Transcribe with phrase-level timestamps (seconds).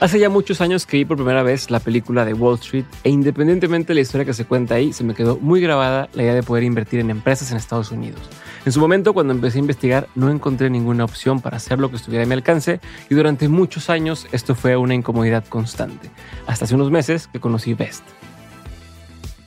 [0.00, 3.10] Hace ya muchos años que vi por primera vez la película de Wall Street e
[3.10, 6.34] independientemente de la historia que se cuenta ahí, se me quedó muy grabada la idea
[6.34, 8.20] de poder invertir en empresas en Estados Unidos.
[8.64, 11.96] En su momento, cuando empecé a investigar, no encontré ninguna opción para hacer lo que
[11.96, 12.78] estuviera a mi alcance
[13.10, 16.10] y durante muchos años esto fue una incomodidad constante,
[16.46, 18.04] hasta hace unos meses que conocí Best.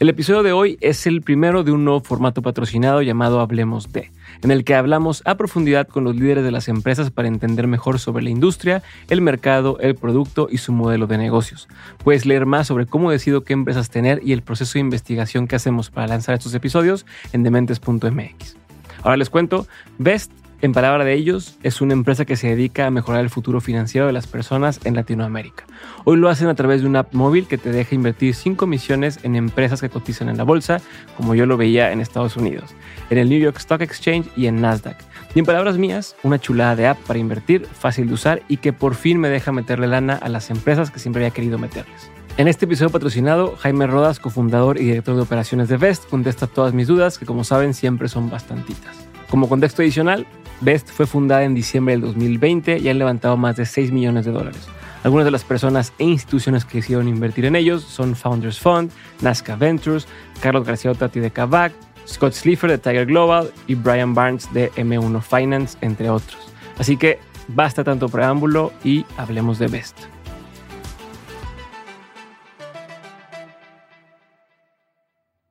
[0.01, 4.09] El episodio de hoy es el primero de un nuevo formato patrocinado llamado Hablemos de,
[4.41, 7.99] en el que hablamos a profundidad con los líderes de las empresas para entender mejor
[7.99, 11.67] sobre la industria, el mercado, el producto y su modelo de negocios.
[12.03, 15.55] Puedes leer más sobre cómo decido qué empresas tener y el proceso de investigación que
[15.55, 18.57] hacemos para lanzar estos episodios en dementes.mx.
[19.03, 19.67] Ahora les cuento,
[19.99, 20.31] Best
[20.61, 24.05] en palabra de ellos, es una empresa que se dedica a mejorar el futuro financiero
[24.05, 25.65] de las personas en Latinoamérica.
[26.05, 29.19] Hoy lo hacen a través de una app móvil que te deja invertir sin comisiones
[29.23, 30.79] en empresas que cotizan en la bolsa,
[31.17, 32.75] como yo lo veía en Estados Unidos,
[33.09, 34.97] en el New York Stock Exchange y en Nasdaq.
[35.33, 38.71] Y en palabras mías, una chulada de app para invertir, fácil de usar y que
[38.71, 42.11] por fin me deja meterle lana a las empresas que siempre había querido meterles.
[42.37, 46.73] En este episodio patrocinado, Jaime Rodas, cofundador y director de operaciones de Vest, contesta todas
[46.73, 49.07] mis dudas, que como saben siempre son bastantitas.
[49.29, 50.27] Como contexto adicional,
[50.61, 54.31] Best fue fundada en diciembre del 2020 y han levantado más de 6 millones de
[54.31, 54.67] dólares.
[55.03, 59.55] Algunas de las personas e instituciones que decidieron invertir en ellos son Founders Fund, Nazca
[59.55, 60.07] Ventures,
[60.39, 61.73] Carlos García Otati de Kavak,
[62.07, 66.53] Scott Slipher de Tiger Global y Brian Barnes de M1 Finance, entre otros.
[66.77, 69.97] Así que basta tanto preámbulo y hablemos de Best.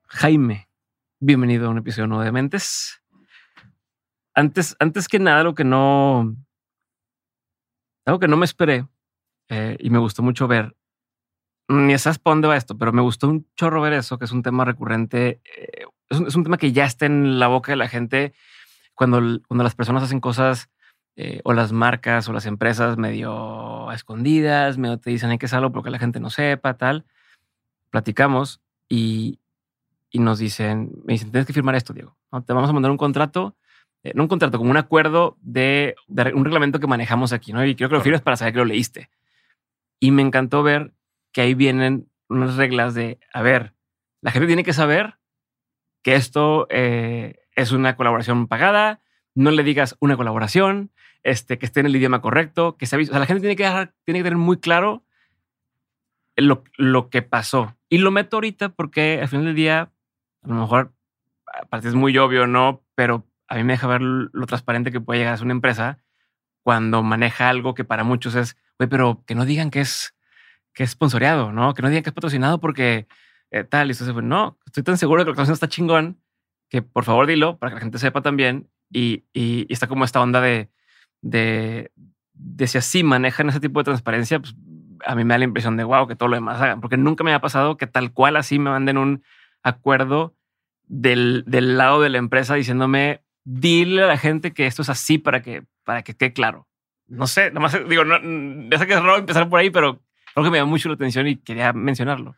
[0.07, 0.69] Jaime,
[1.19, 3.00] bienvenido a un episodio nuevo de Mentes
[4.35, 6.37] antes, antes que nada, lo que no,
[8.05, 8.87] algo que no me esperé
[9.49, 10.77] eh, y me gustó mucho ver,
[11.69, 14.33] ni sabes para dónde va esto, pero me gustó un chorro ver eso, que es
[14.33, 17.89] un tema recurrente, eh, es, un, tema que ya está en la boca de la
[17.89, 18.35] gente
[18.95, 20.69] cuando, cuando las personas hacen cosas
[21.17, 25.71] eh, o las marcas o las empresas medio escondidas, medio te dicen hay que hacerlo
[25.71, 27.05] porque la gente no sepa, tal.
[27.91, 29.39] Platicamos y,
[30.11, 32.17] y nos dicen, me dicen, tienes que firmar esto, Diego.
[32.47, 33.57] Te vamos a mandar un contrato
[34.03, 37.65] eh, no un contrato, como un acuerdo de, un reglamento que manejamos aquí, ¿no?
[37.65, 39.11] Y quiero que lo firmes para saber que lo leíste.
[39.99, 40.95] Y me encantó ver
[41.33, 43.75] que ahí vienen unas reglas de, a ver,
[44.23, 45.19] la gente tiene que saber
[46.03, 49.01] que esto eh, es una colaboración pagada,
[49.35, 50.91] no le digas una colaboración,
[51.23, 53.91] este, que esté en el idioma correcto, que se o sea, la gente tiene que,
[54.05, 55.05] tiene que tener muy claro
[56.37, 57.77] lo, lo que pasó.
[57.91, 59.93] Y lo meto ahorita porque al final del día,
[60.43, 60.95] a lo mejor,
[61.47, 62.83] aparte es muy obvio, ¿no?
[62.95, 65.99] Pero a mí me deja ver lo transparente que puede llegar a ser una empresa
[66.63, 70.15] cuando maneja algo que para muchos es, güey, pero que no digan que es,
[70.73, 71.75] que es sponsoreado, ¿no?
[71.75, 73.09] Que no digan que es patrocinado porque
[73.51, 73.89] eh, tal.
[73.89, 76.21] Y entonces, no, estoy tan seguro de que la cosa está chingón
[76.69, 78.71] que por favor dilo para que la gente sepa también.
[78.93, 80.71] Y, y, está como esta onda de,
[81.21, 81.91] de,
[82.33, 84.55] de, si así manejan ese tipo de transparencia, pues
[85.05, 87.25] a mí me da la impresión de wow, que todo lo demás hagan, porque nunca
[87.25, 89.25] me ha pasado que tal cual así me manden un
[89.63, 90.37] acuerdo
[90.87, 95.19] del, del lado de la empresa diciéndome dile a la gente que esto es así
[95.19, 96.69] para que, para que quede claro.
[97.07, 98.19] No sé, nada más digo, no,
[98.71, 100.01] ya sé que es raro empezar por ahí, pero
[100.33, 102.37] creo que me llama mucho la atención y quería mencionarlo.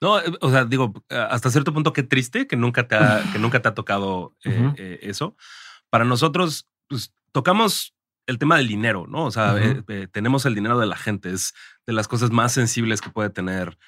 [0.00, 3.38] No, eh, o sea, digo, hasta cierto punto qué triste que nunca te ha, que
[3.38, 5.36] nunca te ha tocado eh, eh, eso.
[5.90, 7.94] Para nosotros, pues tocamos
[8.26, 9.24] el tema del dinero, ¿no?
[9.24, 9.56] O sea,
[10.12, 11.54] tenemos el dinero de la gente, es
[11.86, 13.78] de las cosas más sensibles que puede tener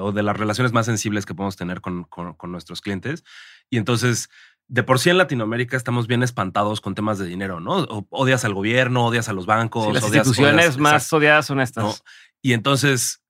[0.00, 3.22] o de las relaciones más sensibles que podemos tener con, con, con nuestros clientes.
[3.68, 4.30] Y entonces
[4.70, 8.06] de por sí en Latinoamérica estamos bien espantados con temas de dinero, ¿no?
[8.08, 9.92] odias al gobierno, odias a los bancos.
[9.92, 12.04] las instituciones más odiadas son estas.
[12.40, 13.20] Y entonces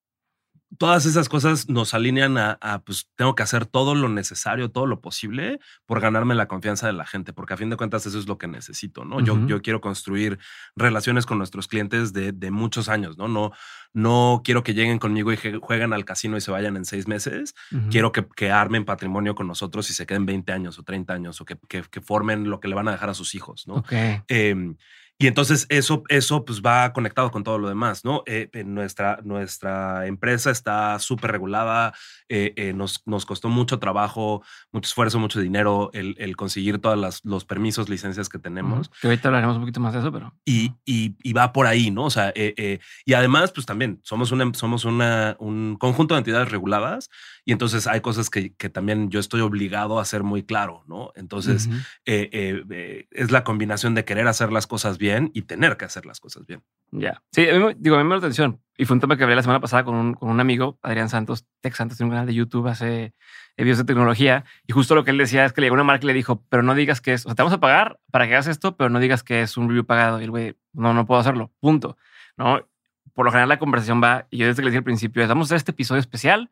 [0.79, 5.01] todas esas cosas nos alinean a, pues tengo que hacer todo lo necesario, todo lo
[5.01, 8.29] posible por ganarme la confianza de la gente, porque a fin de cuentas eso es
[8.29, 9.21] lo que necesito, ¿no?
[9.21, 10.39] yo, yo quiero construir
[10.77, 13.29] relaciones con nuestros clientes de, muchos años, ¿no?
[13.29, 13.53] No,
[13.93, 17.55] no quiero que lleguen conmigo y jueguen al casino y se vayan en seis meses.
[17.91, 21.41] Quiero que, que, armen patrimonio con nosotros y se queden 20 años o 30 años
[21.41, 23.85] o que, que, formen lo que le van a dejar a sus hijos, ¿no?
[24.29, 24.77] Em,
[25.21, 28.23] y entonces eso, eso pues va conectado con todo lo demás, ¿no?
[28.25, 31.93] Eh, nuestra, nuestra empresa está súper regulada,
[32.31, 37.45] eh, eh, nos, nos costó mucho trabajo, mucho esfuerzo, mucho dinero el, conseguir todos los
[37.45, 38.89] permisos, licencias que tenemos.
[39.03, 40.35] Que ahorita hablaremos un poquito más de eso, pero...
[40.47, 42.05] Y, y, va por ahí, ¿no?
[42.05, 47.11] O sea, y además pues también somos, una, somos una, un conjunto de entidades reguladas
[47.51, 51.11] y entonces hay cosas que, que también yo estoy obligado a ser muy claro, ¿no?
[51.17, 51.69] Entonces
[52.05, 56.47] es la combinación de querer hacer las cosas bien y tener que hacer las cosas
[56.47, 56.63] bien.
[56.93, 57.25] Ya.
[57.33, 58.61] Sí, digo, a mí me da atención.
[58.79, 61.09] Y fue un tema que hablé la semana pasada con un, con un amigo, Adrián
[61.09, 63.15] Santos, Tech Santos, en un canal de YouTube, hace
[63.57, 64.45] videos de tecnología.
[64.69, 66.45] Y justo lo que él decía es que le llegó una marca y le dijo,
[66.51, 68.77] pero no digas que es, o sea, te vamos a pagar para que hagas esto,
[68.77, 70.21] pero no digas que es un review pagado.
[70.21, 71.97] Y el güey, no, no puedo hacerlo, punto.
[72.37, 72.65] ¿No?
[73.13, 75.29] por lo general la conversación va, y yo desde que le dije al principio, es,
[75.29, 76.51] vamos a hacer este episodio especial,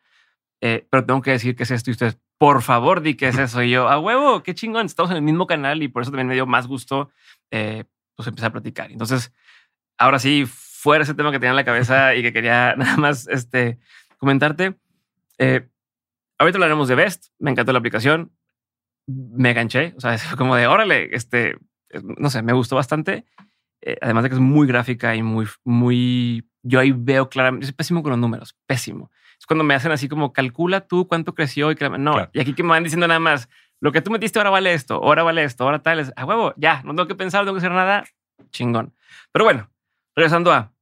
[0.60, 3.38] eh, pero tengo que decir qué es esto y ustedes, por favor, di qué es
[3.38, 3.62] eso.
[3.62, 6.28] Y yo, a huevo, qué chingón, estamos en el mismo canal y por eso también
[6.28, 7.10] me dio más gusto
[7.50, 7.84] eh,
[8.14, 8.90] pues empezar a platicar.
[8.90, 9.32] Entonces,
[9.96, 13.28] ahora sí, fuera ese tema que tenía en la cabeza y que quería nada más
[13.28, 13.78] este,
[14.18, 14.74] comentarte.
[15.38, 15.68] Eh,
[16.38, 18.32] ahorita hablaremos de Best, me encantó la aplicación,
[19.06, 21.58] me ganché, o sea, es como de, órale, este,
[22.18, 23.24] no sé, me gustó bastante.
[23.80, 27.72] Eh, además de que es muy gráfica y muy, muy, yo ahí veo claramente, es
[27.72, 29.10] pésimo con los números, pésimo.
[29.48, 32.28] Cuando me hacen así como calcula tú cuánto creció y que no.
[32.32, 33.48] Y aquí que me van diciendo nada más
[33.80, 35.98] lo que tú metiste ahora vale esto, ahora vale esto, ahora tal.
[35.98, 38.04] Es a huevo, ya no tengo que pensar, no tengo que hacer nada.
[38.50, 38.94] Chingón.
[39.32, 39.70] Pero bueno,
[40.14, 40.72] regresando a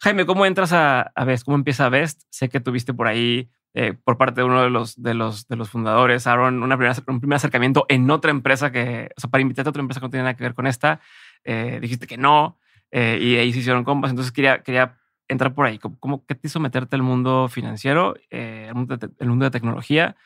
[0.00, 1.44] Jaime, ¿cómo entras a, a Best?
[1.44, 2.22] ¿Cómo empieza Best?
[2.30, 5.54] Sé que tuviste por ahí eh, por parte de uno de los, de los, de
[5.56, 9.42] los fundadores, Aaron, una primera, un primer acercamiento en otra empresa que, o sea, para
[9.42, 11.00] invitarte a otra empresa que no tiene nada que ver con esta,
[11.44, 12.58] eh, dijiste que no,
[12.90, 14.10] eh, y ahí se hicieron compas.
[14.10, 14.98] Entonces quería, quería
[15.30, 15.78] entrar por ahí.
[15.78, 20.16] ¿Cómo, qué te hizo meterte al mundo financiero, el, mundo de, el, mundo de, tecnología,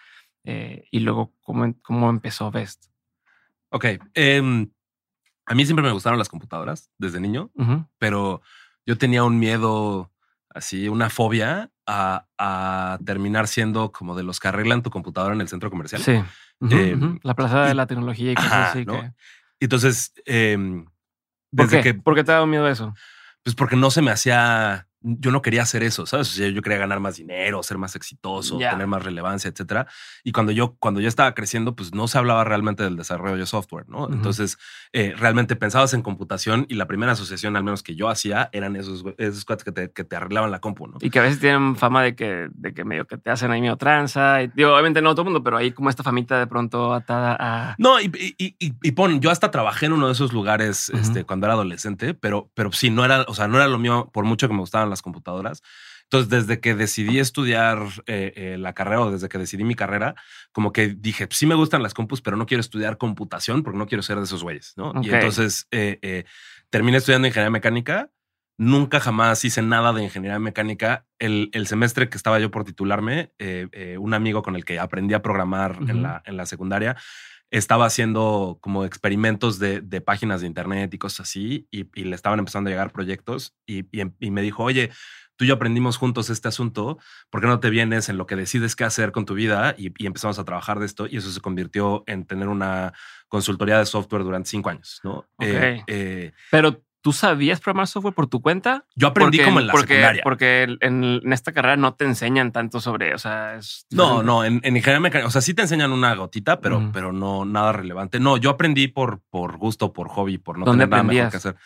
[0.44, 2.86] y luego cómo, cómo empezó Best?
[3.70, 3.86] Ok.
[4.14, 4.68] Eh,
[5.46, 7.88] a mí siempre me gustaron las computadoras desde niño, uh -huh.
[7.98, 8.40] pero
[8.86, 10.10] yo tenía un miedo
[10.48, 15.40] así, una fobia a, a, terminar siendo como de los que arreglan tu computadora en
[15.40, 16.02] el centro comercial.
[16.02, 16.12] Sí.
[16.12, 17.20] Uh -huh, eh, uh -huh.
[17.22, 18.84] La plaza de la tecnología y cosas ajá, así.
[18.84, 19.00] ¿no?
[19.00, 19.12] Que...
[19.60, 21.94] Entonces, eh, ¿Por desde qué?
[21.94, 22.00] que.
[22.00, 22.94] ¿Por qué te ha dado miedo eso?
[23.42, 24.86] Pues porque no se me hacía.
[25.06, 26.30] Yo no quería hacer eso, ¿sabes?
[26.30, 28.70] O sea, yo quería ganar más dinero, ser más exitoso, yeah.
[28.70, 29.86] tener más relevancia, etcétera.
[30.22, 33.46] Y cuando yo, cuando yo estaba creciendo, pues no se hablaba realmente del desarrollo de
[33.46, 34.08] software, ¿no?
[34.10, 34.56] Entonces,
[34.92, 38.76] eh, realmente pensabas en computación y la primera asociación, al menos que yo hacía, eran
[38.76, 40.98] esos, esos cuates que te, que te arreglaban la compu, ¿no?
[41.00, 43.60] Y que a veces tienen fama de que, de que medio que te hacen ahí
[43.60, 44.42] medio tranza.
[44.42, 47.36] Y, digo, obviamente no todo el mundo, pero hay como esta famita de pronto atada
[47.38, 47.74] a.
[47.78, 51.24] No, y, y, y, y pon, yo hasta trabajé en uno de esos lugares este,
[51.24, 54.24] cuando era adolescente, pero, pero sí, no era, o sea, no era lo mío, por
[54.24, 55.62] mucho que me gustaban las computadoras.
[56.04, 60.14] Entonces, desde que decidí estudiar eh, eh, la carrera o desde que decidí mi carrera,
[60.52, 63.86] como que dije, sí me gustan las compus, pero no quiero estudiar computación porque no
[63.86, 64.90] quiero ser de esos güeyes, ¿no?
[64.90, 65.10] Okay.
[65.10, 66.24] Y entonces eh,
[66.70, 68.10] terminé estudiando ingeniería mecánica.
[68.56, 71.06] Nunca jamás hice nada de ingeniería mecánica.
[71.18, 73.32] El, el semestre que estaba yo por titularme,
[73.98, 75.90] un amigo con el que aprendí a programar uh -huh.
[75.90, 76.96] en, la, en la secundaria,
[77.58, 82.16] estaba haciendo como experimentos de, de, páginas de internet y cosas así, y, y, le
[82.16, 84.90] estaban empezando a llegar proyectos, y, y, y, me dijo, oye,
[85.36, 86.98] tú y yo aprendimos juntos este asunto,
[87.30, 89.74] ¿por qué no te vienes en lo que decides qué hacer con tu vida?
[89.78, 92.92] Y, empezamos a trabajar de esto, y eso se convirtió en tener una
[93.28, 95.28] consultoría de software durante cinco años, ¿no?
[95.36, 95.54] Okay.
[95.54, 98.86] Eh, eh, Pero ¿Tú sabías programar software por tu cuenta?
[98.94, 100.22] Yo aprendí porque, como en la porque, secundaria.
[100.24, 104.42] Porque en, en, esta carrera no te enseñan tanto sobre, o sea, es No, no,
[104.42, 107.74] en, en, ingeniería mecánica, o sea, sí te enseñan una gotita, pero, pero no nada
[107.74, 108.20] relevante.
[108.20, 111.56] No, yo aprendí por, por gusto, por hobby, por no tener nada mejor que hacer.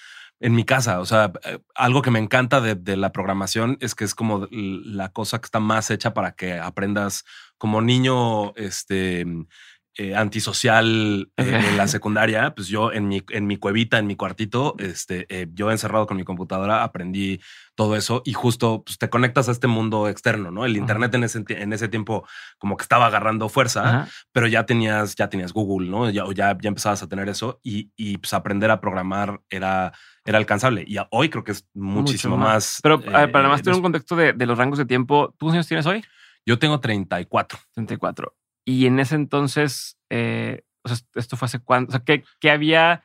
[0.40, 3.94] En mi casa, o sea, eh, algo que me encanta de, de, la programación es
[3.94, 7.25] que es como la cosa que está más hecha para que aprendas
[7.58, 9.25] como niño, este
[10.00, 14.14] eh, antisocial eh, en la secundaria, pues yo en mi, en mi cuevita, en mi
[14.14, 17.40] cuartito, este, eh, yo encerrado con mi computadora, aprendí
[17.74, 20.64] todo eso y justo pues, te conectas a este mundo externo, ¿no?
[20.64, 22.24] El internet en ese, en ese tiempo
[22.58, 24.08] como que estaba agarrando fuerza, Ajá.
[24.30, 26.08] pero ya tenías, ya tenías Google, ¿no?
[26.10, 29.93] Ya, ya, ya empezabas a tener eso y, y pues aprender a programar era,
[30.24, 30.84] era alcanzable.
[30.86, 32.55] Y hoy creo que es muchísimo Mucho más.
[32.55, 32.78] más.
[32.84, 35.67] Pero para además tener un contexto de, de, los rangos de tiempo, ¿tú cuántos años
[35.67, 36.05] tienes hoy?
[36.46, 37.58] Yo tengo 34.
[37.74, 38.32] 34.
[38.69, 42.51] Y en ese entonces, eh, o sea, esto fue hace cuánto, o sea, ¿qué, qué
[42.51, 43.03] había?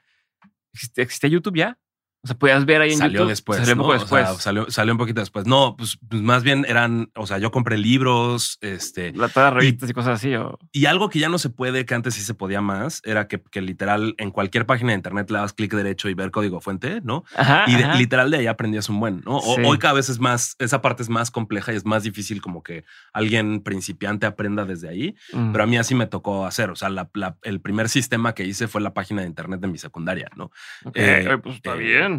[0.98, 1.80] ¿Existía YouTube ya?
[2.24, 3.30] O sea, podías ver ahí en salió YouTube.
[3.30, 3.82] Después, salió ¿no?
[3.82, 4.24] un poco después.
[4.24, 5.46] O sea, salió, salió, un poquito después.
[5.46, 9.12] No, pues, pues, más bien eran, o sea, yo compré libros, este.
[9.12, 10.34] La, todas las revistas y, y, cosas así.
[10.36, 10.58] O...
[10.72, 13.42] Y algo que ya no se puede, que antes sí se podía más, era que,
[13.42, 17.02] que literal en cualquier página de internet le das clic derecho y ver código fuente,
[17.04, 17.26] ¿no?
[17.36, 17.96] Ajá, y de, ajá.
[17.96, 19.42] literal de ahí aprendías un buen, ¿no?
[19.42, 19.62] Sí.
[19.66, 22.64] Hoy cada vez es más, esa parte es más compleja y es más difícil como
[22.64, 25.16] que alguien principiante aprenda desde ahí.
[25.34, 25.52] Mm.
[25.52, 26.70] Pero a mí así me tocó hacer.
[26.70, 29.68] O sea, la, la, el primer sistema que hice fue la página de internet de
[29.68, 30.52] mi secundaria, ¿no?
[30.86, 32.13] Okay, eh, pues está eh, bien.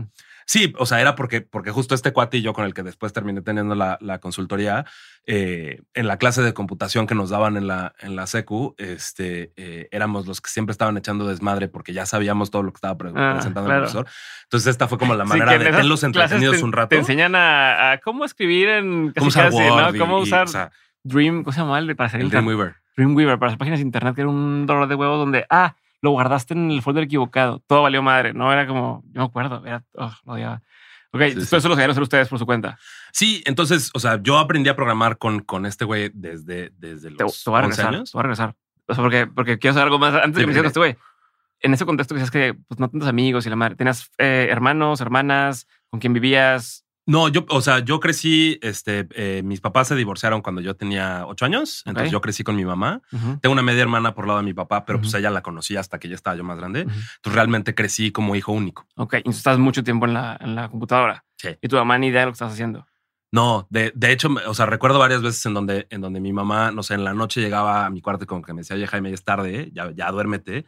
[0.46, 3.12] Sí, o sea, era porque, porque justo este cuate y yo con el que después
[3.12, 4.84] terminé teniendo la, la consultoría,
[5.26, 9.52] eh, en la clase de computación que nos daban en la, en la secu, este,
[9.56, 12.98] eh, éramos los que siempre estaban echando desmadre porque ya sabíamos todo lo que estaba
[12.98, 13.84] pre ah, presentando claro.
[13.86, 14.06] el profesor.
[14.42, 16.88] Entonces esta fue como la manera sí, de tenerlos entretenidos te, un rato.
[16.88, 19.98] Te enseñan a, a cómo escribir en cómo usar casi, Word ¿no?
[19.98, 20.72] Cómo y, usar y, o sea,
[21.02, 21.80] Dream, ¿cómo se llama?
[21.96, 22.76] Para hacer el Dreamweaver.
[22.96, 25.74] Dreamweaver, para hacer páginas de internet, que era un dolor de huevos donde, ah,
[26.04, 27.62] lo guardaste en el folder equivocado.
[27.66, 28.34] Todo valió madre.
[28.34, 30.62] No era como, yo me acuerdo, era, oh, lo odiaba.
[31.12, 32.78] Ok, sí, eso lo sabían hacer ustedes por su cuenta.
[33.10, 37.38] Sí, entonces, o sea, yo aprendí a programar con, con este güey desde, desde los
[37.38, 38.10] te, te voy a regresar, años.
[38.10, 38.54] Te voy a regresar.
[38.86, 40.14] O sea, porque, porque quiero saber algo más.
[40.14, 40.96] Antes de que me este güey,
[41.60, 44.48] en ese contexto que decías que pues, no tantos amigos y la madre, ¿tenías eh,
[44.50, 46.83] hermanos, hermanas, con quién vivías?
[47.06, 51.26] No, yo, o sea, yo crecí, este, eh, mis papás se divorciaron cuando yo tenía
[51.26, 53.02] ocho años, entonces yo crecí con mi mamá.
[53.40, 55.98] Tengo una media hermana por lado de mi papá, pero pues ella la conocí hasta
[55.98, 56.82] que ya estaba yo más grande.
[56.82, 56.90] Ujú.
[56.90, 58.86] Entonces realmente crecí como hijo único.
[58.96, 61.24] Ok, entonces estás mucho tiempo en la, en la computadora.
[61.36, 61.50] Sí.
[61.60, 62.86] Y tu mamá ni idea de lo que estás haciendo.
[63.34, 66.70] No, de, de hecho, o sea, recuerdo varias veces en donde, en donde mi mamá,
[66.70, 68.86] no sé, en la noche llegaba a mi cuarto y como que me decía, oye,
[68.86, 70.66] Jaime, ya es tarde, ya, ya duérmete.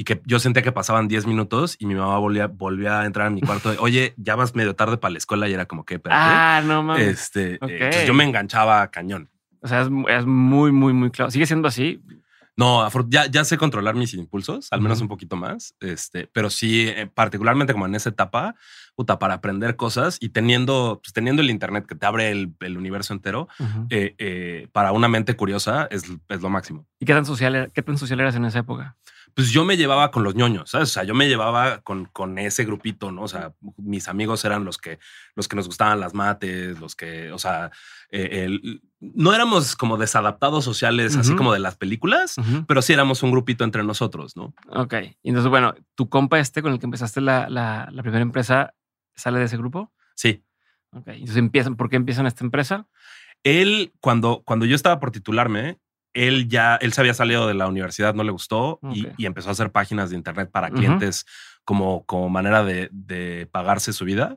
[0.00, 3.26] Y que yo sentía que pasaban 10 minutos y mi mamá volvía, volvía a entrar
[3.26, 3.70] a mi cuarto.
[3.70, 6.00] de, oye, ya vas medio tarde para la escuela y era como que.
[6.08, 7.06] Ah, no mames.
[7.06, 9.28] este, eh, yo me enganchaba cañón.
[9.60, 11.30] O sea, es, es muy, muy, muy claro.
[11.30, 12.00] ¿Sigue siendo así?
[12.56, 15.74] No, ya, ya sé controlar mis impulsos, al menos un poquito más.
[15.80, 18.54] Este, pero sí, eh, particularmente como en esa etapa,
[18.94, 22.76] puta, para aprender cosas y teniendo, pues, teniendo el internet que te abre el, el
[22.78, 23.48] universo entero,
[23.90, 26.86] eh, eh, para una mente curiosa es, es lo máximo.
[26.98, 28.96] ¿Y qué tan social, era- qué tan social eras en esa época?
[29.34, 30.90] Pues yo me llevaba con los ñoños, ¿sabes?
[30.90, 33.22] O sea, yo me llevaba con, con ese grupito, ¿no?
[33.22, 34.98] O sea, mis amigos eran los que,
[35.34, 37.70] los que nos gustaban las mates, los que, o sea,
[38.10, 43.22] eh, el- no éramos como desadaptados sociales, así como de las películas, pero sí éramos
[43.22, 44.54] un grupito entre nosotros, ¿no?
[44.68, 44.94] Ok.
[45.22, 48.74] Entonces, bueno, tu compa este con el que empezaste la, la, la primera empresa
[49.14, 49.92] sale de ese grupo.
[50.14, 50.44] Sí.
[50.92, 51.08] Ok.
[51.08, 52.88] Entonces empiezan, ¿por qué empiezan esta empresa?
[53.42, 55.78] Él, cuando, cuando yo estaba por titularme,
[56.12, 59.52] él ya, él se había salido de la universidad, no le gustó y, empezó a
[59.52, 61.24] hacer páginas de internet para clientes
[61.64, 64.36] como, como manera de, de pagarse su vida.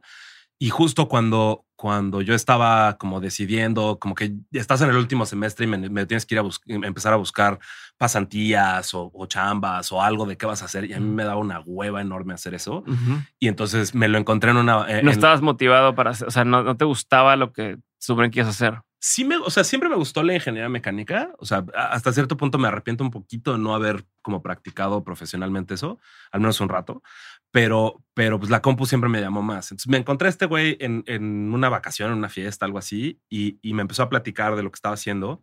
[0.60, 5.66] Y justo cuando, cuando yo estaba como decidiendo, como que estás en el último semestre
[5.66, 7.60] y me, me tienes que ir a bus- empezar a buscar
[8.08, 10.86] pasantías o, o chambas o algo de qué vas a hacer.
[10.86, 12.84] Y a mí me daba una hueva enorme hacer eso.
[13.40, 14.76] Y entonces me lo encontré en una...
[14.78, 18.30] No en- estabas motivado para hacer, o sea, no, no te gustaba lo que suponen
[18.32, 18.82] que ibas a hacer.
[19.06, 21.34] Sí me, o sea, siempre me gustó la ingeniería mecánica.
[21.38, 25.74] O sea, hasta cierto punto me arrepiento un poquito de no haber como practicado profesionalmente
[25.74, 26.00] eso,
[26.32, 27.04] al menos un rato.
[27.52, 29.72] Pero, pero pues la compu siempre me llamó más.
[29.72, 33.20] Entonces me encontré a este güey en, en una vacación, en una fiesta, algo así,
[33.30, 35.42] y, y me empezó a platicar de lo que estaba haciendo.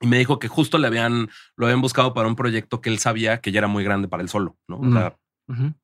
[0.00, 2.98] Y me dijo que justo le habían, lo habían buscado para un proyecto que él
[2.98, 4.78] sabía que ya era muy grande para él solo, ¿no?
[4.78, 4.92] O Mm.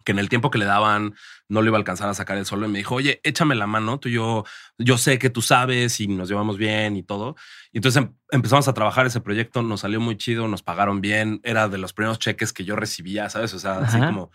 [0.04, 1.14] Que en el tiempo que le daban
[1.48, 3.66] no lo iba a alcanzar a sacar él solo y me dijo, oye, échame la
[3.68, 4.44] mano, tú y yo,
[4.78, 7.36] yo sé que tú sabes y nos llevamos bien y todo.
[7.72, 11.40] Y entonces em- empezamos a trabajar ese proyecto, nos salió muy chido, nos pagaron bien,
[11.44, 13.54] era de los primeros cheques que yo recibía, ¿sabes?
[13.54, 14.30] O sea, así como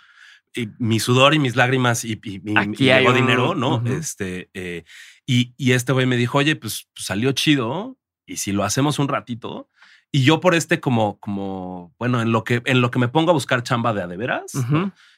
[0.55, 3.53] y mi sudor y mis lágrimas y, y- y- Aquí y hay llegó un- dinero,
[3.53, 3.83] ¿no?
[3.85, 4.85] Este, eh,
[5.25, 8.97] y, y este güey me dijo, oye, pues, pues, salió chido y si lo hacemos
[8.97, 9.69] un ratito.
[10.11, 13.31] Y yo por este como, como, bueno, en lo que, en lo que me pongo
[13.31, 14.53] a buscar chamba de a de veras.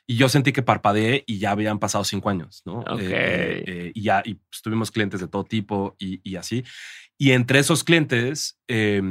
[0.08, 2.81] Y yo sentí que parpadeé y ya habían pasado cinco años, ¿no?
[2.98, 6.63] Eh, eh, eh, y ya y pues, tuvimos clientes de todo tipo y, y así.
[7.17, 9.01] Y entre esos clientes eh,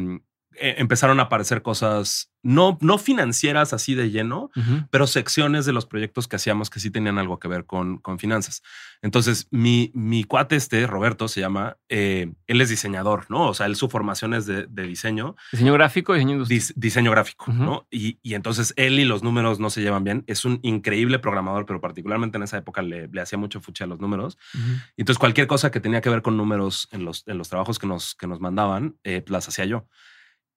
[0.61, 4.87] eh, empezaron a aparecer cosas no, no financieras así de lleno, Ujú.
[4.91, 8.19] pero secciones de los proyectos que hacíamos que sí tenían algo que ver con, con
[8.21, 8.63] finanzas.
[9.03, 13.49] Entonces, mi, mi cuate este, Roberto se llama, eh, él es diseñador, ¿no?
[13.49, 16.61] O sea, él su formación es de, de diseño, Diseño gráfico, diseño industrial.
[16.61, 17.63] dis- diseño gráfico, Ujú.
[17.63, 17.87] ¿no?
[17.91, 20.23] Y, y entonces él y los números no se llevan bien.
[20.29, 23.89] Es un increíble programador, pero particularmente en esa época le, le hacía mucho fuche a
[23.89, 24.39] los números.
[24.55, 24.65] Ujú.
[24.97, 27.87] Entonces, cualquier cosa que tenía que ver con números en los, en los trabajos que
[27.89, 29.87] nos, que nos mandaban, eh, las hacía yo.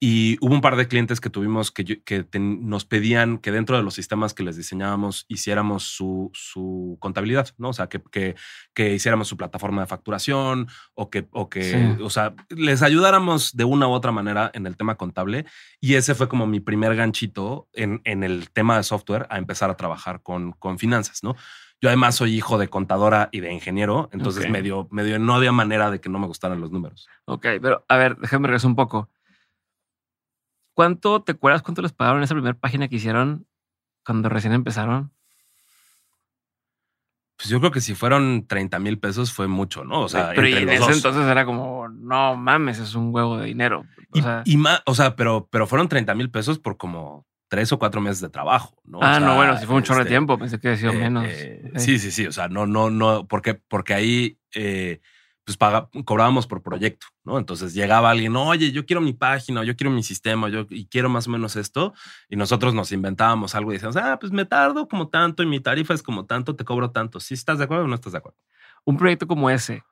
[0.04, 3.52] Y hubo un par de clientes que tuvimos que, yo- que ten- nos pedían que
[3.52, 7.70] dentro de los sistemas que les diseñábamos hiciéramos su, su contabilidad, ¿no?
[7.70, 8.34] O sea, que, que,
[8.74, 12.04] que hiciéramos su plataforma de facturación o que, o que, Sí.
[12.04, 15.46] o sea, les ayudáramos de una u otra manera en el tema contable.
[15.80, 19.70] Y ese fue como mi primer ganchito en, en el tema de software a empezar
[19.70, 21.36] a trabajar con, con finanzas, ¿no?
[21.80, 24.50] Yo además soy hijo de contadora y de ingeniero, entonces Ok.
[24.52, 27.08] medio, medio no había manera de que no me gustaran los números.
[27.26, 29.10] Ok, pero a ver, déjame regresar un poco.
[30.82, 33.46] ¿Cuánto te acuerdas cuánto les pagaron en esa primera página que hicieron
[34.04, 35.12] cuando recién empezaron?
[37.38, 40.02] Pues yo creo que si fueron 30 mil pesos fue mucho, ¿no?
[40.02, 40.96] O sea, pero y en los ese dos.
[40.96, 43.86] entonces era como, no mames, es un huevo de dinero.
[44.12, 47.28] O Y, sea, y más, o sea, pero, pero fueron 30 mil pesos por como
[47.48, 48.98] tres o cuatro meses de trabajo, ¿no?
[48.98, 50.94] O ah, no, bueno, si fue un chorro de este, tiempo, pensé que había sido
[50.94, 51.26] eh, menos.
[51.28, 51.74] eh.
[51.76, 52.26] Sí, sí, sí.
[52.26, 55.00] O sea, no, no, no, porque, porque ahí eh,
[55.58, 57.38] pues cobrábamos por proyecto, ¿no?
[57.38, 61.10] Entonces llegaba alguien, oye, yo quiero mi página, yo quiero mi sistema, yo y quiero
[61.10, 61.94] más o menos esto.
[62.30, 65.60] Y nosotros nos inventábamos algo y decíamos, ah, pues me tardo como tanto y mi
[65.60, 67.20] tarifa es como tanto, te cobro tanto.
[67.20, 68.38] ¿Sí estás de acuerdo o no estás de acuerdo?
[68.86, 69.84] Un proyecto como ese,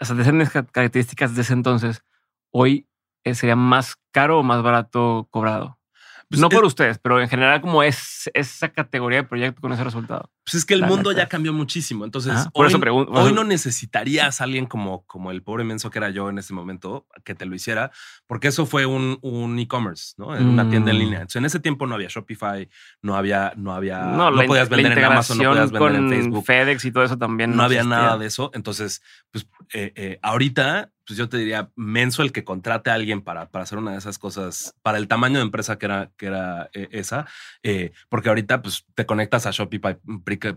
[0.00, 2.02] o sea, de esas ca- características de ese entonces,
[2.50, 2.88] hoy
[3.24, 5.78] eh, sería más caro o más barato cobrado.
[6.28, 9.84] Pues no por ustedes, pero en general como es esa categoría de proyecto con ese
[9.84, 10.28] resultado.
[10.44, 12.04] Pues es que el mundo ya cambió muchísimo.
[12.04, 13.12] Entonces, por hoy, eso pregunto.
[13.12, 16.52] Hoy no necesitarías a alguien como, como el pobre menso que era yo en ese
[16.52, 17.92] momento que te lo hiciera,
[18.26, 20.36] porque eso fue un, un e-commerce, ¿no?
[20.36, 21.00] En una tienda en mm.
[21.00, 21.18] línea.
[21.18, 22.68] Entonces, en ese tiempo no había Shopify,
[23.02, 26.44] no había, no había, no, podías vender en Amazon, no podías vender en Facebook.
[26.44, 27.54] FedEx y todo eso también.
[27.54, 28.50] No, había nada de eso.
[28.52, 33.22] Entonces, pues eh, eh, ahorita pues yo te diría, menso el que contrate a alguien
[33.22, 36.26] para, para hacer una de esas cosas, para el tamaño de empresa que era, que
[36.26, 37.26] era eh, esa,
[37.62, 39.98] eh, porque ahorita pues te conectas a Shopify,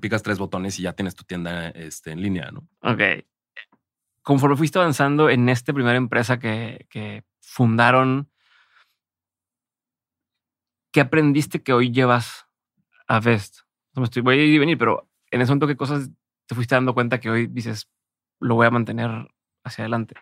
[0.01, 2.67] picas tres botones y ya tienes tu tienda este, en línea, ¿no?
[2.81, 3.23] Ok.
[4.23, 8.29] Conforme fuiste avanzando en esta primera empresa que, que fundaron,
[10.91, 12.47] ¿qué aprendiste que hoy llevas
[13.07, 13.59] a Vest?
[13.93, 16.09] No me estoy, voy a ir y venir, pero en ese momento, ¿qué cosas
[16.47, 17.87] te fuiste dando cuenta que hoy dices,
[18.39, 19.27] lo voy a mantener
[19.63, 20.15] hacia adelante?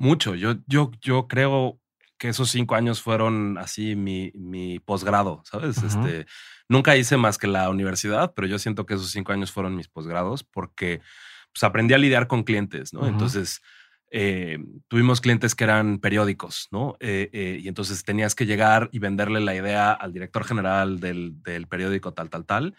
[0.00, 0.34] Mucho.
[0.34, 1.78] Yo, yo, yo creo
[2.16, 5.76] que esos cinco años fueron así mi, mi posgrado, ¿sabes?
[5.82, 6.24] Este,
[6.70, 9.88] nunca hice más que la universidad, pero yo siento que esos cinco años fueron mis
[9.88, 11.02] posgrados porque
[11.52, 13.06] pues, aprendí a lidiar con clientes, ¿no?
[13.06, 13.60] Entonces,
[14.10, 16.96] eh, tuvimos clientes que eran periódicos, ¿no?
[16.98, 21.42] Eh, eh, y entonces tenías que llegar y venderle la idea al director general del,
[21.42, 22.74] del periódico tal, tal, tal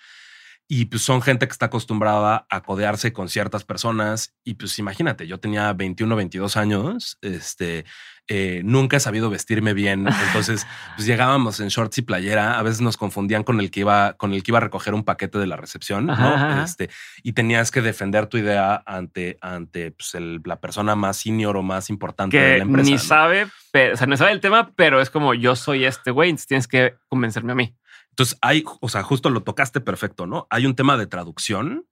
[0.73, 4.37] y pues son gente que está acostumbrada a codearse con ciertas personas.
[4.45, 7.83] Y pues imagínate, yo tenía 21, 22 años, este,
[8.29, 10.07] eh, nunca he sabido vestirme bien.
[10.27, 12.57] Entonces, pues llegábamos en shorts y playera.
[12.57, 15.03] A veces nos confundían con el que iba, con el que iba a recoger un
[15.03, 16.63] paquete de la recepción, ¿no?
[16.63, 16.89] Este,
[17.21, 21.89] y tenías que defender tu idea ante, ante pues, la persona más senior o más
[21.89, 22.89] importante de la empresa.
[22.89, 26.11] Ni sabe, pero, o sea, no sabe el tema, pero es como yo soy este
[26.11, 27.75] güey, entonces tienes que convencerme a mí.
[28.11, 30.47] Entonces hay, o sea, justo lo tocaste perfecto, ¿no?
[30.49, 31.87] Hay un tema de traducción,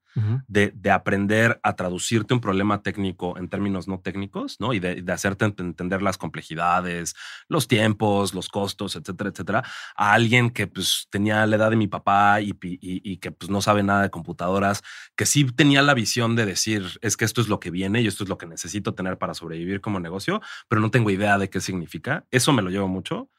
[0.47, 4.73] de, de, aprender a traducirte un problema técnico en términos no técnicos, ¿no?
[4.73, 7.15] Y de, de, hacerte entender las complejidades,
[7.47, 9.63] los tiempos, los costos, etcétera, etcétera,
[9.95, 13.49] a alguien que pues tenía la edad de mi papá y, y, y, que pues
[13.49, 14.81] no sabe nada de computadoras,
[15.15, 18.07] que sí tenía la visión de decir, es que esto es lo que viene y
[18.07, 21.49] esto es lo que necesito tener para sobrevivir como negocio, pero no tengo idea de
[21.49, 22.25] qué significa.
[22.29, 23.29] Eso me lo llevo mucho.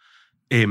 [0.48, 0.66] Eh,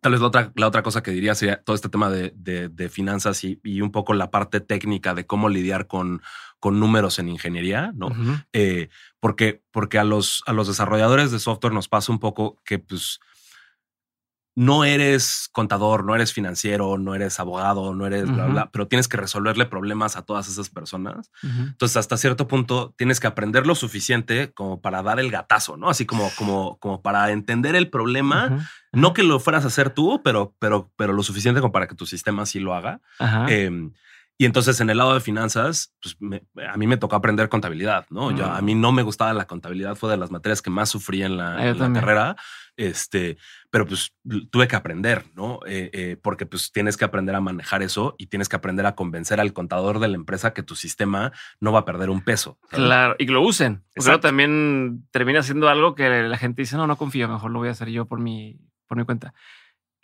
[0.00, 2.88] Tal vez la otra, la otra cosa que diría sería todo este tema de, de,
[2.88, 6.22] finanzas y, y, un poco la parte técnica de cómo lidiar con,
[6.60, 8.10] con números en ingeniería, ¿no?
[8.52, 12.78] Eh, porque, porque a los, a los desarrolladores de software nos pasa un poco que
[12.78, 13.18] pues
[14.58, 19.06] no eres contador, no eres financiero, no eres abogado, no eres bla, bla, pero tienes
[19.06, 21.30] que resolverle problemas a todas esas personas.
[21.44, 25.88] Entonces, hasta cierto punto tienes que aprender lo suficiente como para dar el gatazo, ¿no?
[25.88, 28.68] Así como, como, como para entender el problema.
[28.90, 31.94] No que lo fueras a hacer tú, pero, pero, pero lo suficiente como para que
[31.94, 33.00] tu sistema sí lo haga.
[34.40, 36.16] Y entonces en el lado de finanzas, pues
[36.68, 38.30] a mí me tocó aprender contabilidad, ¿no?
[38.30, 38.80] Yo, a mí mm.
[38.80, 42.36] no me gustaba la contabilidad, fue de las materias que más sufrí en la, carrera,
[42.76, 43.36] este,
[43.68, 44.14] pero pues
[44.52, 45.58] tuve que aprender, ¿no?
[45.66, 48.94] Eh, eh, porque pues tienes que aprender a manejar eso y tienes que aprender a
[48.94, 52.60] convencer al contador de la empresa que tu sistema no va a perder un peso.
[52.70, 53.82] Claro, y que lo usen.
[53.92, 57.68] Pero también termina siendo algo que la gente dice, no, no confío, mejor lo voy
[57.70, 59.34] a hacer yo por mi, por mi cuenta.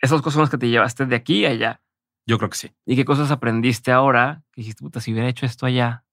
[0.01, 1.81] Esas cosas son las que te llevaste de aquí a allá.
[2.25, 2.71] Yo creo que sí.
[2.85, 4.43] ¿Y qué cosas aprendiste ahora?
[4.51, 6.03] Que dijiste, puta, si hubiera hecho esto allá.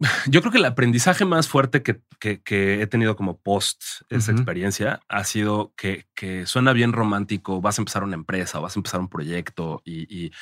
[0.26, 5.24] Yo creo que el aprendizaje más fuerte que, he tenido como post esa experiencia ha
[5.24, 6.06] sido que,
[6.46, 7.60] suena bien romántico.
[7.60, 10.32] Vas a empezar una empresa, vas a empezar un proyecto y,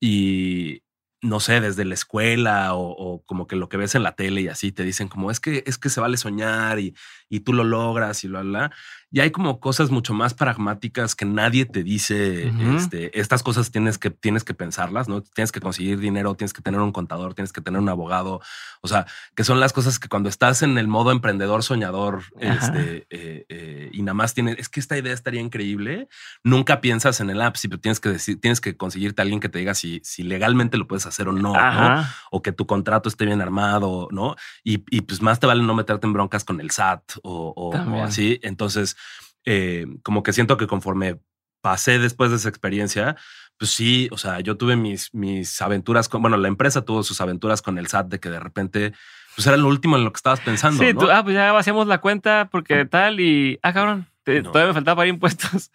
[0.00, 0.82] y
[1.22, 4.48] no sé, desde la escuela o, como que lo que ves en la tele y
[4.48, 6.96] así te dicen como es que es que se vale soñar y,
[7.28, 8.72] y tú lo logras y lo bla.
[9.12, 12.50] Y hay como cosas mucho más pragmáticas que nadie te dice.
[12.76, 15.20] este, estas cosas tienes que, tienes que pensarlas, ¿no?
[15.20, 18.40] Tienes que conseguir dinero, tienes que tener un contador, tienes que tener un abogado.
[18.80, 23.06] O sea, que son las cosas que cuando estás en el modo emprendedor, soñador, este,
[23.10, 26.08] eh, eh, y nada más tienes, es que esta idea estaría increíble,
[26.42, 29.50] nunca piensas en el app, pero tienes que decir, tienes que conseguirte a alguien que
[29.50, 32.04] te diga si, si legalmente lo puedes hacer o no, ¿no?
[32.30, 34.36] O que tu contrato esté bien armado, ¿no?
[34.64, 38.02] Y, y, pues más te vale no meterte en broncas con el SAT o, o
[38.02, 38.40] así.
[38.42, 38.96] Entonces,
[39.44, 41.18] eh, como que siento que conforme
[41.60, 43.16] pasé después de esa experiencia,
[43.56, 47.20] pues sí, o sea, yo tuve mis, mis aventuras con, bueno, la empresa tuvo sus
[47.20, 48.92] aventuras con el SAT de que de repente,
[49.36, 50.82] pues era lo último en lo que estabas pensando.
[50.82, 54.96] Sí, ah, pues ya vaciamos la cuenta porque tal y, ah, cabrón, todavía me faltaba
[54.96, 55.70] para impuestos.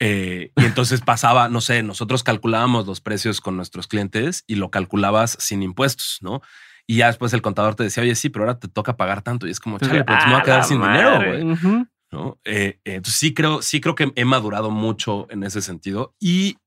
[0.00, 4.70] Eh, y entonces pasaba, no sé, nosotros calculábamos los precios con nuestros clientes y lo
[4.70, 6.40] calculabas sin impuestos, ¿no?
[6.86, 9.46] Y ya después el contador te decía, oye, sí, pero ahora te toca pagar tanto.
[9.46, 11.86] Y es como, chale, pues me voy a quedar sin dinero, güey.
[12.10, 12.38] ¿No?
[12.44, 16.58] Eh, eh, entonces sí creo, sí creo que he madurado mucho en ese sentido y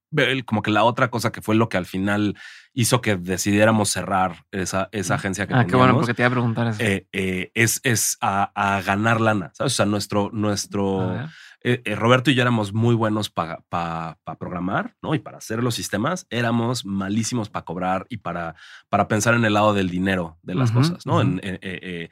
[0.46, 2.36] como que la otra cosa que fue lo que al final
[2.74, 6.32] hizo que decidiéramos cerrar esa, esa agencia que ah, qué bueno, porque te iba a
[6.32, 6.80] preguntar eso.
[6.82, 9.74] Eh, es, es a, ganar lana, ¿sabes?
[9.74, 11.30] O sea, nuestro, nuestro,
[11.64, 15.14] eh, eh, Roberto y yo éramos muy buenos para programar, ¿no?
[15.14, 18.56] Y para hacer los sistemas, éramos malísimos para cobrar y para,
[18.90, 21.22] para pensar en el lado del dinero de las cosas, ¿no?
[21.22, 22.10] Eh,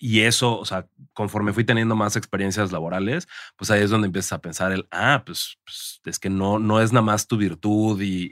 [0.00, 4.32] y eso, o sea, conforme fui teniendo más experiencias laborales, pues ahí es donde empiezas
[4.32, 8.00] a pensar el, ah, pues, pues es que no, no es nada más tu virtud
[8.00, 8.28] y,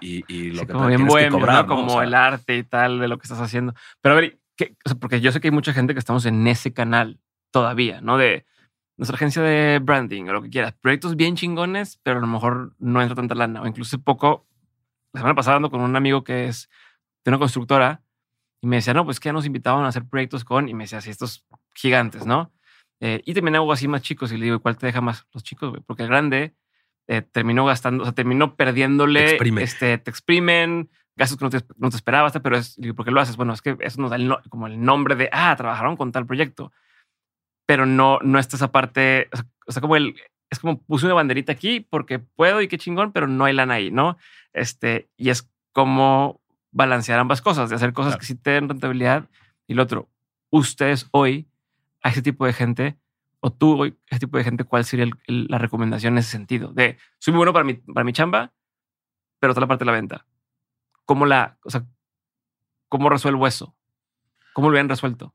[0.53, 1.67] lo que como tienes que cobrar.
[1.67, 3.75] Como el arte y tal de lo que estás haciendo.
[4.01, 4.39] Pero a ver,
[5.01, 8.17] porque yo sé que hay mucha gente que estamos en ese canal todavía, ¿no?
[8.17, 8.47] De
[8.97, 10.75] nuestra agencia de branding o lo que quieras.
[10.81, 13.63] Proyectos bien chingones, pero a lo mejor no entra tanta lana.
[13.63, 14.47] O incluso poco,
[15.13, 16.71] la semana pasada ando con un amigo que es
[17.25, 18.03] de una constructora
[18.61, 20.99] y me decía, no, pues que nos invitaban a hacer proyectos con, y me decía,
[20.99, 22.53] así estos gigantes, ¿no?
[23.01, 25.27] Eh, y también hago así más chicos y le digo, ¿cuál te deja más?
[25.33, 26.55] Los chicos, güey, porque el grande
[27.07, 31.63] eh, terminó gastando, o sea, terminó perdiéndole, te este, te exprimen, gastos que no te,
[31.77, 33.37] no te esperabas, pero es, ¿por qué lo haces?
[33.37, 36.73] Bueno, es que eso nos da como el nombre de, ah, trabajaron con tal proyecto
[37.67, 39.29] pero no, no está esa parte,
[39.67, 40.15] o sea, como el,
[40.51, 43.75] es como puse una banderita aquí porque puedo y qué chingón, pero no hay lana
[43.75, 44.17] ahí, ¿no?
[44.53, 49.29] Este, y es como balancear ambas cosas, de hacer cosas que sí te den rentabilidad
[49.67, 50.09] y lo otro.
[50.51, 51.49] Ustedes hoy,
[52.03, 52.97] a ese tipo de gente,
[53.41, 56.73] o tú hoy, a ese tipo de gente, ¿cuál sería la recomendación en ese sentido?
[56.73, 58.53] De, soy muy bueno para mi, para mi chamba,
[59.41, 60.27] pero otra la parte de la venta.
[61.05, 61.85] ¿Cómo la, o sea,
[62.89, 63.75] cómo resuelvo eso?
[64.53, 65.33] ¿Cómo lo habían resuelto?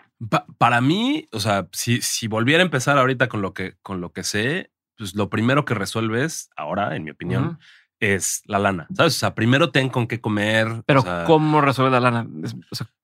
[0.58, 4.12] Para mí, o sea, si, si volviera a empezar ahorita con lo que, con lo
[4.12, 7.60] que sé, pues lo primero que resuelves ahora, en mi opinión,
[8.00, 8.88] es la lana.
[8.96, 9.16] ¿Sabes?
[9.16, 10.84] O sea, primero ten con qué comer.
[10.86, 12.28] Pero ¿cómo resuelve la lana?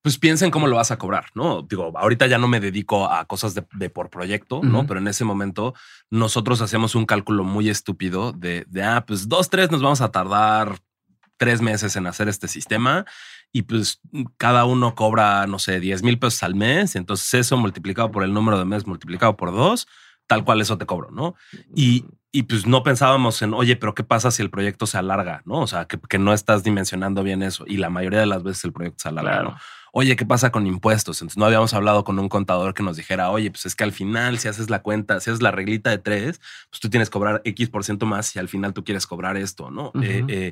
[0.01, 1.61] pues piensa en cómo lo vas a cobrar, ¿no?
[1.61, 4.87] Digo, ahorita ya no me dedico a cosas de, por proyecto, ¿no?
[4.87, 5.73] Pero en ese momento
[6.09, 10.11] nosotros hacíamos un cálculo muy estúpido de, de, ah, pues dos, tres nos vamos a
[10.11, 10.79] tardar
[11.37, 13.05] tres meses en hacer este sistema
[13.51, 14.01] y pues
[14.37, 16.95] cada uno cobra, no sé, 10 mil pesos al mes.
[16.95, 19.87] Entonces eso multiplicado por el número de meses multiplicado por dos,
[20.27, 21.35] tal cual eso te cobro, ¿no?
[21.75, 22.05] Y,
[22.37, 25.41] y pues no pensábamos en, oye, pero ¿qué pasa si el proyecto se alarga?
[25.45, 25.61] ¿No?
[25.61, 27.63] O sea, que, que no estás dimensionando bien eso.
[27.65, 29.57] Y la mayoría de las veces el proyecto se alarga, ¿no?
[29.91, 31.19] Oye, ¿qué pasa con impuestos?
[31.19, 33.91] Entonces no habíamos hablado con un contador que nos dijera, oye, pues es que al
[33.91, 37.13] final, si haces la cuenta, si haces la reglita de tres, pues tú tienes que
[37.13, 39.91] cobrar X por ciento más si al final tú quieres cobrar esto, ¿no?
[40.03, 40.51] eh, eh,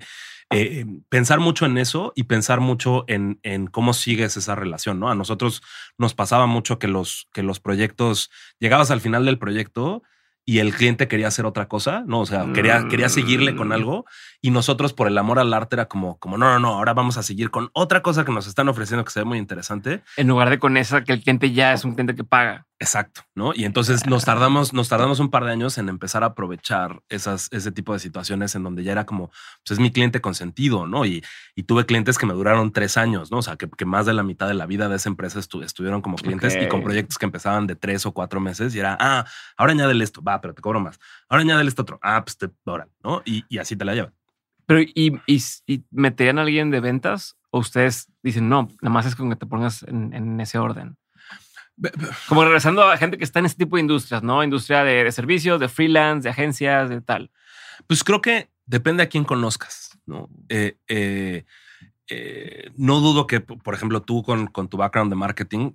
[0.49, 5.11] eh, pensar mucho en eso y pensar mucho en, en, cómo sigues esa relación, ¿no?
[5.11, 5.61] A nosotros
[5.99, 10.01] nos pasaba mucho que los, que los proyectos, llegabas al final del proyecto
[10.45, 12.19] y el cliente quería hacer otra cosa, ¿no?
[12.19, 13.71] O sea, quería, quería seguirle con mm.
[13.71, 14.05] algo
[14.41, 17.17] y nosotros por el amor al arte era como, como, no, no, no, ahora vamos
[17.17, 20.03] a seguir con otra cosa que nos están ofreciendo que se ve muy interesante.
[20.17, 22.67] En lugar de con esa que el cliente ya es un cliente que paga.
[22.77, 23.53] Exacto, ¿no?
[23.55, 27.47] Y entonces nos tardamos, nos tardamos un par de años en empezar a aprovechar esas,
[27.53, 31.05] ese tipo de situaciones en donde ya era como, pues es mi cliente consentido, ¿no?
[31.05, 31.23] Y,
[31.55, 33.37] y tuve clientes que me duraron tres años, ¿no?
[33.37, 36.01] O sea, que, que más de la mitad de la vida de esa empresa estuvieron
[36.01, 39.25] como clientes y con proyectos que empezaban de tres o cuatro meses y era, ah,
[39.55, 40.99] ahora añádele esto, va, pero te cobro más.
[41.29, 43.21] Ahora añádele esto otro, ah, pues te, ahora, ¿no?
[43.23, 44.13] Y, y así te la llevan.
[44.65, 49.05] Pero, ¿y, y, y meterían a alguien de ventas o ustedes dicen, no, nada más
[49.05, 50.97] es con que te pongas en, en ese orden?
[52.27, 54.43] Como regresando a gente que está en este tipo de industrias, ¿no?
[54.43, 57.31] Industria de, servicios, de freelance, de agencias, de tal.
[57.87, 60.29] Pues creo que depende a quién conozcas, ¿no?
[60.49, 61.45] Eh, eh,
[62.07, 65.71] eh, no dudo que, por ejemplo, tú con, con, tu background de marketing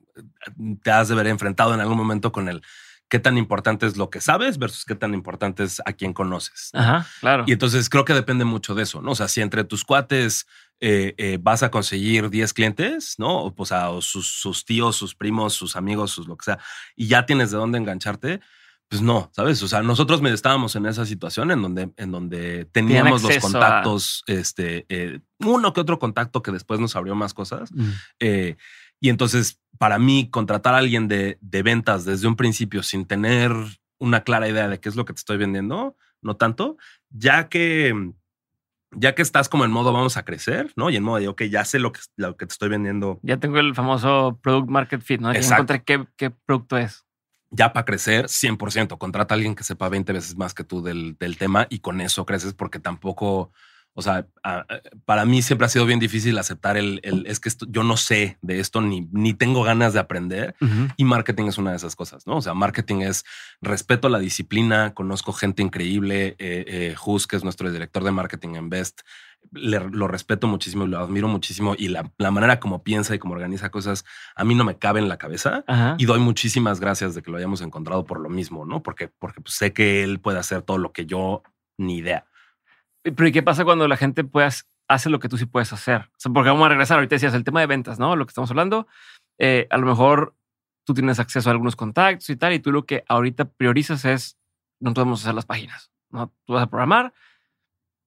[0.82, 2.62] te has de ver enfrentado en algún momento con el
[3.10, 6.70] qué tan importante es lo que sabes versus qué tan importante es a quién conoces.
[6.72, 7.44] Ajá, claro.
[7.46, 9.10] Y entonces creo que depende mucho de eso, ¿no?
[9.10, 10.46] O sea, si entre tus cuates
[10.80, 13.52] eh, eh, vas a conseguir 10 clientes, ¿no?
[13.56, 16.58] O, sea, sus, tíos, sus primos, sus amigos, sus lo que sea,
[16.96, 18.40] y ya tienes de dónde engancharte,
[18.88, 19.62] pues no, ¿sabes?
[19.62, 24.86] O sea, nosotros estábamos en esa situación en donde, en donde teníamos los contactos, este,
[24.88, 27.70] eh, uno que otro contacto que después nos abrió más cosas.
[28.18, 33.50] y entonces para mí, contratar a alguien de, ventas desde un principio sin tener
[33.98, 36.76] una clara idea de qué es lo que te estoy vendiendo, no tanto,
[37.08, 38.12] ya que
[38.92, 40.90] ya que estás como en modo vamos a crecer, ¿no?
[40.90, 43.18] Y en modo de, ok, ya sé lo que, lo que te estoy vendiendo.
[43.22, 45.32] Ya tengo el famoso product market fit, ¿no?
[45.32, 47.04] Ya encontré qué, qué producto es.
[47.50, 51.16] Ya para crecer, 100%, contrata a alguien que sepa 20 veces más que tú del,
[51.18, 53.52] del tema y con eso creces porque tampoco
[53.94, 54.26] o sea,
[55.04, 58.60] para mí siempre ha sido bien difícil aceptar el, es que yo no sé de
[58.60, 60.54] esto ni, ni tengo ganas de aprender
[60.96, 62.36] y marketing es una de esas cosas, ¿no?
[62.36, 63.24] O sea, marketing es
[63.60, 68.12] respeto a la disciplina, conozco gente increíble, eh, eh Hus, que es nuestro director de
[68.12, 69.00] marketing en Best,
[69.52, 74.04] lo respeto muchísimo, lo admiro muchísimo y la, manera como piensa y como organiza cosas
[74.36, 75.64] a mí no me cabe en la cabeza
[75.98, 78.82] y doy muchísimas gracias de que lo hayamos encontrado por lo mismo, ¿no?
[78.82, 81.42] Porque, porque pues, sé que él puede hacer todo lo que yo
[81.76, 82.26] ni idea.
[83.02, 86.10] Pero ¿y qué pasa cuando la gente puedas hace lo que tú sí puedes hacer?
[86.34, 86.98] porque vamos a regresar.
[86.98, 88.16] Ahorita decías el tema de ventas, ¿no?
[88.16, 88.86] Lo que estamos hablando.
[89.38, 90.34] Eh, a lo mejor
[90.84, 94.36] tú tienes acceso a algunos contactos y tal, y tú lo que ahorita priorizas es
[94.80, 95.90] no podemos hacer las páginas.
[96.10, 96.32] ¿no?
[96.44, 97.12] Tú vas a programar,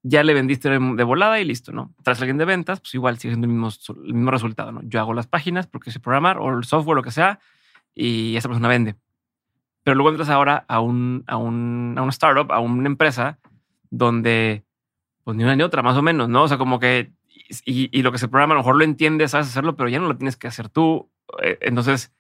[0.04, 1.94] ya le vendiste de volada y listo, ¿no?
[2.04, 3.70] Tras alguien de ventas, pues igual sigue siendo el mismo,
[4.06, 4.82] el mismo resultado, ¿no?
[4.84, 7.40] Yo hago las páginas porque sé programar o el software, lo que sea,
[7.96, 8.96] y esa persona vende.
[9.84, 13.40] Pero luego entras ahora a un, a un, a una startup, a una empresa
[13.90, 14.66] donde,
[15.24, 16.44] pues ni una ni otra, más o menos, ¿no?
[16.44, 17.12] O sea, como que,
[17.66, 20.00] y, y lo que se programa a lo mejor lo entiendes, sabes hacerlo, pero ya
[20.00, 21.10] no lo tienes que hacer tú.
[21.42, 22.14] Eh, entonces,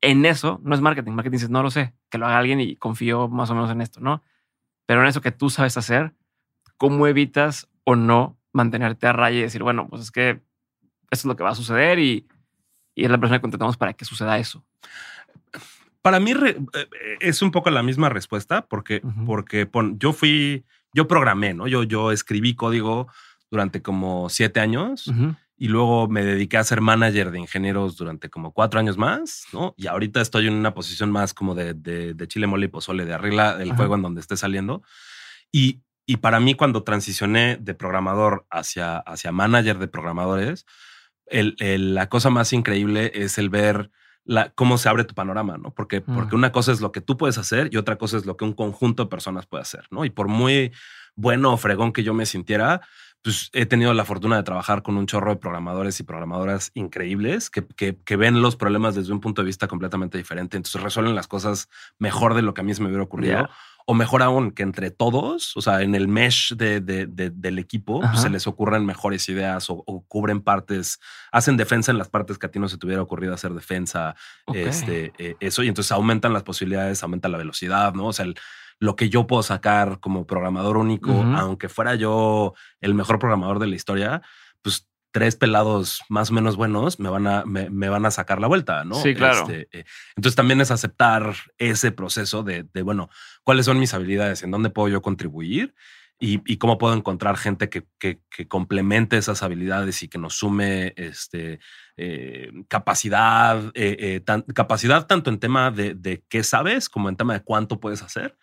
[0.00, 1.12] en eso no es marketing.
[1.12, 3.80] Marketing dices, no lo sé, que lo haga alguien y confío más o menos en
[3.80, 4.22] esto, ¿no?
[4.86, 6.14] Pero en eso que tú sabes hacer,
[6.76, 10.42] ¿cómo evitas o no mantenerte a raya y decir, bueno, pues es que esto
[11.10, 12.26] es lo que va a suceder y,
[12.94, 14.64] y es la persona que contratamos para que suceda eso?
[16.02, 16.58] Para mí eh,
[17.20, 19.66] es un poco la misma respuesta porque, porque
[19.96, 21.66] yo fui, yo programé, ¿no?
[21.66, 23.08] Yo, yo escribí código
[23.50, 25.12] durante como siete años
[25.56, 29.74] y luego me dediqué a ser manager de ingenieros durante como cuatro años más, ¿no?
[29.76, 33.14] Y ahorita estoy en una posición más como de, de, chile, mole y pozole, de
[33.14, 34.82] arregla el juego en donde esté saliendo.
[35.52, 40.64] Y, y para mí, cuando transicioné de programador hacia, hacia manager de programadores,
[41.26, 41.56] el,
[41.94, 43.90] la cosa más increíble es el ver
[44.24, 45.70] la, cómo se abre tu panorama, ¿no?
[45.70, 46.38] Porque, porque mm.
[46.38, 48.52] una cosa es lo que tú puedes hacer y otra cosa es lo que un
[48.52, 50.04] conjunto de personas puede hacer, ¿no?
[50.04, 50.72] Y por muy
[51.14, 52.80] bueno o fregón que yo me sintiera,
[53.24, 57.48] pues he tenido la fortuna de trabajar con un chorro de programadores y programadoras increíbles
[57.48, 60.58] que, que, ven los problemas desde un punto de vista completamente diferente.
[60.58, 63.48] Entonces resuelven las cosas mejor de lo que a mí se me hubiera ocurrido.
[63.86, 68.20] O mejor aún, que entre todos, o sea, en el mesh de, del equipo, pues,
[68.20, 72.50] se les ocurren mejores ideas o, cubren partes, hacen defensa en las partes que a
[72.50, 74.14] ti no se te hubiera ocurrido hacer defensa.
[74.54, 78.06] Este, eh, eso, y entonces aumentan las posibilidades, aumenta la velocidad, ¿no?
[78.06, 78.36] O sea, el,
[78.78, 83.66] lo que yo puedo sacar como programador único, aunque fuera yo el mejor programador de
[83.66, 84.22] la historia,
[84.62, 88.48] pues tres pelados más o menos buenos me van a, me, van a sacar la
[88.48, 88.96] vuelta, ¿no?
[88.96, 89.42] Sí, claro.
[89.42, 89.84] Este, eh,
[90.16, 93.10] entonces también es aceptar ese proceso de, de, bueno,
[93.44, 95.72] cuáles son mis habilidades, en dónde puedo yo contribuir
[96.18, 101.60] y, cómo puedo encontrar gente que, que, complemente esas habilidades y que nos sume este,
[101.96, 104.20] eh, capacidad, eh,
[104.52, 108.36] capacidad tanto en tema de, qué sabes como en tema de cuánto puedes hacer.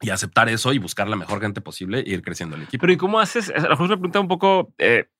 [0.00, 2.80] Y aceptar eso y buscar la mejor gente posible e ir creciendo el equipo.
[2.80, 3.50] Pero ¿y cómo haces?
[3.50, 4.74] A lo mejor es una pregunta un poco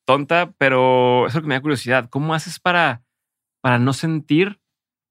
[0.05, 2.09] tonta, pero es lo que me da curiosidad.
[2.09, 3.03] ¿Cómo haces para,
[3.61, 4.61] para no sentir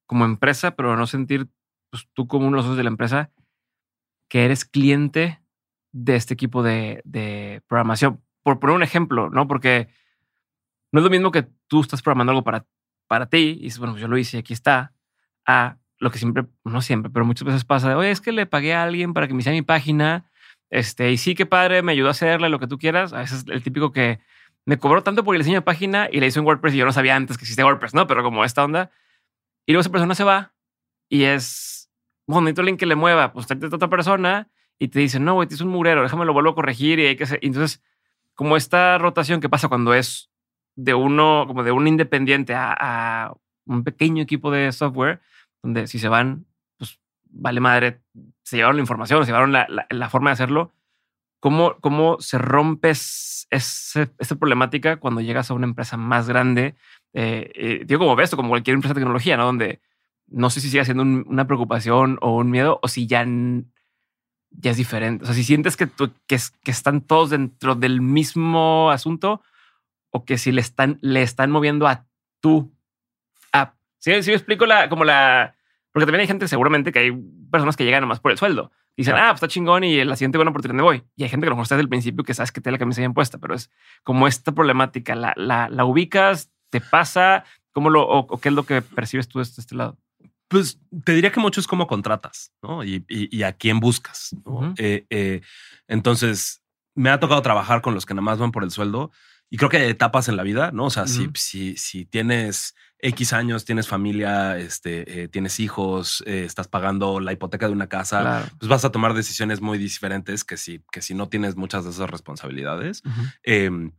[0.07, 1.49] como empresa, pero no sentir
[1.91, 3.31] pues, tú como uno de los de la empresa
[4.29, 5.41] que eres cliente
[5.91, 8.23] de este equipo de, programación.
[8.43, 9.47] Por poner un ejemplo, ¿no?
[9.47, 9.89] Porque
[10.91, 12.65] no es lo mismo que tú estás programando algo para,
[13.07, 14.93] para ti y dices, bueno, pues yo lo hice aquí está,
[15.45, 18.45] a lo que siempre, no siempre, pero muchas veces pasa de, oye, es que le
[18.45, 20.29] pagué a alguien para que me hiciera mi página,
[20.69, 23.13] este, y sí, qué padre, me ayudó a hacerle lo que tú quieras.
[23.13, 24.19] A veces el típico que
[24.65, 26.85] me cobró tanto por el diseño de página y le hizo en WordPress y yo
[26.85, 28.05] no sabía antes que existía WordPress, ¿no?
[28.07, 28.91] Pero como esta onda.
[29.65, 30.53] Y luego esa persona se va
[31.09, 31.89] y es,
[32.27, 35.35] bueno, necesito alguien que le mueva, pues tráete a otra persona y te dicen, no,
[35.35, 37.39] güey, es un murero, déjame lo vuelvo a corregir y hay que hacer.
[37.41, 37.81] Entonces,
[38.35, 40.29] como esta rotación que pasa cuando es
[40.75, 43.33] de uno, como de un independiente a,
[43.65, 45.19] un pequeño equipo de software,
[45.61, 46.45] donde si se van,
[46.77, 48.01] pues vale madre,
[48.43, 50.73] se llevaron la información, se llevaron la, la, forma de hacerlo.
[51.39, 56.75] ¿Cómo, ¿Cómo se rompe esa problemática cuando llegas a una empresa más grande?
[57.13, 59.45] Eh, eh, digo, como ves, como cualquier empresa de tecnología, ¿no?
[59.45, 59.81] Donde
[60.27, 63.25] no sé si sigue siendo una preocupación o un miedo o si ya
[64.51, 65.23] ya es diferente.
[65.23, 65.87] O sea, si sientes que,
[66.27, 69.41] que, que, están todos dentro del mismo asunto
[70.09, 72.07] o que si le están, le están moviendo a app.
[74.07, 75.53] Sí, sí, me explico la, como la,
[75.91, 77.11] porque también hay gente, seguramente que hay
[77.51, 78.71] personas que llegan nomás por el sueldo.
[78.95, 81.03] Y dicen, ah, pues está chingón y la siguiente buena oportunidad me voy.
[81.17, 82.77] Y hay gente que a lo mejor está desde el principio que sabes que tiene
[82.77, 83.69] la camisa bien puesta, pero es
[84.03, 87.43] como esta problemática, la, la, la ubicas, te pasa,
[87.73, 89.97] ¿cómo lo, o, qué es lo que percibes tú desde este lado?
[90.47, 92.85] Pues te diría que mucho es cómo contratas ¿no?
[92.85, 94.33] y, y, a quién buscas.
[94.77, 95.41] Eh, eh,
[95.89, 96.63] entonces,
[96.95, 99.11] me ha tocado trabajar con los que nada más van por el sueldo
[99.49, 100.85] y creo que hay etapas en la vida, ¿no?
[100.85, 106.67] O sea, si, si, si tienes X años, tienes familia, este, eh, tienes hijos, estás
[106.67, 110.83] pagando la hipoteca de una casa, pues vas a tomar decisiones muy diferentes que si,
[110.91, 113.03] que si no tienes muchas de esas responsabilidades.
[113.43, 113.93] Em,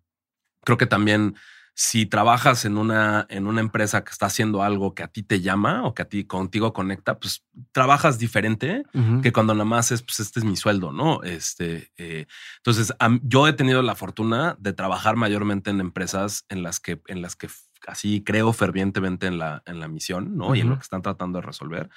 [0.64, 1.36] creo que también
[1.80, 5.40] si trabajas en una, en una empresa que está haciendo algo que a ti te
[5.40, 8.82] llama o que a ti contigo conecta, pues trabajas diferente
[9.22, 11.22] que cuando nada más es, pues este es mi sueldo, ¿no?
[11.22, 16.80] Este, eh, entonces yo he tenido la fortuna de trabajar mayormente en empresas en las
[16.80, 17.48] que, en las que
[17.86, 20.56] así creo fervientemente en la, en la misión, ¿no?
[20.56, 21.90] Y en lo que están tratando de resolver.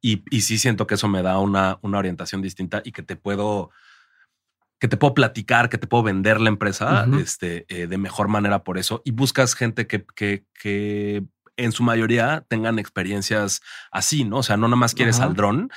[0.00, 3.16] Y, y sí siento que eso me da una, una orientación distinta y que te
[3.16, 3.72] puedo
[4.78, 8.62] que te puedo platicar, que te puedo vender la empresa este, eh, de mejor manera
[8.62, 9.02] por eso.
[9.04, 11.24] Y buscas gente que, que, que
[11.56, 13.60] en su mayoría tengan experiencias
[13.90, 14.38] así, ¿no?
[14.38, 15.70] O sea, no nada más quieres al dron.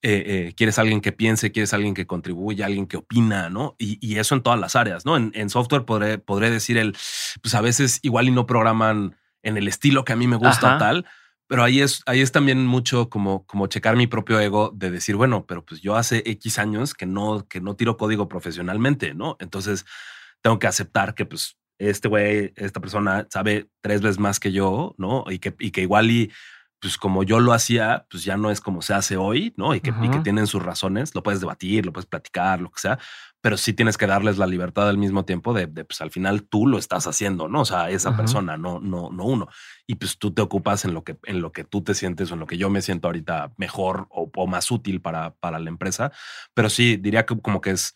[0.00, 3.74] eh, eh, quieres alguien que piense, quieres alguien que contribuya, alguien que opina, ¿no?
[3.78, 5.16] Y, eso en todas las áreas, ¿no?
[5.16, 6.96] En, software podré, podré, decir el,
[7.42, 10.78] pues a veces igual y no programan en el estilo que a mí me gusta
[10.78, 11.06] tal,
[11.48, 15.16] pero ahí es, ahí es también mucho como, como checar mi propio ego de decir,
[15.16, 19.36] bueno, pero pues yo hace X años que no, que no tiro código profesionalmente, ¿no?
[19.40, 19.86] Entonces
[20.42, 24.94] tengo que aceptar que pues este güey, esta persona sabe tres veces más que yo,
[24.98, 25.24] ¿no?
[25.30, 26.30] Y que, y que igual y
[26.80, 29.74] pues como yo lo hacía, pues ya no es como se hace hoy, ¿no?
[29.74, 32.98] Y que, que, tienen sus razones, lo puedes debatir, lo puedes platicar, lo que sea,
[33.40, 36.66] pero sí tienes que darles la libertad al mismo tiempo de, pues al final tú
[36.66, 37.62] lo estás haciendo, ¿no?
[37.62, 39.48] O sea, esa persona, no, no, no uno.
[39.86, 42.34] Y pues tú te ocupas en lo que, en lo que tú te sientes o
[42.34, 45.68] en lo que yo me siento ahorita mejor o, o más útil para, para la
[45.68, 46.12] empresa.
[46.54, 47.94] Pero sí, diría que como que es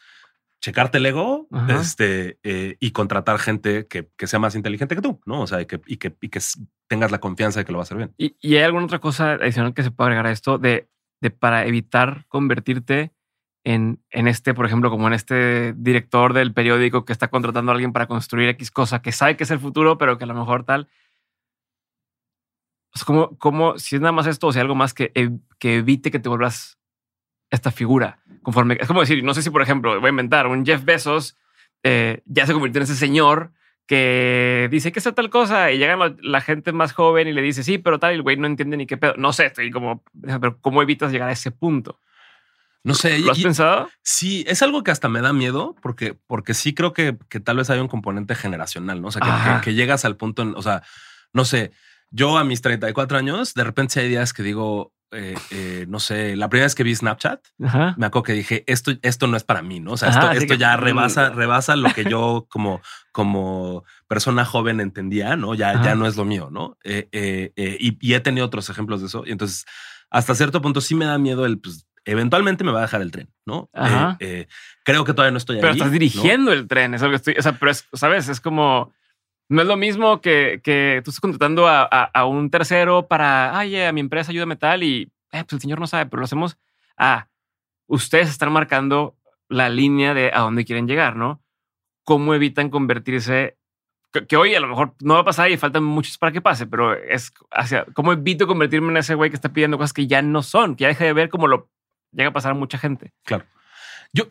[0.62, 1.49] checarte el ego
[1.81, 5.42] este, eh, y contratar gente que, que, sea más inteligente que tú, ¿no?
[5.42, 6.40] O sea, y que, y que, y que
[6.92, 8.12] tengas la confianza de que lo va a hacer bien.
[8.18, 10.90] ¿Y, ¿Y, hay alguna otra cosa adicional que se pueda agregar a esto de,
[11.22, 13.12] de para evitar convertirte
[13.64, 17.76] en, en este, por ejemplo, como en este director del periódico que está contratando a
[17.76, 20.35] alguien para construir X cosa que sabe que es el futuro, pero que a lo
[20.35, 20.90] mejor tal.
[22.94, 25.12] O como, como si es nada más esto o si algo más que,
[25.59, 26.78] que evite que te vuelvas
[27.50, 28.18] esta figura.
[28.42, 31.38] Conforme es como decir, no sé si, por ejemplo, voy a inventar un Jeff Bezos
[31.85, 33.55] eh, ya se convirtió en ese señor
[33.87, 37.62] que dice que es tal cosa y llega la, gente más joven y le dice
[37.62, 39.14] sí, pero tal, y el güey no entiende ni qué pedo.
[39.16, 42.01] No sé, estoy como, pero ¿cómo evitas llegar a ese punto?
[42.85, 43.18] No sé.
[43.21, 43.88] ¿Lo has pensado?
[44.03, 47.59] Sí, es algo que hasta me da miedo porque, porque sí creo que, que tal
[47.59, 49.09] vez hay un componente generacional, ¿no?
[49.09, 50.83] O sea, que, que, llegas al punto, en, o sea,
[51.33, 51.73] no sé,
[52.11, 56.37] yo a mis 34 años, de repente hay días que digo, eh, eh, no sé,
[56.37, 59.62] la primera vez que vi Snapchat, me acuerdo que dije, esto, esto no es para
[59.62, 59.92] mí, ¿no?
[59.92, 62.81] O sea, esto, ya rebasa, rebasa lo que yo como,
[63.12, 65.55] como persona joven entendía, ¿no?
[65.55, 66.79] Ya, ya no es lo mío, ¿no?
[66.85, 69.25] Eh, y, he tenido otros ejemplos de eso.
[69.27, 69.66] Y entonces,
[70.11, 73.11] hasta cierto punto sí me da miedo el, pues, eventualmente me va a dejar el
[73.11, 73.70] tren, ¿no?
[74.85, 75.62] creo que todavía no estoy ahí.
[75.62, 78.29] Pero estás dirigiendo el tren, es algo que estoy, o sea, pero es, ¿sabes?
[78.29, 78.92] Es como
[79.52, 83.80] no es lo mismo que, que tú estás contratando a, a, un tercero para, ay,
[83.80, 86.56] a mi empresa ayúdame tal y eh, pues el señor no sabe, pero lo hacemos
[86.96, 87.28] a
[87.86, 89.14] ustedes están marcando
[89.48, 91.42] la línea de a dónde quieren llegar, ¿no?
[92.04, 93.58] ¿Cómo evitan convertirse?
[94.26, 96.66] Que, hoy a lo mejor no va a pasar y faltan muchos para que pase,
[96.66, 100.22] pero es hacia cómo evito convertirme en ese güey que está pidiendo cosas que ya
[100.22, 101.70] no son, que ya deje de ver cómo lo
[102.12, 103.12] llega a pasar a mucha gente.
[103.24, 103.44] Claro.
[104.14, 104.28] Yo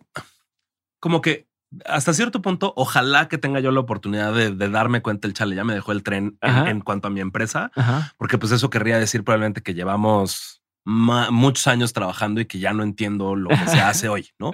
[0.99, 1.47] como que
[1.85, 5.63] hasta cierto punto, ojalá que tenga yo la oportunidad de, darme cuenta el chale, ya
[5.63, 7.71] me dejó el tren en, cuanto a mi empresa,
[8.17, 12.83] porque pues eso querría decir probablemente que llevamos muchos años trabajando y que ya no
[12.83, 14.51] entiendo lo que se hace hoy, ¿no?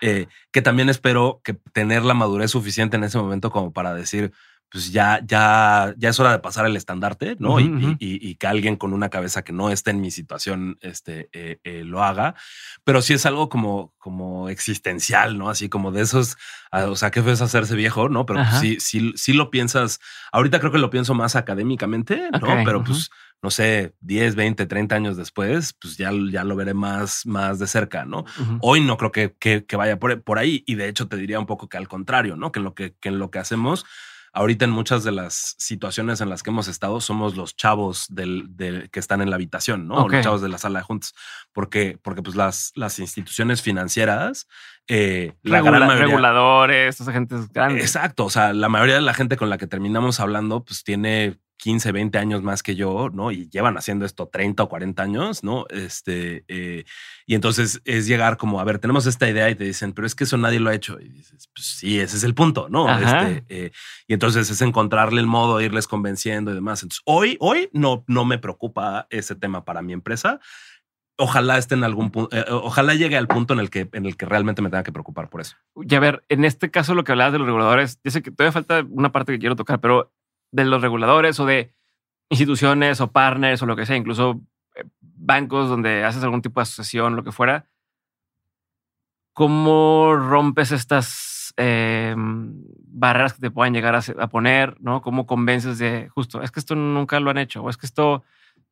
[0.00, 4.32] Eh, que también espero que tener la madurez suficiente en ese momento como para decir,
[4.70, 7.58] pues ya, ya, ya es hora de pasar el estandarte, ¿no?
[7.58, 11.84] y, que alguien con una cabeza que no esté en mi situación este, eh, eh,
[11.84, 12.34] lo haga.
[12.84, 15.48] Pero sí es algo como, como existencial, ¿no?
[15.48, 16.36] Así como de esos,
[16.70, 18.26] ah, o sea, qué fue hacerse viejo, ¿no?
[18.26, 20.00] Pero pues sí, sí, sí lo piensas.
[20.32, 22.62] Ahorita creo que lo pienso más académicamente, ¿no?
[22.64, 23.10] Pero pues,
[23.42, 27.66] no sé, 10, 20, 30 años después, pues ya, ya lo veré más, más de
[27.66, 28.26] cerca, ¿no?
[28.60, 30.62] Hoy no creo que, que, vaya por, por, ahí.
[30.66, 32.52] Y de hecho te diría un poco que al contrario, ¿no?
[32.52, 33.86] Que en lo que, que en lo que hacemos
[34.32, 38.48] ahorita en muchas de las situaciones en las que hemos estado somos los chavos del,
[38.90, 40.08] que están en la habitación, ¿no?
[40.08, 41.14] Los chavos de la sala de juntas,
[41.52, 44.46] porque, porque pues las, las instituciones financieras,
[44.86, 47.80] eh, la gran mayoría, reguladores, esa gente grande.
[47.80, 51.38] Exacto, o sea, la mayoría de la gente con la que terminamos hablando, pues tiene
[51.58, 53.32] 15, 20 años más que yo, ¿no?
[53.32, 55.66] Y llevan haciendo esto 30 o 40 años, ¿no?
[55.70, 56.84] Este, eh,
[57.26, 60.14] y entonces es llegar como, a ver, tenemos esta idea y te dicen, pero es
[60.14, 60.98] que eso nadie lo ha hecho.
[61.00, 62.88] Y dices, pues sí, ese es el punto, ¿no?
[62.98, 63.72] Este, eh,
[64.06, 66.82] y entonces es encontrarle el modo, irles convenciendo y demás.
[66.82, 70.38] Entonces, hoy, hoy no, no me preocupa ese tema para mi empresa.
[71.20, 74.16] Ojalá esté en algún punto, eh, ojalá llegue al punto en el que en el
[74.16, 75.56] que realmente me tenga que preocupar por eso.
[75.74, 78.30] Y a ver, en este caso lo que hablabas de los reguladores, yo sé que
[78.30, 80.12] todavía falta una parte que quiero tocar, pero
[80.50, 81.72] de los reguladores o de
[82.30, 84.40] instituciones o partners o lo que sea, incluso
[84.74, 87.66] eh, bancos donde haces algún tipo de asociación, lo que fuera,
[89.32, 94.76] ¿cómo rompes estas eh, barreras que te puedan llegar a, poner?
[94.80, 95.00] ¿no?
[95.00, 98.24] ¿Cómo convences de justo, es que esto nunca lo han hecho o es que esto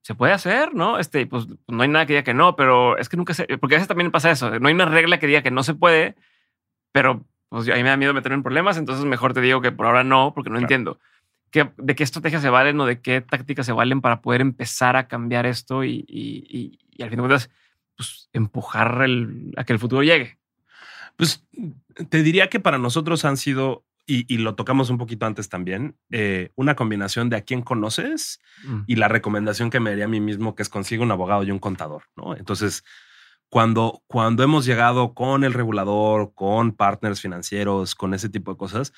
[0.02, 0.98] se puede hacer, ¿no?
[1.00, 3.74] Este, pues no hay nada que diga que no, pero es que nunca se, porque
[3.74, 6.14] a veces también pasa eso, no hay una regla que diga que no se puede,
[6.92, 9.72] pero pues a mí me da miedo meterme en problemas, entonces mejor te digo que
[9.72, 11.00] por ahora no, porque no entiendo
[11.52, 15.08] de qué estrategias se valen o de qué tácticas se valen para poder empezar a
[15.08, 17.50] cambiar esto y, al fin de cuentas,
[17.96, 19.06] pues, empujar
[19.56, 20.38] a que el futuro llegue.
[21.16, 21.46] Pues
[22.10, 26.50] te diría que para nosotros han sido, y, lo tocamos un poquito antes también, eh,
[26.54, 28.80] una combinación de a quién conoces mm.
[28.86, 31.50] y la recomendación que me daría a mí mismo, que es consigue un abogado y
[31.50, 32.36] un contador, ¿no?
[32.36, 32.84] Entonces,
[33.48, 38.92] cuando, cuando hemos llegado con el regulador, con partners financieros, con ese tipo de cosas,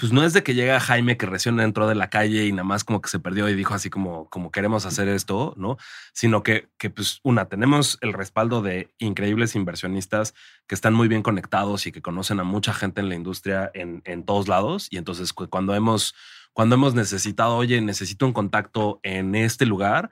[0.00, 2.64] pues no es de que llega Jaime que recién entró de la calle y nada
[2.64, 5.76] más como que se perdió y dijo así como, como queremos hacer esto, ¿no?
[6.14, 10.34] Sino que, que pues una, tenemos el respaldo de increíbles inversionistas
[10.66, 14.00] que están muy bien conectados y que conocen a mucha gente en la industria en,
[14.06, 14.88] en todos lados.
[14.90, 16.14] Y entonces cuando hemos,
[16.54, 20.10] cuando hemos necesitado, oye, necesito un contacto en este lugar,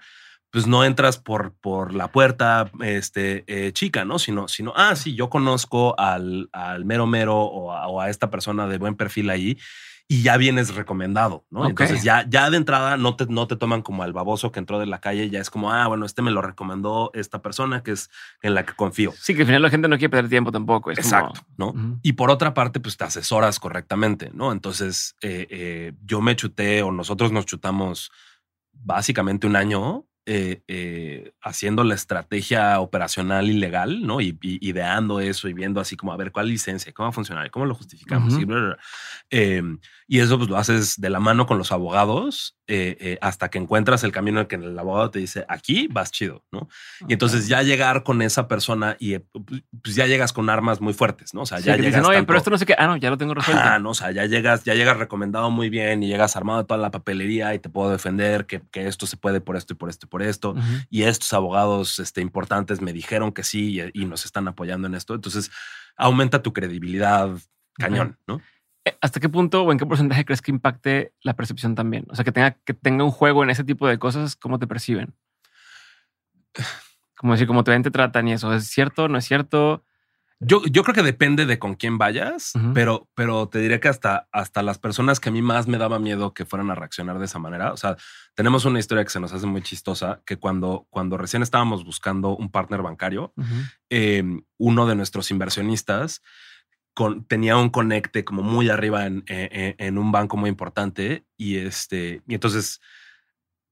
[0.51, 4.19] pues no entras por, por la puerta este, eh, chica, ¿no?
[4.19, 8.31] Sino, sino, ah, sí, yo conozco al, al mero mero o a, o a, esta
[8.31, 9.59] persona de buen perfil ahí
[10.11, 11.61] y ya vienes recomendado, ¿no?
[11.61, 11.71] Okay.
[11.71, 14.79] Entonces ya, ya de entrada no te, no te toman como al baboso que entró
[14.79, 17.91] de la calle, ya es como, ah, bueno, este me lo recomendó esta persona que
[17.91, 18.09] es
[18.41, 19.13] en la que confío.
[19.21, 20.91] Sí, que al final la gente no quiere perder tiempo tampoco.
[20.91, 21.73] Es Exacto, como...
[21.75, 21.79] ¿no?
[21.79, 21.99] Uh -huh.
[22.03, 24.51] Y por otra parte, pues te asesoras correctamente, ¿no?
[24.51, 28.11] Entonces eh, eh, yo me chuté o nosotros nos chutamos
[28.73, 34.21] básicamente un año eh, eh, haciendo la estrategia operacional y legal, ¿no?
[34.21, 37.13] Y, y, ideando eso y viendo así como a ver cuál licencia, cómo va a
[37.13, 38.35] funcionar, cómo lo justificamos.
[38.35, 38.43] Uh -huh.
[38.43, 39.79] y, bla, bla, bla.
[40.09, 43.59] Eh, y, eso pues lo haces de la mano con los abogados eh, hasta que
[43.59, 46.61] encuentras el camino en el que el abogado te dice aquí vas chido, ¿no?
[46.61, 47.07] Okay.
[47.09, 49.25] Y entonces ya llegar con esa persona y eh,
[49.83, 51.43] pues ya llegas con armas muy fuertes, ¿no?
[51.43, 52.03] O sea, sí, ya llegas.
[52.03, 52.75] Dicen, Oye, pero esto no sé qué.
[52.79, 53.63] Ah, no, ya lo tengo resuelto.
[53.65, 56.65] Ah, no, o sea, ya llegas, ya llegas recomendado muy bien y llegas armado de
[56.65, 59.77] toda la papelería y te puedo defender que, que esto se puede por esto y
[59.77, 60.51] por esto y por esto.
[60.51, 60.87] Uh -huh.
[60.91, 64.95] Y estos abogados este, importantes me dijeron que sí y, y, nos están apoyando en
[64.95, 65.15] esto.
[65.15, 65.51] Entonces
[65.97, 67.31] aumenta tu credibilidad
[67.75, 68.39] cañón, uh -huh.
[68.39, 68.43] ¿no?
[68.89, 72.07] Eh, ¿Hasta qué punto o en qué porcentaje crees que impacte la percepción también?
[72.09, 74.67] O sea, que tenga, que tenga un juego en ese tipo de cosas, ¿cómo te
[74.67, 75.15] perciben?
[77.17, 78.55] Como decir, cómo te ven, te tratan y eso.
[78.55, 79.09] ¿Es cierto?
[79.09, 79.85] ¿No es cierto?
[80.41, 82.73] Yo, yo creo que depende de con quién vayas, uh -huh.
[82.73, 85.99] pero, pero te diré que hasta, hasta las personas que a mí más me daba
[85.99, 87.73] miedo que fueran a reaccionar de esa manera.
[87.73, 87.97] O sea,
[88.35, 92.37] tenemos una historia que se nos hace muy chistosa, que cuando, cuando recién estábamos buscando
[92.37, 93.73] un partner bancario, uh -huh.
[93.91, 94.25] eh,
[94.59, 96.23] uno de nuestros inversionistas
[96.99, 101.59] con, tenía un conecte como muy arriba en, en, en, un banco muy importante y
[101.59, 102.81] este, y entonces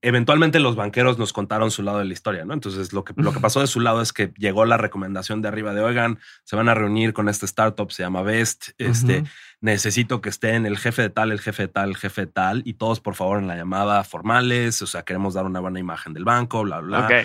[0.00, 2.54] eventualmente los banqueros nos contaron su lado de la historia, ¿no?
[2.54, 5.48] Entonces lo que, lo que pasó de su lado es que llegó la recomendación de
[5.48, 9.22] arriba de, oigan, se van a reunir con este startup, se llama Best, este, uh
[9.22, 9.30] -huh.
[9.60, 12.62] necesito que estén el jefe de tal, el jefe de tal, el jefe de tal,
[12.64, 16.12] y todos por favor en la llamada formales, o sea, queremos dar una buena imagen
[16.12, 17.06] del banco, bla, bla.
[17.06, 17.24] Okay.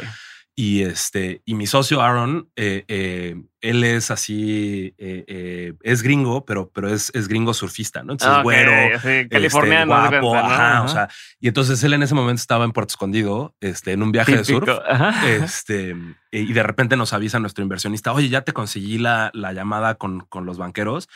[0.54, 6.70] Y este, y mi socio Aaron, eh, eh, él es así, eh, es gringo, pero,
[6.74, 8.14] pero es, es gringo surfista, ¿no?
[8.14, 12.04] Entonces, okay, güero, sí, californiano, este, guapo, ajá, ajá, o sea, y entonces él en
[12.04, 14.60] ese momento estaba en Puerto Escondido, este, en un viaje Típico.
[14.60, 15.30] de surf, ajá.
[15.30, 15.96] este,
[16.32, 20.22] y de repente nos avisa nuestro inversionista, oye, ya te conseguí la, la llamada con,
[20.22, 21.08] con los banqueros.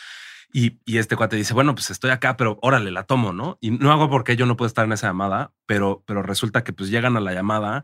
[0.53, 3.57] Y, y, este cuate dice, bueno, pues estoy acá, pero órale, la tomo, ¿no?
[3.59, 6.71] Y no hago porque yo no puedo estar en esa llamada, pero, pero resulta que
[6.71, 7.83] pues llegan a la llamada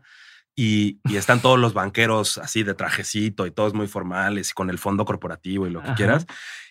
[0.54, 4.68] y, y, están todos los banqueros así de trajecito y todos muy formales y con
[4.70, 5.94] el fondo corporativo y lo que Ajá.
[5.96, 6.26] quieras.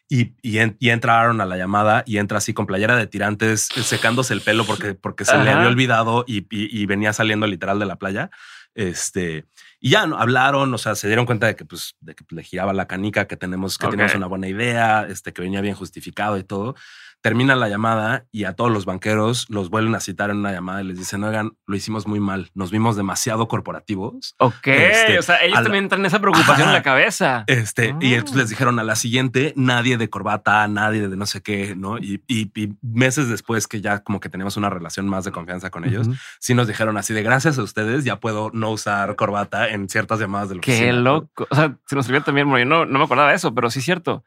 [0.07, 4.33] Y, y, en, y, a la llamada y entra así con playera de tirantes secándose
[4.33, 5.43] el pelo porque, porque se Ajá.
[5.43, 8.29] le había olvidado y, y, venía saliendo literal de la playa.
[8.75, 9.45] Este,
[9.79, 10.17] y ya ¿no?
[10.17, 13.25] hablaron, o sea, se dieron cuenta de que, pues, de que le giraba la canica,
[13.25, 13.97] que tenemos, que okay.
[13.97, 16.75] tenemos una buena idea, este, que venía bien justificado y todo
[17.21, 20.81] termina la llamada y a todos los banqueros los vuelven a citar en una llamada
[20.81, 24.35] y les dicen, oigan, lo hicimos muy mal, nos vimos demasiado corporativos.
[24.39, 27.43] Ok, este, o sea, ellos la, también traen esa preocupación ajá, en la cabeza.
[27.47, 27.99] Este, oh.
[28.01, 31.75] y entonces les dijeron a la siguiente, nadie de corbata, nadie de no sé qué,
[31.75, 31.97] ¿no?
[31.99, 35.69] Y, y, y meses después que ya como que teníamos una relación más de confianza
[35.69, 36.19] con ellos, uh -huh.
[36.39, 40.19] sí nos dijeron así de gracias a ustedes ya puedo no usar corbata en ciertas
[40.19, 40.93] llamadas de la Qué oficina.
[40.93, 41.47] loco.
[41.49, 43.79] O sea, se nos sirvió también, yo no, no me acordaba de eso, pero sí
[43.79, 44.23] es cierto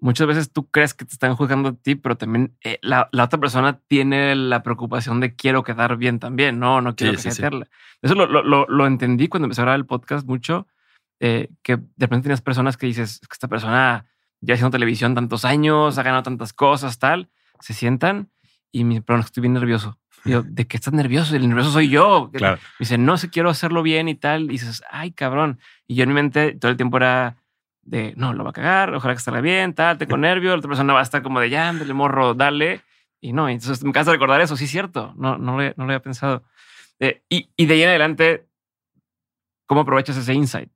[0.00, 3.24] muchas veces tú crees que te están juzgando a ti, pero también eh, la, la,
[3.24, 6.58] otra persona tiene la preocupación de quiero quedar bien también.
[6.58, 7.42] No, no quiero sí, sí, sí.
[8.02, 10.66] Eso lo, lo, lo, entendí cuando empecé a grabar el podcast mucho,
[11.20, 14.06] eh, que de repente tienes personas que dices que esta persona
[14.40, 17.28] ya haciendo televisión tantos años, ha ganado tantas cosas, tal,
[17.60, 18.30] se sientan
[18.72, 19.98] y me pero estoy bien nervioso.
[20.24, 21.36] Y yo, ¿de qué estás nervioso?
[21.36, 22.30] El nervioso soy yo.
[22.32, 22.56] Claro.
[22.56, 24.44] Me dice, no sé, quiero hacerlo bien y tal.
[24.44, 25.58] Y dices, ay, cabrón.
[25.86, 27.36] Y yo en mi mente todo el tiempo era,
[27.90, 30.68] de no, lo va a cagar, ojalá que salga bien, tal, tengo nervio, la otra
[30.68, 32.82] persona va a estar como de ya, dale morro, dale.
[33.20, 35.84] Y no, entonces me cansa recordar eso, sí es cierto, no, no, lo, no lo
[35.84, 36.44] había pensado.
[37.00, 38.46] Eh, y, y de ahí en adelante,
[39.66, 40.70] ¿cómo aprovechas ese insight?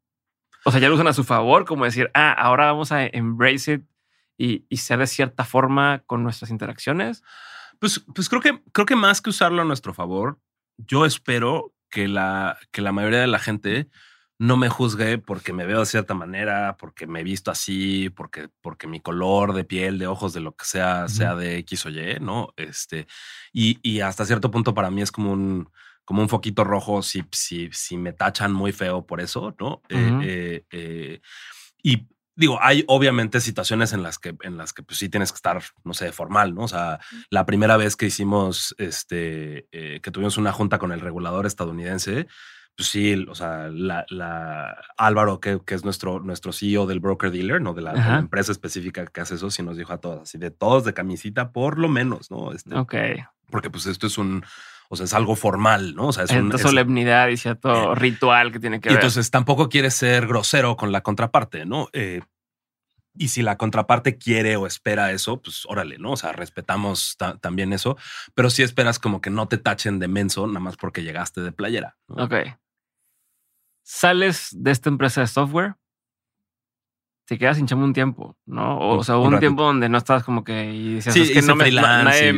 [0.64, 3.74] O sea, ya lo usan a su favor, como decir, ah, ahora vamos a embrace
[3.74, 3.84] it
[4.36, 7.22] y, y ser de cierta forma con nuestras interacciones.
[7.78, 10.40] Pues, pues creo que creo que más que usarlo a nuestro favor,
[10.78, 13.88] yo espero que la, que la mayoría de la gente
[14.44, 18.48] no me juzgue porque me veo de cierta manera, porque me he visto así, porque,
[18.60, 21.08] porque mi color de piel, de ojos, de lo que sea, uh -huh.
[21.08, 22.52] sea de X o Y, ¿no?
[22.56, 23.06] Este,
[23.52, 25.70] y, y hasta cierto punto para mí es como un,
[26.04, 29.80] como un foquito rojo si, si, si me tachan muy feo por eso, ¿no?
[29.88, 31.20] Eh, eh,
[31.82, 35.36] y digo, hay obviamente situaciones en las que, en las que pues, sí tienes que
[35.36, 36.64] estar, no sé, formal, ¿no?
[36.64, 36.98] O sea,
[37.30, 42.26] la primera vez que hicimos, este, que tuvimos una junta con el regulador estadounidense,
[42.76, 47.60] pues sí, o sea, la, Álvaro, que, que, es nuestro, nuestro CEO del broker dealer,
[47.60, 50.50] no de la, empresa específica que hace eso, sí nos dijo a todos, así de
[50.50, 52.52] todos de camisita, por lo menos, ¿no?
[52.52, 52.94] Este, ok.
[53.48, 54.44] Porque pues esto es un,
[54.88, 56.08] o sea, es algo formal, ¿no?
[56.08, 58.98] O sea, es una solemnidad y cierto eh, ritual que tiene que ver.
[58.98, 61.88] Entonces tampoco quieres ser grosero con la contraparte, ¿no?
[61.92, 62.22] Eh,
[63.16, 66.12] y si la contraparte quiere o espera eso, pues órale, ¿no?
[66.12, 67.96] O sea, respetamos también eso,
[68.34, 71.52] pero si esperas como que no te tachen de menso nada más porque llegaste de
[71.52, 71.96] playera.
[72.08, 72.34] Ok
[73.84, 75.76] sales de esta empresa de software,
[77.26, 78.78] te quedas sin un tiempo, ¿no?
[78.78, 81.70] O, sea, un, tiempo donde no estás como que y dices, es que no me,
[81.70, 82.32] nadie,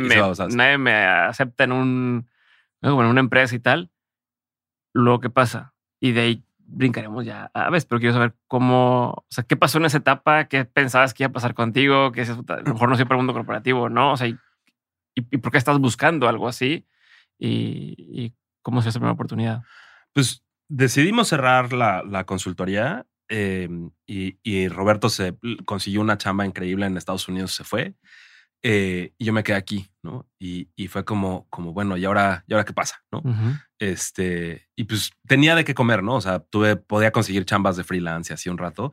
[0.77, 2.29] me, acepta en un
[2.83, 3.91] en una empresa y tal.
[4.93, 5.75] Lo que pasa.
[6.01, 9.79] Y de ahí brincaremos ya a veces, pero quiero saber cómo, o sea, qué pasó
[9.79, 12.97] en esa etapa, qué pensabas que iba a pasar contigo, que a lo mejor no
[12.97, 14.13] siempre el mundo corporativo, ¿no?
[14.13, 14.39] O sea, y,
[15.15, 16.87] y, por qué estás buscando algo así
[17.39, 19.63] y, y cómo se hace la primera oportunidad.
[20.13, 27.29] Pues decidimos cerrar la, consultoría em, y, Roberto se consiguió una chamba increíble en Estados
[27.29, 27.95] Unidos, se fue.
[28.63, 30.29] Eh, y yo me quedé aquí, ¿no?
[30.41, 33.05] Y, fue como, como, bueno, ¿y ahora, ¿y ahora qué pasa?
[33.13, 33.23] ¿no?
[33.79, 36.17] Este, y pues tenía de qué comer, ¿no?
[36.17, 38.93] O sea, tuve, podía conseguir chambas de freelance así un rato,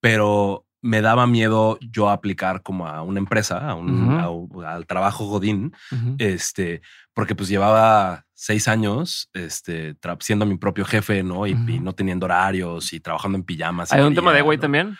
[0.00, 5.72] pero me daba miedo yo aplicar como a una empresa, a un, al trabajo Godín,
[6.18, 6.82] este,
[7.14, 11.46] porque pues llevaba seis años este, siendo mi propio jefe, ¿no?
[11.46, 13.92] Y, no teniendo horarios y trabajando en pijamas.
[13.92, 14.96] ¿Hay un tema de güey también?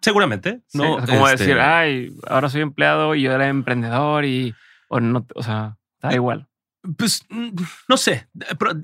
[0.00, 0.98] Seguramente, ¿no?
[1.04, 4.54] como decir, este ay, ahora soy empleado y yo era emprendedor y,
[4.88, 6.48] o no, o sea, da igual.
[6.96, 7.26] Pues
[7.88, 8.28] no sé,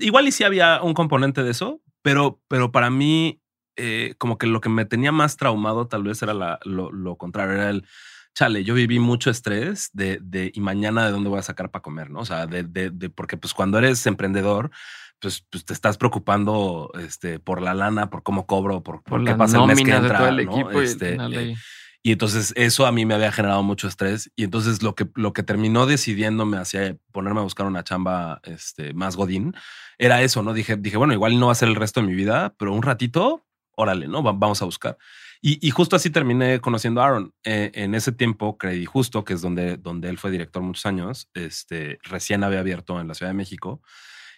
[0.01, 3.42] igual y si había un componente de eso, pero, pero para mí
[3.75, 7.69] eh, como que lo que me tenía más traumado tal vez era lo, contrario, era
[7.69, 7.85] el,
[8.33, 11.81] chale, yo viví mucho estrés de, de, y mañana de dónde voy a sacar para
[11.81, 12.19] comer, ¿no?
[12.19, 14.71] O sea, de, de, porque pues cuando eres emprendedor,
[15.19, 19.35] pues, pues, te estás preocupando este, por la lana, por cómo cobro, por, por, qué
[19.35, 21.55] pasa el mes que entra, el equipo este, eh,
[22.03, 25.31] y, entonces eso a mí me había generado mucho estrés y entonces lo que, lo
[25.31, 29.55] que terminó decidiéndome hacia ponerme a buscar una chamba este, más godín
[29.97, 30.53] era eso, ¿no?
[30.53, 32.81] Dije, dije, bueno, igual no va a ser el resto de mi vida, pero un
[32.81, 33.45] ratito
[33.75, 34.21] órale, ¿no?
[34.21, 34.97] vamos a buscar.
[35.45, 37.33] Y, justo así terminé conociendo a Aaron.
[37.43, 41.29] Eh, en ese tiempo, Credit Justo, que es donde, donde él fue director muchos años,
[41.33, 43.81] este, recién había abierto en la Ciudad de México.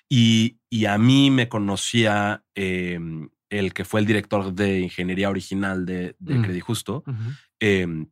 [0.09, 0.57] Y,
[0.87, 6.39] a mí me conocía em, el que fue el director de ingeniería original de, de
[6.39, 6.41] mm.
[6.41, 7.03] Credit Justo.
[7.59, 8.07] Em,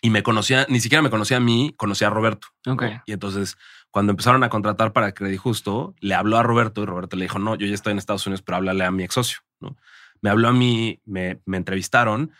[0.00, 2.48] y me conocía, ni siquiera me conocía a mí, conocía a Roberto.
[3.06, 3.58] Y entonces,
[3.90, 7.38] cuando empezaron a contratar para Credit Justo, le habló a Roberto y Roberto le dijo,
[7.38, 9.40] no, yo ya estoy en Estados Unidos, pero háblale a mi ex socio.
[9.60, 9.76] ¿no?
[10.22, 12.32] Me habló a mí, me, entrevistaron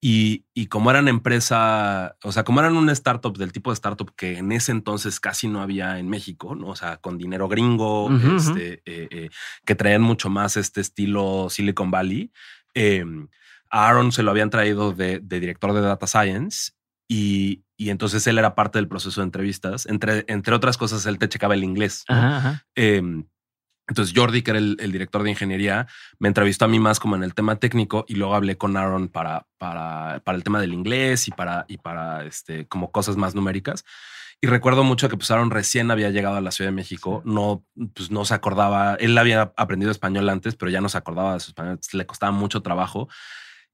[0.00, 4.38] y, como eran empresa, o sea, como eran una startup del tipo de startup que
[4.38, 6.68] en ese entonces casi no había en México, ¿no?
[6.68, 9.30] O sea, con dinero gringo, este, eh, eh,
[9.66, 12.32] que traían mucho más este estilo Silicon Valley.
[12.72, 13.28] Em,
[13.70, 16.72] a Aaron se lo habían traído de, director de Data Science
[17.08, 19.86] y, entonces él era parte del proceso de entrevistas.
[19.86, 22.04] Entre, entre otras cosas, él te checaba el inglés.
[22.74, 23.24] Em,
[23.90, 25.88] entonces Jordi, que era el, director de ingeniería,
[26.20, 29.08] me entrevistó a mí más como en el tema técnico y luego hablé con Aaron
[29.08, 33.34] para, para, para el tema del inglés y para, y para este, como cosas más
[33.34, 33.84] numéricas.
[34.40, 37.66] Y recuerdo mucho que pues Aaron recién había llegado a la Ciudad de México, no,
[37.92, 41.40] pues no se acordaba, él había aprendido español antes, pero ya no se acordaba de
[41.40, 43.08] su español, le costaba mucho trabajo.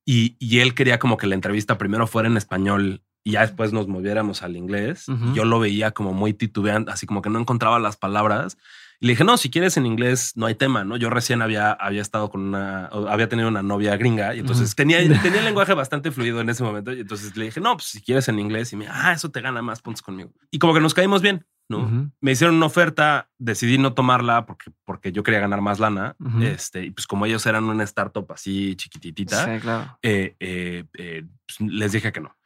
[0.06, 3.72] Y, y, él quería como que la entrevista primero fuera en español y ya después
[3.72, 5.06] nos moviéramos al inglés.
[5.34, 8.56] yo lo veía como muy titubeante, así como que no encontraba las palabras.
[9.00, 10.96] Y le dije, no, si quieres en inglés, no hay tema, ¿no?
[10.96, 14.98] Yo recién había, había estado con una, había tenido una novia gringa y entonces tenía,
[15.22, 16.92] tenía el lenguaje bastante fluido en ese momento.
[16.92, 19.40] Y entonces le dije, no, pues si quieres en inglés y me, ah, eso te
[19.40, 20.32] gana más puntos conmigo.
[20.50, 22.10] Y como que nos caímos bien, ¿no?
[22.20, 26.16] Me hicieron una oferta, decidí no tomarla porque, porque yo quería ganar más lana.
[26.40, 29.56] Este, y pues como ellos eran una startup así chiquititita,
[30.02, 32.36] eh, eh, eh, pues, les dije que no.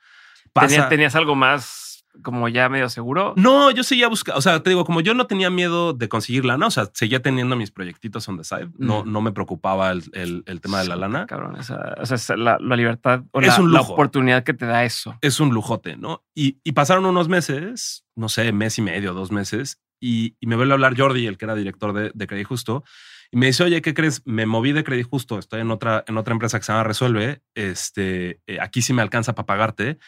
[0.89, 1.90] ¿Tenías algo más
[2.23, 3.35] como ya medio seguro?
[3.37, 6.45] No, yo seguía buscando, o sea, te digo, como yo no tenía miedo de conseguir
[6.45, 9.13] lana, o sea, seguía teniendo mis proyectitos on the side, no, mm.
[9.13, 11.27] no me preocupaba el, el, tema de la lana.
[11.27, 15.17] Cabrón, o sea, la, libertad o es la, un la, oportunidad que te da eso.
[15.21, 16.25] Es un lujote, ¿no?
[16.35, 20.57] Y, y pasaron unos meses, no sé, mes y medio, dos meses, y, y me
[20.57, 22.85] vuelve a hablar Jordi, el que era director de, de Credit Justo,
[23.33, 24.23] y me dice, oye, ¿qué crees?
[24.27, 27.43] Me moví de Credit Justo, estoy en otra, en otra empresa que se llama Resuelve,
[27.55, 29.99] este, eh, aquí sí me alcanza para pagarte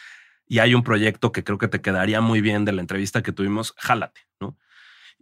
[0.53, 3.33] y hay un proyecto que creo que te quedaría muy bien de la entrevista que
[3.33, 4.59] tuvimos, jálate, ¿no?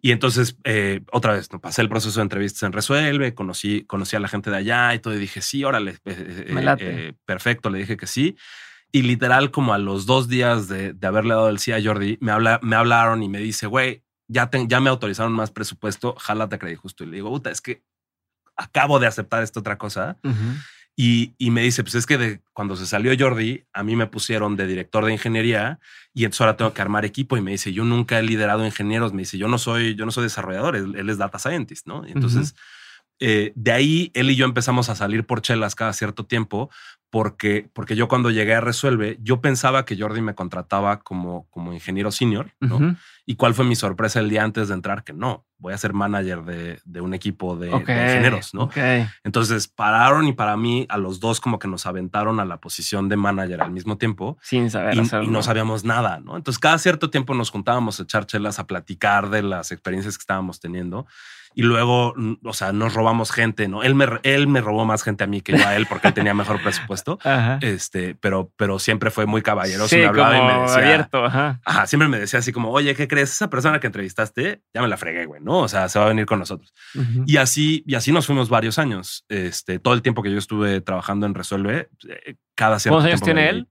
[0.02, 1.60] Y entonces, eh, otra vez, ¿no?
[1.60, 4.98] pasé el proceso de entrevistas en Resuelve, conocí, conocí a la gente de allá y
[4.98, 6.46] todo, y dije, sí, órale, eh,
[6.88, 8.36] eh, perfecto, le dije que sí.
[8.90, 12.18] Y literal, como a los dos días de, de haberle dado el sí a Jordi,
[12.20, 16.16] me, habla, me hablaron y me dice, güey, ya, te- ya me autorizaron más presupuesto,
[16.18, 17.04] jálate a Justo.
[17.04, 17.84] Y le digo, puta, es que
[18.56, 20.18] acabo de aceptar esta otra cosa.
[21.02, 24.06] Y, y me dice, pues es que de, cuando se salió Jordi, a mí me
[24.06, 25.80] pusieron de director de ingeniería
[26.12, 27.38] y entonces ahora tengo que armar equipo.
[27.38, 29.14] Y me dice, yo nunca he liderado ingenieros.
[29.14, 32.06] Me dice, yo no soy, yo no soy desarrollador, él, él es data scientist, ¿no?
[32.06, 32.54] Y entonces,
[33.20, 36.70] eh, de ahí él y yo empezamos a salir por chelas cada cierto tiempo
[37.10, 41.72] porque, porque yo cuando llegué a Resuelve, yo pensaba que Jordi me contrataba como, como
[41.72, 42.52] ingeniero senior.
[43.26, 45.02] ¿Y cuál fue mi sorpresa el día antes de entrar?
[45.02, 48.52] Que no, voy a ser manager de, de un equipo de, ingenieros.
[49.24, 53.08] Entonces pararon y para mí a los dos como que nos aventaron a la posición
[53.08, 55.26] de manager al mismo tiempo Sin saber y, hacerlo.
[55.26, 56.36] y no sabíamos nada, ¿no?
[56.36, 60.22] Entonces cada cierto tiempo nos juntábamos a echar chelas, a platicar de las experiencias que
[60.22, 61.06] estábamos teniendo
[61.54, 63.82] y luego, o sea, nos robamos gente, ¿no?
[63.82, 66.14] Él me, él me robó más gente a mí que yo a él porque él
[66.14, 67.58] tenía mejor presupuesto, Ajá.
[67.62, 71.24] este, pero, pero siempre fue muy caballeroso, sí, me hablaba y me decía, abierto.
[71.24, 71.60] Ajá.
[71.64, 73.30] Ajá, siempre me decía así como, oye, ¿qué crees?
[73.32, 75.58] Esa persona que entrevistaste, ya me la fregué, güey, ¿no?
[75.58, 76.72] O sea, se va a venir con nosotros.
[77.26, 79.24] Y así, y así nos fuimos varios años.
[79.28, 83.22] Este, todo el tiempo que yo estuve trabajando en Resuelve, eh, cada cierto ¿Cuántos años
[83.22, 83.64] tiene veía.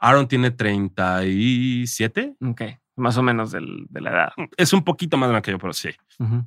[0.00, 2.34] Aaron tiene 37.
[2.40, 2.62] Ok,
[2.96, 4.32] más o menos del- de la edad.
[4.56, 5.90] Es un poquito más grande que yo, pero sí.
[6.18, 6.46] Ujú.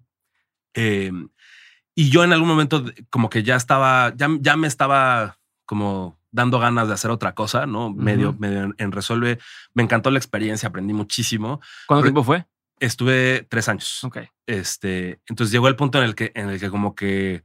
[0.73, 1.11] Eh,
[1.95, 6.59] y yo en algún momento como que ya estaba, ya, ya me estaba como dando
[6.59, 7.91] ganas de hacer otra cosa, ¿no?
[7.91, 9.39] Medio, medio en, en Resuelve.
[9.73, 11.59] Me encantó la experiencia, aprendí muchísimo.
[11.87, 12.45] ¿Cuánto Pero- tiempo fue?
[12.79, 14.03] Estuve tres años.
[14.03, 14.17] Ok.
[14.47, 17.43] Este, entonces llegó el punto en el que, en el que como que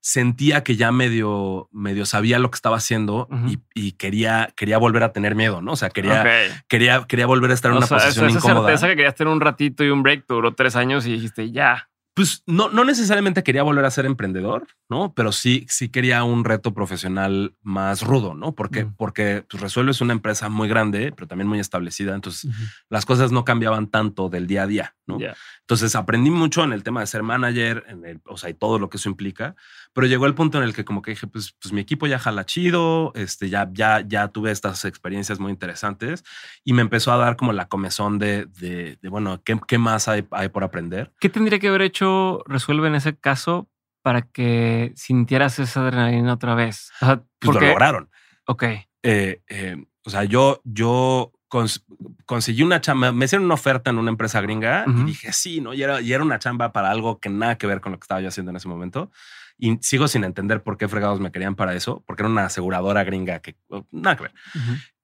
[0.00, 5.02] sentía que ya medio, medio sabía lo que estaba haciendo y, y quería, quería volver
[5.04, 5.72] a tener miedo, ¿no?
[5.72, 6.24] O sea, quería,
[6.68, 8.68] quería, quería volver a estar en O una sea, posición esa incómoda.
[8.68, 11.88] certeza que querías tener un ratito y un break duró tres años y dijiste ya.
[12.14, 15.12] Pues no, no necesariamente quería volver a ser emprendedor, ¿no?
[15.14, 18.54] Pero sí, sí quería un reto profesional más rudo, ¿no?
[18.54, 18.94] Porque, Mm.
[18.96, 22.14] porque pues, Resuelve es una empresa muy grande, pero también muy establecida.
[22.14, 22.50] Entonces
[22.88, 25.18] las cosas no cambiaban tanto del día a día, ¿no?
[25.62, 28.78] Entonces aprendí mucho en el tema de ser manager, en el, o sea, y todo
[28.78, 29.56] lo que eso implica.
[29.94, 32.18] Pero llegó el punto en el que como que dije, pues, pues mi equipo ya
[32.18, 36.24] jala chido, este, ya, ya, ya tuve estas experiencias muy interesantes
[36.64, 40.08] y me empezó a dar como la comezón de, de, de, bueno, ¿qué, qué más
[40.08, 41.12] hay, hay por aprender?
[41.20, 43.70] ¿Qué tendría que haber hecho Resuelve en ese caso
[44.02, 46.90] para que sintieras esa adrenalina otra vez?
[47.00, 48.10] O sea, Pues porque- lo lograron.
[48.46, 48.64] Ok.
[49.04, 51.84] Eh, eh, o sea, yo, yo cons-
[52.26, 55.02] conseguí una chamba, me hicieron una oferta en una empresa gringa Ujú.
[55.02, 55.72] y dije sí, ¿no?
[55.72, 58.04] Y era, y era una chamba para algo que nada que ver con lo que
[58.04, 59.10] estaba yo haciendo en ese momento.
[59.58, 63.04] Y sigo sin entender por qué fregados me querían para eso, porque era una aseguradora
[63.04, 64.32] gringa que oh, nada que ver.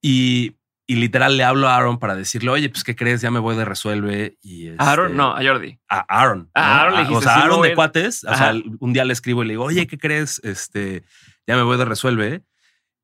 [0.03, 3.21] Y, y literal le hablo a Aaron para decirle, oye, pues, ¿qué crees?
[3.21, 4.39] Ya me voy de Resuelve.
[4.43, 5.79] Y Aaron, este, no, a Jordi.
[5.89, 6.51] a Aaron.
[6.55, 6.81] Ah.
[6.81, 8.25] Aaron le A- dijiste, o sea, sí, Aaron de cuates.
[8.25, 10.41] O sea, un día le escribo y le digo, oye, ¿qué crees?
[10.43, 11.05] Este,
[11.47, 12.43] ya me voy de Resuelve.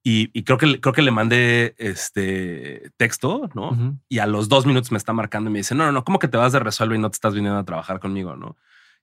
[0.02, 3.98] Y, y creo que creo que le mandé este texto, ¿no?
[4.08, 6.20] Y a los dos minutos me está marcando y me dice, no, no, no, ¿cómo
[6.20, 8.56] que te vas de Resuelve y no te estás viniendo a trabajar conmigo, no?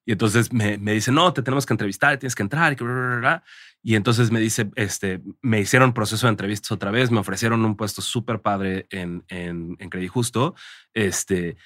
[0.05, 2.73] Y entonces me, me dice, no, te tenemos que entrevistar, tienes que entrar.
[2.73, 3.43] Y, que bla, bla, bla,
[3.85, 7.75] y entonces me dice, este, me hicieron proceso de entrevistas otra vez, me ofrecieron un
[7.75, 10.55] puesto súper padre en, en, en Credit Justo.
[10.93, 11.57] Este,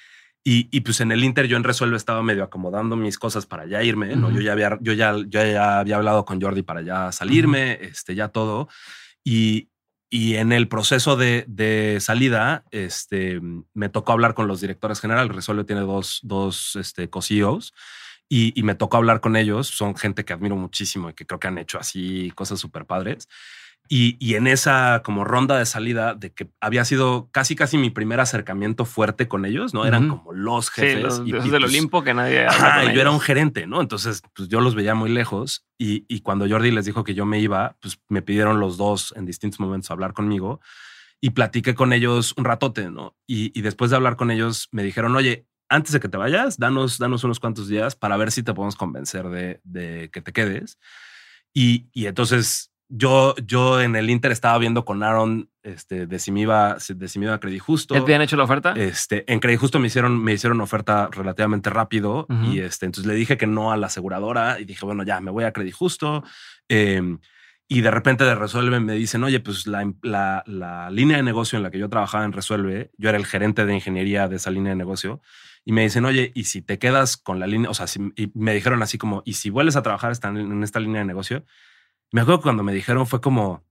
[0.43, 3.67] y, y pues en el Inter yo en Resuelve estaba medio acomodando mis cosas para
[3.67, 4.27] ya irme, ¿no?
[4.27, 4.37] Ujú.
[4.37, 8.15] Yo ya había, yo ya, yo ya había hablado con Jordi para ya salirme, este,
[8.15, 8.67] ya todo.
[9.23, 9.69] Y,
[10.09, 13.41] y en el proceso de, de salida, este,
[13.75, 15.35] me tocó hablar con los directores generales.
[15.35, 17.73] Resuelve tiene dos, dos este, co-CEOs.
[18.29, 19.67] Y, y me tocó hablar con ellos.
[19.67, 23.27] Son gente que admiro muchísimo y que creo que han hecho así cosas súper padres.
[23.89, 27.89] Y, y en esa como ronda de salida de que había sido casi casi mi
[27.89, 29.85] primer acercamiento fuerte con ellos, ¿no?
[29.85, 30.17] Eran Ujú.
[30.17, 31.03] como los Sí, jefes.
[31.03, 32.99] los y- y, del pues, Olimpo que nadie Ajá, yo ellos.
[33.01, 33.79] era un gerente, ¿no?
[33.79, 37.25] Entonces, pues yo los veía muy lejos y, y cuando Jordi les dijo que yo
[37.25, 40.59] me iba, pues me pidieron los dos en distintos momentos hablar conmigo
[41.21, 43.15] y platiqué con ellos un ratote, ¿no?
[43.25, 46.57] Y, y después de hablar con ellos me dijeron, oye, antes de que te vayas,
[46.57, 50.33] danos, danos unos cuantos días para ver si te podemos convencer de, de que te
[50.33, 50.79] quedes.
[51.53, 56.31] Y, y entonces yo, yo en el Inter estaba viendo con Aaron este, de si
[56.31, 57.93] me iba, de si me iba a Credit Justo.
[57.93, 58.73] ¿Ya te habían hecho la oferta?
[58.77, 63.15] Este, en Credit Justo me hicieron, me hicieron oferta relativamente rápido y este, entonces le
[63.15, 66.23] dije que no a la aseguradora y dije, bueno, ya me voy a Credit Justo.
[66.69, 67.17] Eh,
[67.69, 71.57] y de repente de Resuelve me dicen, oye, pues la, la, la línea de negocio
[71.57, 74.51] en la que yo trabajaba en Resuelve, yo era el gerente de ingeniería de esa
[74.51, 75.21] línea de negocio.
[75.67, 78.31] Y me dicen, oye, y si te quedas con la línea, o sea, si- y
[78.35, 81.43] me dijeron así como, y si vuelves a trabajar en esta línea de negocio,
[82.13, 83.65] me acuerdo que cuando me dijeron fue como,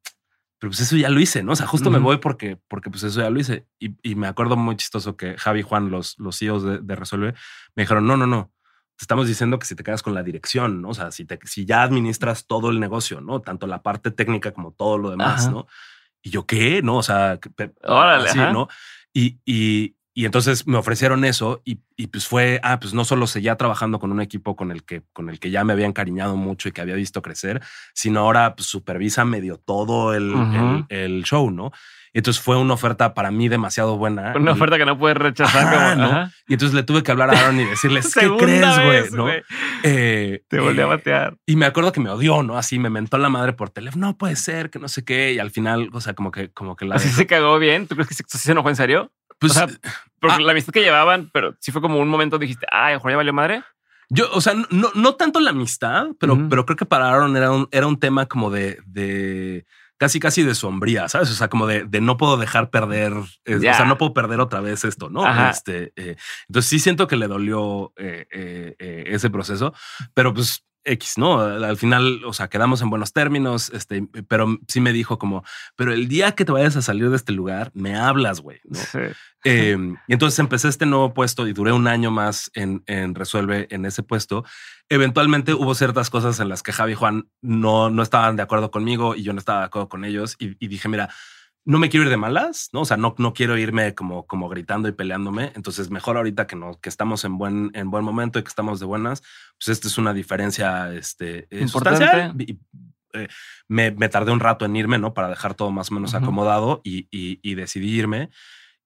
[0.59, 1.53] pero pues eso ya lo hice, ¿no?
[1.53, 2.05] O sea, justo me Ujú.
[2.05, 3.67] voy porque, porque pues eso ya lo hice.
[3.79, 6.97] Y, y me acuerdo muy chistoso que Javi y Juan, los, los CEOs de, de
[6.97, 7.33] Resuelve,
[7.75, 8.53] me dijeron, no, no, no.
[9.01, 10.91] estamos diciendo que si te quedas con la dirección, ¿no?
[10.91, 13.41] O sea, si, te, si ya administras todo el negocio, ¿no?
[13.41, 15.67] Tanto la parte técnica como todo lo demás, ¿no?
[16.23, 16.83] Y yo, ¿qué?
[16.83, 17.39] No, o sea,
[17.85, 18.69] Órale, ¿no?
[19.15, 23.27] Y, y, y entonces me ofrecieron eso y, y, pues fue, ah, pues no solo
[23.27, 26.37] seguía trabajando con un equipo con el que, con el que ya me había encariñado
[26.37, 27.61] mucho y que había visto crecer,
[27.93, 31.71] sino ahora pues, supervisa medio todo el, el, show, ¿no?
[32.14, 34.33] entonces fue una oferta para mí demasiado buena.
[34.35, 35.99] Una oferta que no puedes rechazar.
[35.99, 36.31] ¿no?
[36.49, 39.11] Y entonces le tuve que hablar a Aaron y decirles, ¿qué crees, güey?
[39.11, 39.29] ¿no?
[39.83, 41.37] Eh, Te volví a eh, batear.
[41.45, 42.57] Y me acuerdo que me odió, ¿no?
[42.57, 44.07] Así me mentó la madre por teléfono.
[44.07, 45.35] No puede ser, que no sé qué.
[45.35, 46.95] Y al final, o sea, como que, como que la...
[46.95, 47.87] Así se cagó bien.
[47.87, 49.12] ¿Tú crees que se, se enojó en serio?
[49.39, 49.66] Pues, o sea,
[50.20, 50.47] porque ah.
[50.47, 53.32] la amistad que llevaban, pero sí fue como un momento dijiste, ay, ojo, ya valió
[53.32, 53.62] madre.
[54.09, 57.51] Yo, o sea, no, no tanto la amistad, pero, pero creo que para Aaron era
[57.51, 59.66] un, era un tema como de, de
[59.99, 61.30] casi, casi de sombría, ¿sabes?
[61.30, 64.61] O sea, como de, de no puedo dejar perder, o sea, no puedo perder otra
[64.61, 65.26] vez esto, ¿no?
[65.49, 66.16] Este, eh,
[66.49, 69.74] entonces sí siento que le dolió eh, eh, ese proceso,
[70.14, 71.41] pero pues X, ¿no?
[71.41, 75.93] Al final, o sea, quedamos en buenos términos, este, pero sí me dijo como, pero
[75.93, 78.78] el día que te vayas a salir de este lugar, me hablas, güey, ¿no?
[79.45, 83.68] Em, y entonces empecé este nuevo puesto y duré un año más en, en, Resuelve
[83.70, 84.45] en ese puesto.
[84.89, 88.70] Eventualmente hubo ciertas cosas en las que Javi y Juan no, no estaban de acuerdo
[88.70, 91.11] conmigo y yo no estaba de acuerdo con ellos y, y dije, mira,
[91.67, 92.83] no me quiero ir de malas, ¿no?
[92.83, 95.51] O sea, no, no quiero irme como, como gritando y peleándome.
[95.57, 98.79] Entonces, mejor ahorita que, no, que estamos en buen, en buen momento y que estamos
[98.79, 99.23] de buenas,
[99.59, 102.37] pues esta es una diferencia este, eh, sustancial.
[103.14, 103.29] Eh,
[103.67, 105.12] me, me, tardé un rato en irme, ¿no?
[105.12, 108.31] Para dejar todo más o menos acomodado y, y, y, decidí irme.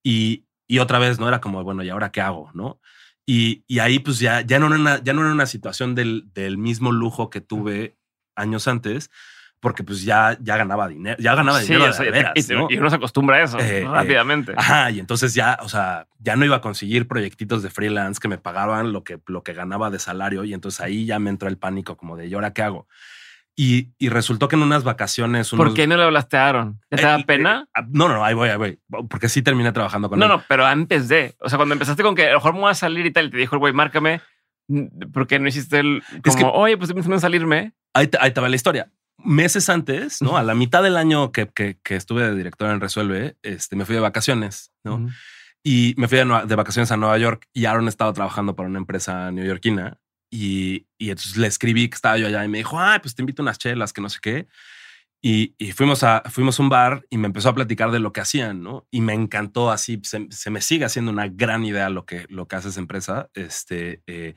[0.01, 1.27] Y, y otra vez, ¿no?
[1.27, 2.49] Era como, bueno, ¿y ahora qué hago?
[2.55, 2.81] ¿No?
[3.27, 6.31] Y, y ahí pues ya, ya, no era una, ya no era una situación del,
[6.33, 7.95] del mismo lujo que tuve
[8.35, 9.11] años antes,
[9.61, 11.85] porque pues ya, ya ganaba dinero, ya ganaba dinero
[12.35, 14.53] y, uno se acostumbra a eso eh, eh, rápidamente.
[14.57, 18.27] ajá, y entonces ya, o sea, ya no iba a conseguir proyectitos de freelance que
[18.27, 21.47] me pagaban lo que, lo que ganaba de salario y entonces ahí ya me entró
[21.47, 22.87] el pánico como de, ¿y ahora qué hago?
[23.55, 25.51] Y, y resultó que en unas vacaciones...
[25.51, 26.79] ¿Por qué no le hablaste a Aaron?
[26.89, 27.67] ¿Te da eh, pena?
[27.75, 28.79] Ah, no, no, ahí voy, ahí voy.
[29.09, 30.27] Porque sí terminé trabajando con él.
[30.27, 31.35] No, no, pero antes de...
[31.39, 33.25] O sea, cuando empezaste con que a lo mejor me voy a salir y tal,
[33.25, 34.21] y te dijo el güey, márcame,
[35.13, 36.01] ¿por qué no hiciste el...
[36.09, 37.73] Como, es que, oye, pues pensando en salirme.
[37.93, 38.89] Ahí te, ahí te va la historia
[39.23, 40.37] meses antes, ¿no?
[40.37, 43.95] A la mitad del año que, que, estuve de director en Resuelve, este, me fui
[43.95, 45.07] de vacaciones, ¿no?
[45.63, 49.31] Y me fui de, vacaciones a Nueva York y Aaron estaba trabajando para una empresa
[49.31, 49.99] neoyorquina
[50.31, 53.21] y, y entonces le escribí que estaba yo allá y me dijo, ay, pues te
[53.21, 54.47] invito a unas chelas, que no sé qué.
[55.23, 58.11] Y, y, fuimos a fuimos a un bar y me empezó a platicar de lo
[58.11, 58.87] que hacían, ¿no?
[58.89, 62.47] Y me encantó así, se, se me sigue haciendo una gran idea lo que, lo
[62.47, 63.29] que hace esa empresa.
[63.35, 64.33] Este, eh,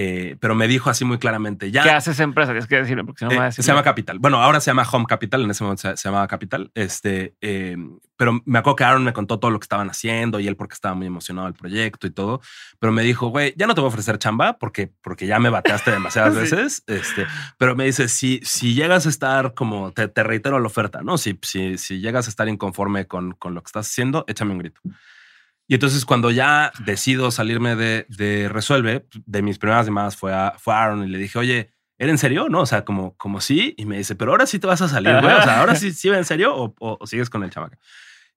[0.00, 1.82] eh, pero me dijo así muy claramente, ya...
[1.82, 2.52] ¿Qué hace esa empresa?
[2.52, 4.20] Tienes que decirme, porque no eh, Se llama Capital.
[4.20, 6.70] Bueno, ahora se llama Home Capital, en ese momento se, se llamaba Capital.
[6.72, 7.76] Este, eh,
[8.16, 10.74] pero me acuerdo que Aaron me contó todo lo que estaban haciendo y él porque
[10.74, 12.40] estaba muy emocionado del proyecto y todo.
[12.78, 15.50] Pero me dijo, güey, ya no te voy a ofrecer chamba porque, porque ya me
[15.50, 16.84] bateaste demasiadas veces.
[16.86, 17.26] Este,
[17.58, 21.18] pero me dice, si, si llegas a estar como, te, te reitero la oferta, ¿no?
[21.18, 24.58] Si, si, si llegas a estar inconforme con, con lo que estás haciendo, échame un
[24.58, 24.80] grito.
[25.68, 30.54] Y entonces cuando ya decido salirme de, de Resuelve, de mis primeras llamadas fue a,
[30.58, 32.48] fue Aaron y le dije, oye, ¿era en serio?
[32.48, 33.74] No, o sea, como, como sí.
[33.76, 35.34] Y me dice, pero ahora sí te vas a salir, güey.
[35.34, 37.78] O sea, ahora sí, sí en serio o, o, sigues con el chamaca.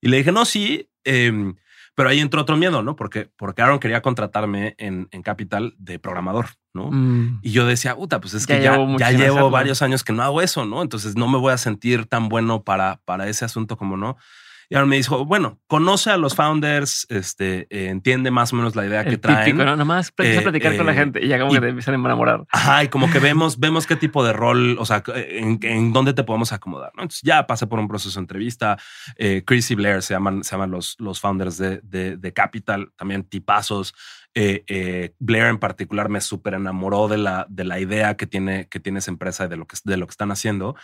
[0.01, 0.89] Y le dije, no, sí.
[1.05, 1.55] Em,
[1.95, 2.97] pero ahí entró otro miedo, ¿no?
[2.97, 6.89] Porque, porque Aaron quería contratarme en, en Capital de programador, ¿no?
[6.91, 7.39] Mm.
[7.43, 10.41] Y yo decía, puta, pues es que ya, ya, llevo varios años que no hago
[10.41, 10.81] eso, ¿no?
[10.81, 14.17] Entonces no me voy a sentir tan bueno para, para ese asunto como no.
[14.71, 18.73] Y ahora me dijo, bueno, conoce a los founders, este, eh, entiende más o menos
[18.73, 19.43] la idea que traen.
[19.43, 19.75] Típico, ¿no?
[19.75, 22.45] Nomás a platicar con la eh, gente y ya como que te empiezan a enamorar.
[22.49, 26.23] Ajá, y como que vemos, vemos qué tipo de rol, o sea, en, dónde te
[26.23, 27.01] podemos acomodar, ¿no?
[27.01, 28.77] Entonces ya pasé por un proceso de entrevista.
[29.17, 33.25] Eh, Chris y Blair se llaman, se llaman los, los founders de, de, Capital, también
[33.25, 33.93] tipazos.
[34.33, 38.99] Blair en particular me súper enamoró de la, de la idea que tiene, que tiene
[38.99, 40.77] esa empresa y de lo que, de lo que están haciendo.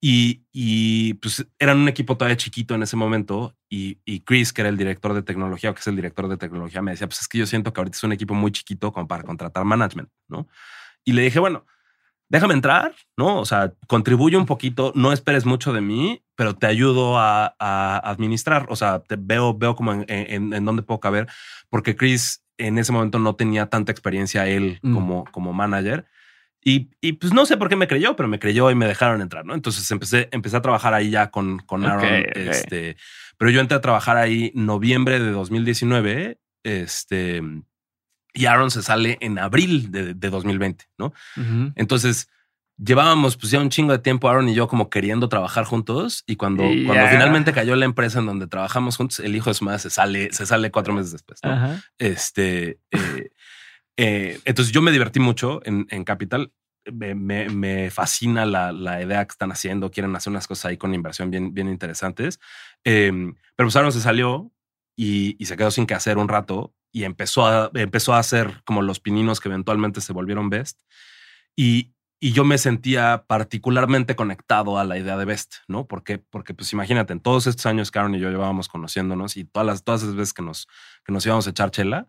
[0.00, 4.62] Y, y, pues eran un equipo todavía chiquito en ese momento y, y, Chris, que
[4.62, 7.20] era el director de tecnología o que es el director de tecnología, me decía, pues
[7.20, 10.08] es que yo siento que ahorita es un equipo muy chiquito como para contratar management,
[10.28, 10.46] ¿no?
[11.04, 11.64] Y le dije, bueno,
[12.28, 13.40] déjame entrar, ¿no?
[13.40, 17.98] O sea, contribuye un poquito, no esperes mucho de mí, pero te ayudo a, a
[17.98, 21.26] administrar, o sea, te veo, veo como en, en, en, dónde puedo caber,
[21.70, 24.94] porque Chris en ese momento no tenía tanta experiencia él mm.
[24.94, 26.06] como, como manager
[26.62, 29.22] y, y, pues no sé por qué me creyó, pero me creyó y me dejaron
[29.22, 29.54] entrar, ¿no?
[29.54, 32.24] Entonces empecé, empecé a trabajar ahí ya con, con Aaron.
[32.34, 32.96] Este,
[33.36, 36.38] pero yo entré a trabajar ahí noviembre de 2019.
[36.64, 37.40] Este,
[38.34, 41.12] y Aaron se sale en abril de, de 2020, ¿no?
[41.76, 42.28] Entonces
[42.78, 46.36] llevábamos pues ya un chingo de tiempo Aaron y yo como queriendo trabajar juntos y
[46.36, 49.80] cuando, cuando finalmente cayó la empresa en donde trabajamos juntos, el hijo de su madre
[49.80, 51.40] se sale, se sale cuatro meses después.
[51.42, 51.80] ¿no?
[51.98, 53.30] Este, eh,
[53.98, 56.52] Eh, entonces yo me divertí mucho en, Capital.
[56.90, 59.90] Me, fascina la, idea que están haciendo.
[59.90, 62.38] Quieren hacer unas cosas ahí con inversión bien, interesantes.
[62.84, 63.10] Eh,
[63.56, 64.52] pero pues Aaron se salió
[64.96, 68.82] y, se quedó sin que hacer un rato y empezó a, empezó a hacer como
[68.82, 70.78] los pininos que eventualmente se volvieron best.
[71.56, 75.88] Y, y yo me sentía particularmente conectado a la idea de Best, ¿no?
[75.88, 79.66] Porque, porque pues imagínate, en todos estos años Aaron y yo llevábamos conociéndonos y todas
[79.66, 80.68] las, todas las veces que nos,
[81.04, 82.06] que nos íbamos a echar chela,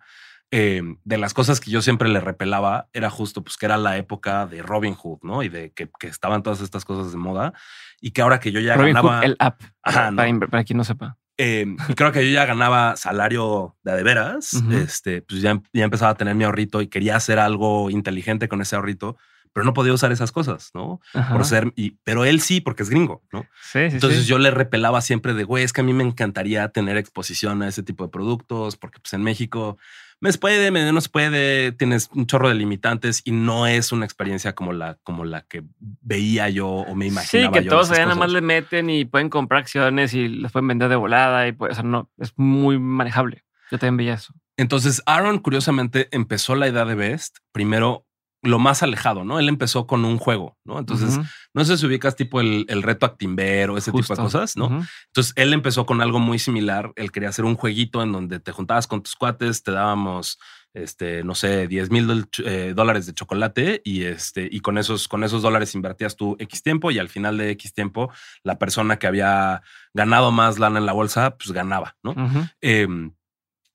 [0.51, 3.97] eh, de las cosas que yo siempre le repelaba era justo pues que era la
[3.97, 5.43] época de Robin Hood, ¿no?
[5.43, 7.53] Y de que, que estaban todas estas cosas de moda
[8.01, 9.19] y que ahora que yo ya Robin ganaba...
[9.19, 10.39] Hood, el app, Ajá, para, ¿no?
[10.47, 11.17] para, quien no sepa.
[11.37, 14.83] Eh, y creo que yo ya ganaba salario de, de veras, uh -huh.
[14.83, 18.61] este, pues ya, ya empezaba a tener mi ahorrito y quería hacer algo inteligente con
[18.61, 19.17] ese ahorrito
[19.53, 21.01] pero no podía usar esas cosas, ¿no?
[21.13, 21.33] Ajá.
[21.33, 23.41] Por ser, y, pero él sí, porque es gringo, ¿no?
[23.61, 24.25] Sí, sí Entonces sí.
[24.25, 27.67] yo le repelaba siempre de, güey, es que a mí me encantaría tener exposición a
[27.67, 29.77] ese tipo de productos, porque pues en México
[30.21, 34.05] me puede, me no se puede, tienes un chorro de limitantes y no es una
[34.05, 37.53] experiencia como la, como la que veía yo o me imaginaba.
[37.53, 40.51] Sí, que yo todos allá nada más le meten y pueden comprar acciones y las
[40.51, 43.43] pueden vender de volada y pues, o sea, no, es muy manejable.
[43.71, 44.33] Yo también veía eso.
[44.57, 48.05] Entonces Aaron curiosamente empezó la idea de Best primero
[48.41, 49.37] lo más alejado, ¿no?
[49.39, 50.79] Él empezó con un juego, ¿no?
[50.79, 51.29] Entonces, uh -huh.
[51.53, 54.13] no sé si ubicas tipo el, el reto Actimber o ese Justo.
[54.13, 54.67] tipo de cosas, ¿no?
[54.67, 54.89] Uh -huh.
[55.07, 56.91] Entonces, él empezó con algo muy similar.
[56.95, 60.39] Él quería hacer un jueguito en donde te juntabas con tus cuates, te dábamos,
[60.73, 65.23] este, no sé, 10 mil eh, dólares de chocolate y este, y con esos, con
[65.25, 68.09] esos dólares invertías tú X tiempo y al final de X tiempo,
[68.43, 69.61] la persona que había
[69.93, 72.11] ganado más lana en la bolsa, pues ganaba, ¿no?
[72.11, 72.53] Uh -huh.
[72.61, 72.87] eh,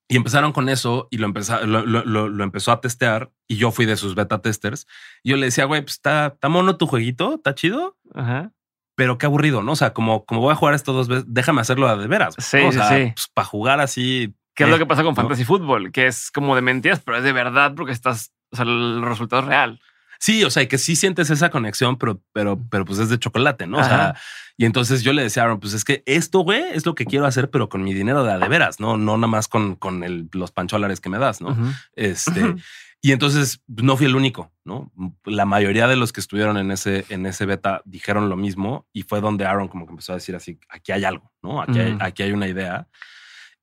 [0.08, 3.70] y empezaron con eso y lo, empezó, lo, lo, lo, empezó a testear y yo
[3.70, 4.86] fui de sus beta testers.
[5.22, 8.52] Y yo le decía, güey, pues está, está mono tu jueguito, está chido, Ajá.
[8.96, 9.72] pero qué aburrido, ¿no?
[9.72, 12.34] O sea, como, como voy a jugar esto dos veces, déjame hacerlo de veras.
[12.38, 12.68] Sí, ¿no?
[12.68, 13.12] o sí, sea, sí.
[13.14, 14.34] Pues, para jugar así.
[14.54, 15.16] ¿Qué eh, es lo que pasa con ¿no?
[15.16, 15.90] Fantasy Football?
[15.90, 19.42] Que es como de mentiras, pero es de verdad porque estás, o sea, el resultado
[19.42, 19.80] es real.
[20.24, 23.66] Sí, o sea, que sí sientes esa conexión, pero, pero, pero pues es de chocolate,
[23.66, 23.78] ¿no?
[23.78, 23.86] Ajá.
[23.86, 24.16] O sea,
[24.56, 27.04] y entonces yo le decía a Aaron, pues es que esto, güey, es lo que
[27.04, 30.02] quiero hacer, pero con mi dinero de, de veras, no, no nada más con, con
[30.02, 31.48] el, los pancholares que me das, ¿no?
[31.48, 31.74] Uh -huh.
[31.94, 32.62] Este, uh -huh.
[33.02, 34.90] y entonces no fui el único, ¿no?
[35.26, 39.02] La mayoría de los que estuvieron en ese, en ese beta dijeron lo mismo y
[39.02, 41.60] fue donde Aaron como que empezó a decir así, aquí hay algo, ¿no?
[41.60, 41.98] Aquí, uh -huh.
[42.00, 42.88] hay, aquí hay una idea.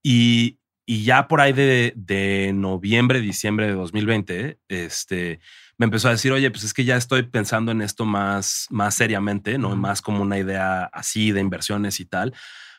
[0.03, 5.39] Y, y ya por ahí de, de noviembre, diciembre de 2020, este
[5.82, 8.93] me empezó a decir, oye, pues es que ya estoy pensando en esto más, más
[8.93, 9.77] seriamente, no uh -huh.
[9.77, 12.36] más como una idea así de inversiones y tal.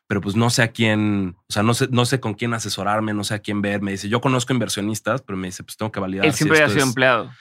[0.06, 3.12] Pero pues no sé a quién, o sea, no sé, no sé con quién asesorarme,
[3.12, 3.82] no sé a quién ver.
[3.82, 6.26] Me dice, yo conozco inversionistas, pero me dice, pues tengo que validar.
[6.26, 6.90] Él siempre si había sido es...
[6.90, 7.32] empleado.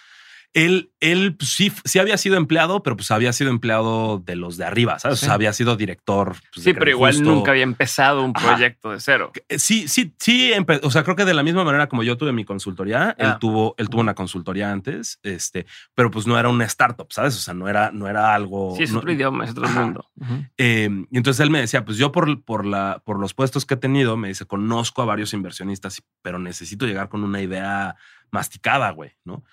[0.53, 4.57] Él, él pues, sí, sí había sido empleado, pero pues había sido empleado de los
[4.57, 5.19] de arriba, ¿sabes?
[5.19, 5.25] Sí.
[5.25, 6.35] O sea, había sido director.
[6.53, 7.29] Pues, sí, pero igual justo.
[7.29, 9.31] nunca había empezado un proyecto de cero.
[9.47, 10.51] Eh, Sí, sí, sí.
[10.83, 13.15] O sea, creo que de la misma manera como yo tuve mi consultoría, ah.
[13.17, 17.35] él tuvo, él tuvo una consultoría antes, este, pero pues no era una startup, ¿sabes?
[17.37, 18.75] O sea, no era, no era algo.
[18.75, 19.81] Sí, es no, otro idioma, es otro Ajá.
[19.81, 20.09] mundo.
[20.15, 20.49] Uh -huh.
[20.57, 23.75] eh, y entonces él me decía, pues yo por, por, la, por los puestos que
[23.75, 27.95] he tenido, me dice, conozco a varios inversionistas, pero necesito llegar con una idea
[28.31, 29.43] masticada, güey, ¿no?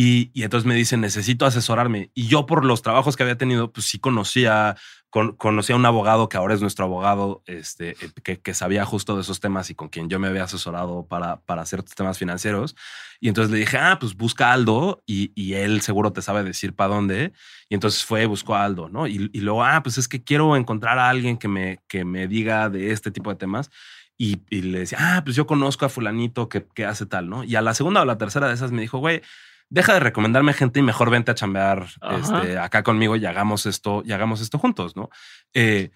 [0.00, 2.12] Y, y, entonces me dice, necesito asesorarme.
[2.14, 4.76] Y yo por los trabajos que había tenido, pues sí conocía,
[5.10, 8.84] con, conocía a un abogado que ahora es nuestro abogado, este, eh, que, que, sabía
[8.84, 12.16] justo de esos temas y con quien yo me había asesorado para, para ciertos temas
[12.16, 12.76] financieros.
[13.18, 16.44] Y entonces le dije, ah, pues busca a Aldo y, y él seguro te sabe
[16.44, 17.32] decir para dónde.
[17.68, 19.08] Y entonces fue, buscó a Aldo, ¿no?
[19.08, 22.28] Y, y, luego, ah, pues es que quiero encontrar a alguien que me, que me
[22.28, 23.72] diga de este tipo de temas.
[24.16, 27.42] Y le decía, ah, pues yo conozco a fulanito que, que hace tal, ¿no?
[27.42, 29.22] Y a la segunda o la tercera de esas me dijo, güey,
[29.70, 31.86] deja de recomendarme gente y mejor vente a chambear
[32.18, 35.10] este, acá conmigo y hagamos esto y hagamos esto juntos, ¿no?
[35.54, 35.90] Eh,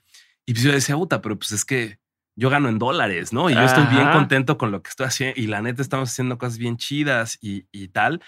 [0.45, 1.99] y pues yo decía, puta, pero pues es que
[2.35, 3.51] yo gano en dólares, ¿no?
[3.51, 6.39] Y yo estoy bien contento con lo que estoy haciendo y la neta estamos haciendo
[6.39, 8.23] cosas bien chidas y, y tal.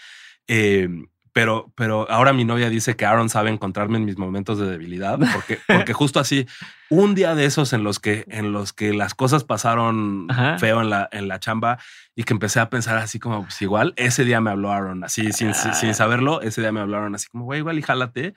[0.46, 0.88] Eh,
[1.34, 5.18] pero, pero ahora mi novia dice que Aaron sabe encontrarme en mis momentos de debilidad,
[5.34, 6.46] porque, porque justo así,
[6.90, 10.60] un día de esos en los que, en los que las cosas pasaron Ajá.
[10.60, 11.78] feo en la, en la chamba
[12.14, 15.32] y que empecé a pensar así como, pues igual, ese día me habló Aaron, así
[15.32, 15.74] sin, ah.
[15.74, 18.34] sin saberlo, ese día me hablaron así como, güey, igual y jálate.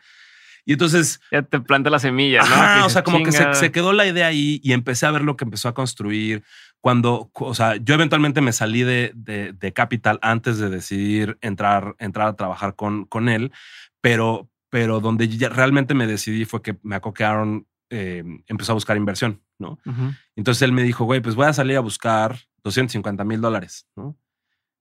[0.68, 1.22] Y entonces...
[1.32, 2.48] Ya te planta la semilla, ¿no?
[2.54, 3.32] Ajá, o sea, como chinga.
[3.32, 5.74] que se, se, quedó la idea ahí y empecé a ver lo que empezó a
[5.74, 6.44] construir.
[6.82, 11.96] Cuando, o sea, yo eventualmente me salí de, de, de Capital antes de decidir entrar,
[12.00, 13.54] entrar a trabajar con, con él,
[14.02, 19.42] pero, pero donde realmente me decidí fue que me acoquearon, eh, empezó a buscar inversión,
[19.58, 19.80] ¿no?
[19.86, 20.18] Uh -huh.
[20.36, 24.18] Entonces él me dijo, güey, pues voy a salir a buscar 250 mil dólares, ¿no?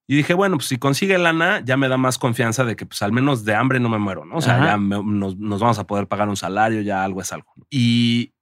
[0.09, 3.03] Y dije, bueno, pues si consigue lana, ya me da más confianza de que pues
[3.03, 4.37] al menos de hambre no me muero, ¿no?
[4.37, 4.67] O sea, Ajá.
[4.67, 7.53] ya me, nos, nos, vamos a poder pagar un salario, ya algo es algo.
[7.71, 8.33] Y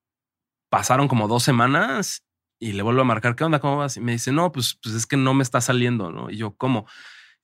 [0.68, 2.24] pasaron como dos semanas
[2.58, 3.60] y le vuelvo a marcar, ¿qué onda?
[3.60, 3.96] ¿Cómo vas?
[3.96, 6.30] Y me dice, no, pues, pues es que no me está saliendo, ¿no?
[6.30, 6.86] Y yo, ¿cómo?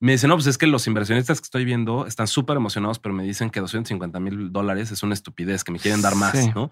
[0.01, 3.15] Me dice, no, pues es que los inversionistas que estoy viendo están súper emocionados, pero
[3.15, 6.71] me dicen que 250 mil dólares es una estupidez, que me quieren dar más, ¿no?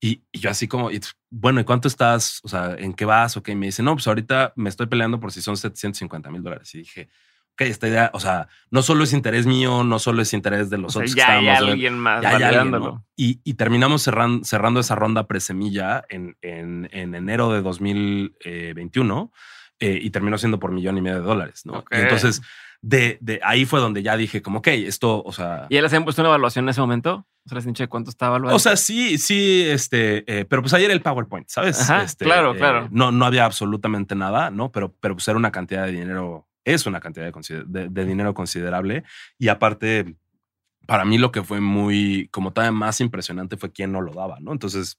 [0.00, 0.90] Y, yo así como,
[1.30, 2.40] bueno, ¿y cuánto estás?
[2.42, 3.36] O sea, ¿en qué vas?
[3.36, 6.74] Ok, me dice, no, pues ahorita me estoy peleando por si son 750 mil dólares.
[6.74, 7.08] Y dije,
[7.56, 10.76] ok, esta idea, o sea, no solo es interés mío, no solo es interés de
[10.76, 12.64] los otros ya hay alguien más ya
[13.16, 19.32] y, terminamos cerrando, cerrando esa ronda presemilla en, en, en enero de 2021
[19.78, 21.82] eh, y terminó siendo por millón y medio de dólares, ¿no?
[21.90, 22.42] entonces,
[22.88, 25.66] de, de, ahí fue donde ya dije como, ok, esto, o sea...
[25.70, 27.26] ¿Y él les habían puesto una evaluación en ese momento?
[27.44, 28.56] O sea, les dicho cuánto estaba evaluado.
[28.56, 31.90] O sea, sí, sí, este, eh, pero pues ayer el PowerPoint, ¿sabes?
[32.04, 32.88] este, claro, claro.
[32.92, 34.70] No, no había absolutamente nada, ¿no?
[34.70, 39.04] Pero, pero pues era una cantidad de dinero es una cantidad de, dinero considerable.
[39.38, 40.16] Y aparte,
[40.86, 44.38] para mí lo que fue muy, como todavía más impresionante fue quién no lo daba,
[44.40, 44.52] ¿no?
[44.52, 44.98] Entonces,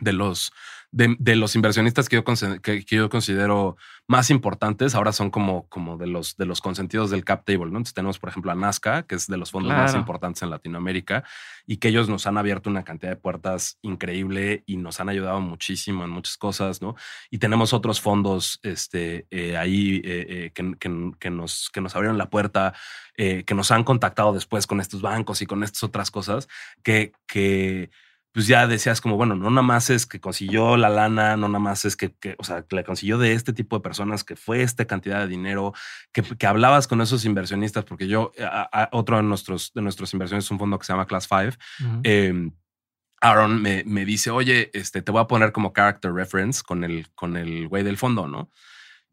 [0.00, 0.52] de los,
[0.90, 2.24] de, los inversionistas que yo,
[2.62, 3.76] que, yo, considero
[4.06, 7.66] más importantes, ahora son como, como de, los, de los consentidos del cap table.
[7.66, 7.78] ¿no?
[7.78, 11.24] Entonces tenemos, por ejemplo, a Nazca, que es de los fondos más importantes en Latinoamérica,
[11.66, 15.40] y que ellos nos han abierto una cantidad de puertas increíble y nos han ayudado
[15.40, 16.80] muchísimo en muchas cosas.
[16.80, 16.94] ¿no?
[17.30, 20.74] Y tenemos otros fondos este, eh, ahí eh, eh, que,
[21.18, 22.72] que, nos, que nos abrieron la puerta,
[23.16, 26.48] que nos han contactado después con estos bancos y con estas otras cosas
[26.82, 27.90] que, que
[28.34, 31.60] pues ya decías como, bueno, no nada más es que consiguió la lana, no nada
[31.60, 34.62] más es que, o sea, que le consiguió de este tipo de personas, que fue
[34.62, 35.72] esta cantidad de dinero,
[36.12, 38.32] que, que hablabas con esos inversionistas, porque yo,
[38.90, 42.00] otro de nuestros, de nuestros inversiones es un fondo que se llama Class 5.
[42.02, 42.50] Em,
[43.20, 47.06] Aaron me, me, dice, oye, este, te voy a poner como character reference con el,
[47.14, 48.50] con el güey del fondo, ¿no?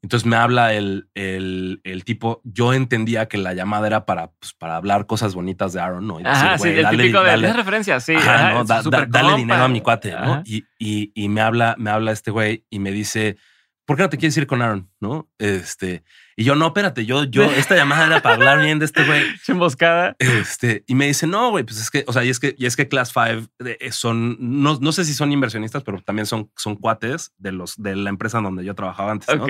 [0.03, 2.41] Entonces me habla el, el, el, tipo.
[2.43, 6.19] Yo entendía que la llamada era para, pues, para hablar cosas bonitas de Aaron, ¿no?
[6.19, 8.15] Y ajá, sí, el típico de referencias, sí.
[8.15, 8.63] ¿no?
[8.63, 10.41] dale dinero a mi cuate, ¿no?
[10.43, 13.37] Y, y, y, me habla, me habla este güey y me dice,
[13.85, 14.89] ¿por qué no te quieres ir con Aaron?
[14.99, 15.29] ¿No?
[15.37, 16.03] Este,
[16.35, 19.23] y yo, no, espérate, yo, yo, esta llamada era para hablar bien de este güey.
[19.47, 20.15] Emboscada.
[20.19, 22.65] Este, y me dice, no, güey, pues es que, o sea, y es que, y
[22.65, 26.49] es que Class 5 eh, son, no, no sé si son inversionistas, pero también son,
[26.55, 29.27] son cuates de los, de la empresa donde yo trabajaba antes.
[29.35, 29.45] ¿no?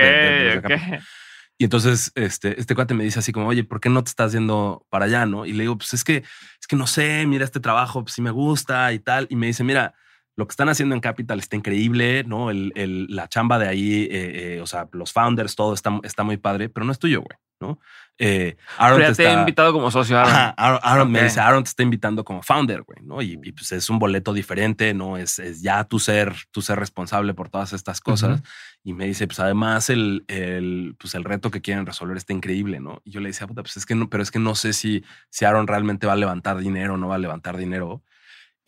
[1.58, 4.32] y entonces, este, este cuate me dice así como, oye, ¿por qué no te estás
[4.32, 5.28] yendo para allá?
[5.28, 5.46] No?
[5.46, 8.22] Y le digo, pues es que, es que no sé, mira este trabajo, pues sí
[8.24, 9.28] me gusta y tal.
[9.30, 9.94] Y me dice, mira,
[10.36, 12.50] lo que están haciendo en Capital está increíble, ¿no?
[12.50, 14.10] El, el, la chamba de ahí, eh,
[14.56, 17.38] eh, o sea, los founders, todo está, está muy padre, pero no es tuyo, güey,
[17.60, 17.80] ¿no?
[18.18, 20.18] Eh, Aaron te, está, invitado como socio.
[20.20, 23.22] Aaron, Aaron, me dice, Aaron te está invitando como founder, güey, ¿no?
[23.22, 25.18] Y, pues es un boleto diferente, ¿no?
[25.18, 28.42] Es, es, ya tu ser, tu ser responsable por todas estas cosas.
[28.84, 32.80] Y me dice, pues además el, el, pues el reto que quieren resolver está increíble,
[32.80, 33.02] ¿no?
[33.04, 35.04] Y yo le decía, puta, pues es que no, pero es que no sé si,
[35.30, 38.04] si Aaron realmente va a levantar dinero o no va a levantar dinero.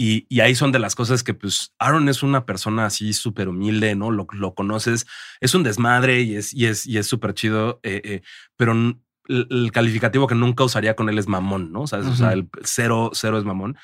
[0.05, 3.47] Y, y, ahí son de las cosas que, pues, Aaron es una persona así súper
[3.47, 4.11] humilde, ¿no?
[4.11, 5.05] Lo, lo, conoces,
[5.39, 8.21] es un desmadre y es y es y es súper chido, eh, eh,
[8.57, 11.83] pero el, calificativo que nunca usaría con él es mamón, ¿no?
[11.83, 11.99] O sea,
[12.33, 13.77] el cero, cero es mamón.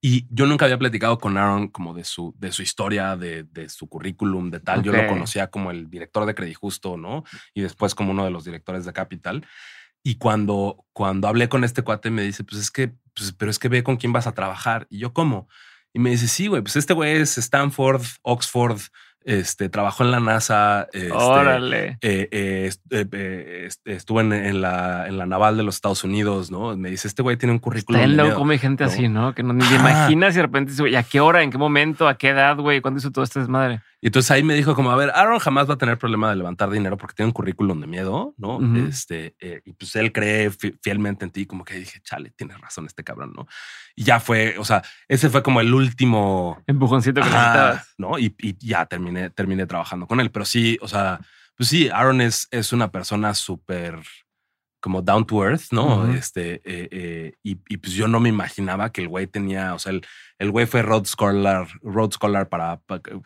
[0.00, 3.68] Y yo nunca había platicado con Aaron como de su, de su historia, de, de
[3.68, 4.80] su currículum, de tal.
[4.84, 7.24] Yo lo conocía como el director de Credit Justo, ¿no?
[7.52, 9.44] Y después como uno de los directores de Capital.
[10.04, 13.58] Y cuando, cuando hablé con este cuate, me dice, pues es que, pues, pero es
[13.58, 14.86] que ve con quién vas a trabajar.
[14.90, 15.48] Y yo, ¿cómo?
[15.92, 18.80] Y me dice, sí, güey, pues este güey es Stanford, Oxford,
[19.24, 20.86] este, trabajó en la NASA.
[20.92, 21.98] Este, Órale.
[22.02, 26.76] Eh, eh, eh, estuvo en, la, en la naval de los Estados Unidos, ¿no?
[26.76, 28.00] Me dice, este güey tiene un currículum.
[28.00, 29.34] Está loco, hay gente así, ¿no?
[29.34, 31.58] Que no ni te imaginas y de repente dice, ¿y a qué hora, en qué
[31.58, 32.80] momento, a qué edad, güey?
[32.80, 33.80] ¿Cuándo hizo todo este desmadre?
[34.04, 36.36] Y entonces ahí me dijo como, a ver, Aaron jamás va a tener problema de
[36.36, 38.60] levantar dinero porque tiene un currículum de miedo, ¿no?
[38.86, 39.34] Este,
[39.64, 43.32] y pues él cree fielmente en ti, como que dije, chale, tienes razón este cabrón,
[43.34, 43.46] ¿no?
[43.96, 48.18] Y ya fue, o sea, ese fue como el último empujoncito que necesitabas, ¿no?
[48.18, 50.30] Y, y, ya terminé, terminé trabajando con él.
[50.30, 51.20] Pero sí, o sea,
[51.56, 54.00] pues sí, Aaron es, es una persona súper
[54.84, 56.12] como down to earth, ¿no?
[56.12, 59.78] Este, eh, eh, y, y, pues yo no me imaginaba que el güey tenía, o
[59.78, 60.06] sea, el,
[60.38, 62.82] el güey fue Rhodes Scholar, Rhodes Scholar para,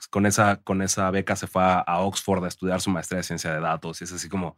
[0.08, 3.24] con esa, con esa beca se fue a, a, Oxford a estudiar su maestría de
[3.24, 4.56] ciencia de datos y es así como,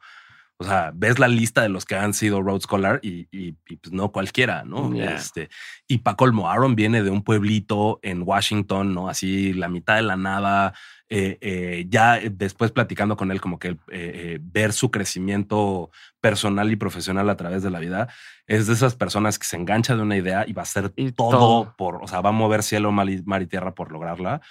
[0.61, 3.93] o sea, ves la lista de los que han sido Rhodes Scholar y, y, pues
[3.93, 4.93] no cualquiera, ¿no?
[4.95, 5.49] Este,
[5.89, 9.09] y para colmo, Aaron viene de un pueblito en Washington, ¿no?
[9.09, 10.75] Así la mitad de la nada.
[11.09, 15.91] Eh, eh, ya después platicando con él, como que eh, ver su crecimiento
[16.21, 18.09] personal y profesional a través de la vida,
[18.47, 21.75] es de esas personas que se engancha de una idea y va a hacer todo,
[21.79, 24.43] por, o sea, va a mover cielo, mar y tierra por lograrla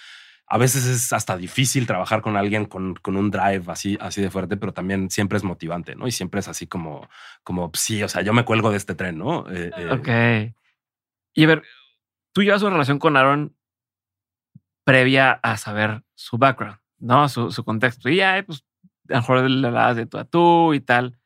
[0.52, 4.30] a veces es hasta difícil trabajar con alguien con, con, un drive así, así de
[4.30, 6.08] fuerte, pero también siempre es motivante, ¿no?
[6.08, 7.08] Y siempre es así como,
[7.44, 9.48] como sí, o sea, yo me cuelgo de este tren, ¿no?
[9.48, 10.52] Eh, eh, ok.
[11.34, 11.62] Y a ver,
[12.32, 13.56] tú llevas una relación con Aaron
[14.82, 17.28] previa a saber su background, ¿no?
[17.28, 18.08] Su, contexto.
[18.08, 18.64] Y ya, pues,
[19.08, 21.16] a lo mejor le das de tú a tú y tal.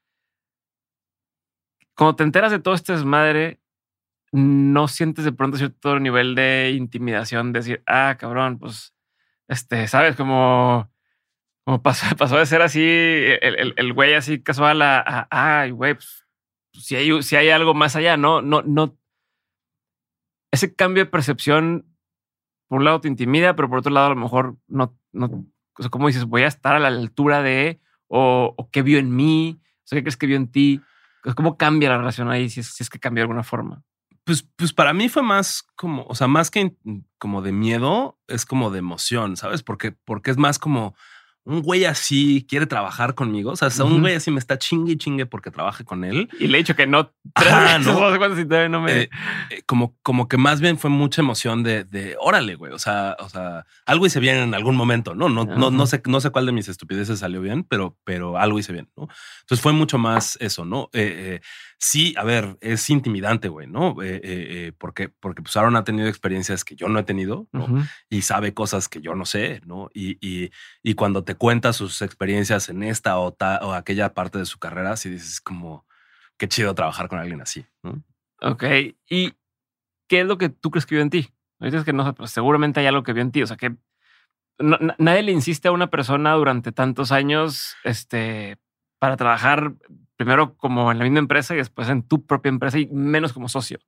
[1.94, 3.58] cuando te enteras de todo este desmadre,
[4.32, 8.93] no sientes de pronto cierto nivel de intimidación, de decir, ah, cabrón, pues,
[9.48, 10.90] este, sabes, como,
[11.64, 16.26] como pasó, pasó de ser así, el, el, güey así casual a, ay, güey, pues,
[16.72, 18.96] si hay, si hay algo más allá, no, no, no.
[20.52, 21.86] Ese cambio de percepción,
[22.68, 25.46] por un lado te intimida, pero por otro lado a lo mejor no, no,
[25.90, 29.86] como dices, voy a estar a la altura de, o, qué vio en mí, o
[29.86, 30.80] sea, qué crees que vio en ti.
[31.36, 33.82] ¿Cómo cambia la relación ahí si es, si es que cambia de alguna forma?
[34.24, 36.74] Pues, pues para mí fue más como, o sea, más que
[37.18, 39.62] como de miedo, es como de emoción, ¿sabes?
[39.62, 40.94] Porque, porque es más como,
[41.46, 43.50] un güey así quiere trabajar conmigo.
[43.50, 46.28] O sea, un güey así me está chingue y chingue porque trabaje con él.
[46.40, 47.12] Y le he dicho que no.
[47.34, 47.94] Ah, no.
[48.36, 49.02] si no me...
[49.02, 49.10] Eh,
[49.50, 52.72] eh, como, como que más bien fue mucha emoción de, de órale, güey.
[52.72, 55.28] O sea, o sea, algo hice bien en algún momento, ¿no?
[55.28, 58.58] No, no, no sé, no sé cuál de mis estupideces salió bien, pero, pero algo
[58.58, 59.08] hice bien, ¿no?
[59.42, 60.88] Entonces fue mucho más eso, ¿no?
[60.94, 61.40] Eh,
[61.78, 64.02] sí, a ver, es intimidante, güey, ¿no?
[64.02, 67.48] Eh, eh, eh, porque, porque pues Aaron ha tenido experiencias que yo no he tenido,
[67.52, 67.66] ¿no?
[68.08, 69.90] Y sabe cosas que yo no sé, ¿no?
[69.94, 70.50] Y, y,
[70.82, 74.96] y, cuando te cuenta sus experiencias en esta o, o aquella parte de su carrera,
[74.96, 75.86] sí dices como,
[76.36, 78.02] qué chido trabajar con alguien así, ¿no?
[78.40, 78.64] Ok,
[79.08, 79.32] ¿y
[80.08, 81.28] qué es lo que tú crees que vio en ti?
[81.60, 83.76] Dices que no, pues seguramente hay algo que vio en ti, o sea, que
[84.58, 88.58] nadie le insiste a una persona durante tantos años, este,
[88.98, 89.74] para trabajar
[90.16, 93.48] primero como en la misma empresa y después en tu propia empresa y menos como
[93.48, 93.78] socio.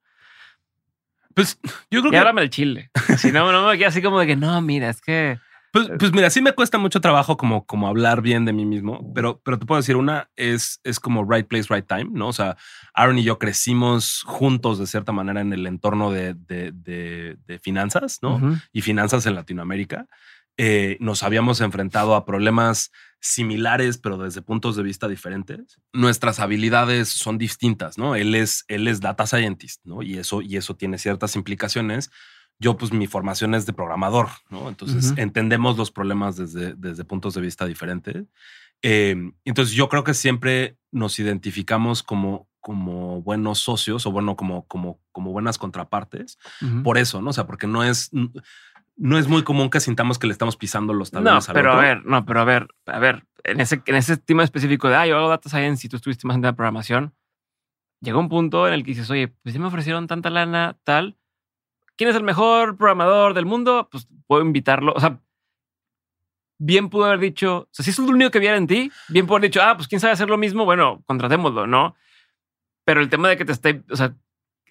[1.35, 1.59] Pues
[1.91, 2.19] yo creo y que.
[2.19, 2.91] háblame del chile.
[3.19, 5.39] Si no, no me queda así como de que no, mira, es que.
[5.73, 9.13] Pues, pues, mira, sí me cuesta mucho trabajo como, como hablar bien de mí mismo,
[9.15, 12.29] pero, pero te puedo decir, una es, es como right place, right time, ¿no?
[12.29, 12.57] O sea,
[12.95, 18.21] Aaron y yo crecimos juntos de cierta manera en el entorno de, de, de, finanzas,
[18.23, 18.41] ¿no?
[18.73, 20.07] Y finanzas en Latinoamérica.
[20.57, 22.91] Eh, nos habíamos enfrentado a problemas
[23.21, 25.81] similares, pero desde puntos de vista diferentes.
[25.93, 28.15] Nuestras habilidades son distintas, ¿no?
[28.15, 30.03] Él es, él es data scientist, ¿no?
[30.03, 32.11] Y eso, y eso tiene ciertas implicaciones.
[32.59, 34.69] Yo, pues, mi formación es de programador, ¿no?
[34.69, 38.25] Entonces, entendemos los problemas desde, desde puntos de vista diferentes.
[38.83, 44.67] Em, entonces, yo creo que siempre nos identificamos como, como buenos socios o bueno, como,
[44.67, 46.39] como, como buenas contrapartes.
[46.83, 47.31] Por eso, ¿no?
[47.31, 48.11] O sea, porque no es,
[48.97, 51.77] no es muy común que sintamos que le estamos pisando los talones no, pero a
[51.77, 55.07] ver, no, pero a ver, a ver, en ese, en ese tema específico de, ah,
[55.07, 57.15] yo hago data science si tú estuviste más en la programación,
[58.01, 61.17] llegó un punto en el que dices, oye, pues ya me ofrecieron tanta lana, tal,
[61.97, 63.89] ¿quién es el mejor programador del mundo?
[63.91, 65.21] Pues puedo invitarlo, o sea,
[66.59, 69.27] bien pudo haber dicho, o sea, si es el único que viera en ti, bien
[69.27, 71.95] pudo haber dicho, ah, pues quién sabe hacer lo mismo, bueno, contratémoslo, ¿no?
[72.85, 74.15] Pero el tema de que te esté, o sea,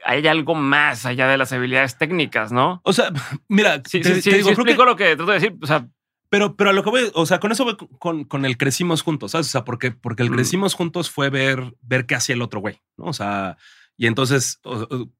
[0.05, 2.81] hay algo más allá de las habilidades técnicas, ¿no?
[2.83, 3.11] O sea,
[3.47, 5.57] mira, sí, te, sí, digo, explico lo que trato de decir.
[5.61, 5.87] O sea,
[6.29, 9.01] pero, pero a lo que voy, o sea, con eso voy con, con el crecimos
[9.01, 9.47] juntos, ¿sabes?
[9.47, 10.35] O sea, porque, porque el mm.
[10.35, 13.05] crecimos juntos fue ver, ver qué hacía el otro güey, ¿no?
[13.05, 13.57] O sea,
[13.97, 14.59] y entonces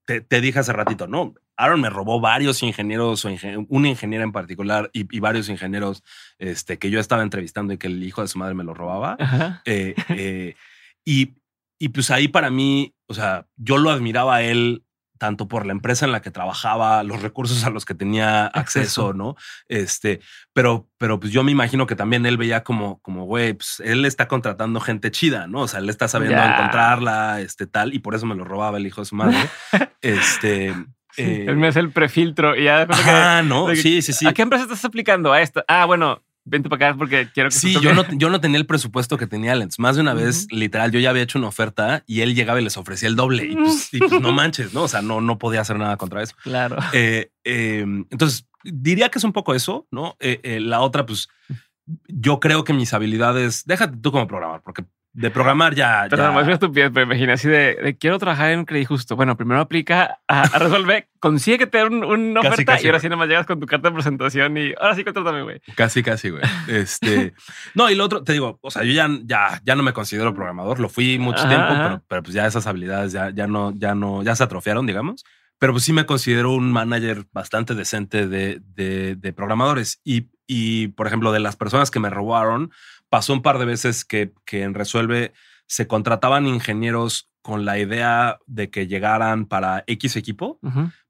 [0.06, 3.30] te, te, dije hace ratito, no, Aaron me robó varios ingenieros, o
[3.70, 6.04] una ingeniera en particular y, varios ingenieros
[6.38, 9.18] este, que yo estaba entrevistando y que el hijo de su madre me lo robaba.
[9.66, 10.56] Eh, eh,
[11.06, 11.36] y,
[11.80, 14.86] y pues ahí para mí, o sea, yo lo admiraba a él
[15.18, 19.14] tanto por la empresa en la que trabajaba, los recursos a los que tenía acceso,
[19.14, 19.36] ¿no?
[19.68, 20.20] Este,
[20.54, 24.06] pero, pero pues yo me imagino que también él veía como, como, güey, pues él
[24.06, 25.62] está contratando gente chida, ¿no?
[25.62, 28.86] O sea, él está sabiendo encontrarla, este, tal, y por eso me lo robaba el
[28.86, 29.38] hijo de su madre.
[30.02, 30.76] este.
[31.18, 32.88] él me hace el prefiltro y ya.
[32.90, 34.28] Ah, no, sí, sí, sí.
[34.28, 35.64] ¿A qué empresa estás aplicando a esto?
[35.68, 38.66] Ah, bueno, vente para acá porque quiero que Sí, yo no, yo no tenía el
[38.66, 39.80] presupuesto que tenía Lens.
[39.80, 42.64] Más de una vez, literal, yo ya había hecho una oferta y él llegaba y
[42.64, 43.46] les ofrecía el doble.
[43.46, 44.84] Y pues, pues no manches, ¿no?
[44.84, 46.36] O sea, no, no podía hacer nada contra eso.
[46.44, 46.78] Claro.
[46.94, 50.16] Eh, em, entonces, diría que es un poco eso, ¿no?
[50.20, 51.28] Eh, eh, la otra, pues,
[52.08, 54.86] yo creo que mis habilidades, déjate tú como programar, porque
[55.16, 56.08] de programar ya.
[56.10, 59.16] Pero más estupidez, pero imagina así de, quiero trabajar en un crédito justo.
[59.16, 63.30] Bueno, primero aplica a, resolver, consigue que te den una oferta y ahora sí nomás
[63.30, 65.62] llegas con tu carta de presentación y ahora sí contrátame, güey.
[65.76, 66.44] Casi, casi, güey.
[66.68, 67.34] Este,
[67.76, 70.34] no, y lo otro, te digo, o sea, yo ya, ya, ya no me considero
[70.34, 73.96] programador, lo fui mucho tiempo, pero, pero, pues ya esas habilidades ya, ya no, ya
[73.96, 75.24] no, ya se atrofiaron, digamos.
[75.58, 80.02] Pero pues sí me considero un manager bastante decente de, de, de programadores.
[80.04, 82.72] Y, y, por ejemplo, de las personas que me robaron,
[83.10, 85.34] pasó un par de veces que, que en Resuelve
[85.68, 90.60] se contrataban ingenieros con la idea de que llegaran para X equipo,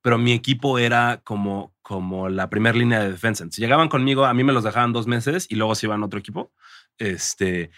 [0.01, 3.45] pero mi equipo era como, como la primera línea de defensa.
[3.49, 6.05] Si llegaban conmigo, a mí me los dejaban dos meses y luego se iban a
[6.07, 6.51] otro equipo.
[6.97, 7.71] Este,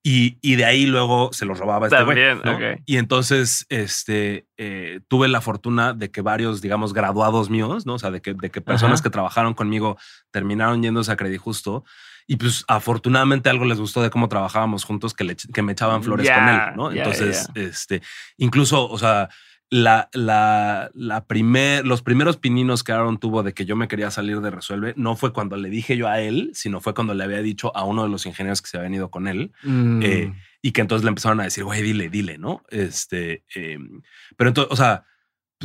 [0.00, 2.82] y, y de ahí luego se los robaba este güey.
[2.86, 7.94] Y entonces este, eh, tuve la fortuna de que varios, digamos, graduados míos, ¿no?
[7.94, 9.98] O sea, de que, de que personas que trabajaron conmigo
[10.30, 11.84] terminaron yéndose a Credit Justo
[12.26, 16.30] Y pues afortunadamente algo les gustó de cómo trabajábamos juntos, que, que me echaban flores
[16.30, 16.90] con él, ¿no?
[16.90, 18.02] Entonces, este,
[18.38, 19.28] incluso, o sea,
[19.70, 24.10] la, la, la primer, los primeros pininos que Aaron tuvo de que yo me quería
[24.10, 27.24] salir de Resuelve no fue cuando le dije yo a él, sino fue cuando le
[27.24, 29.52] había dicho a uno de los ingenieros que se había venido con él.
[29.64, 30.34] Eh, mm.
[30.62, 32.62] y que entonces le empezaron a decir, güey, dile, dile, ¿no?
[32.70, 34.02] Este, em,
[34.36, 35.04] pero entonces, o sea,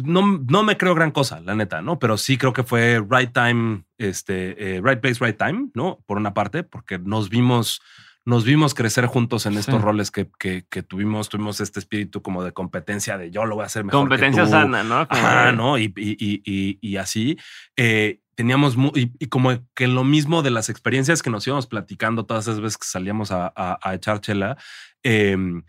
[0.03, 1.99] no, no me creo gran cosa, la neta, ¿no?
[1.99, 5.99] Pero sí creo que fue right time, este, eh, right place, right time, ¿no?
[6.05, 7.81] Por una parte, porque nos vimos
[8.25, 12.51] nos vimos crecer juntos en estos roles que, que, tuvimos, tuvimos este espíritu como de
[12.51, 14.01] competencia, de yo lo voy a hacer mejor.
[14.01, 15.07] Competencia sana, ¿no?
[15.09, 15.79] Ajá, ¿no?
[15.79, 17.39] Y, y, así.
[17.75, 22.47] Eh, teníamos y, como que lo mismo de las experiencias que nos íbamos platicando todas
[22.47, 24.57] esas veces que salíamos a, a, echar chela.
[25.01, 25.63] Em,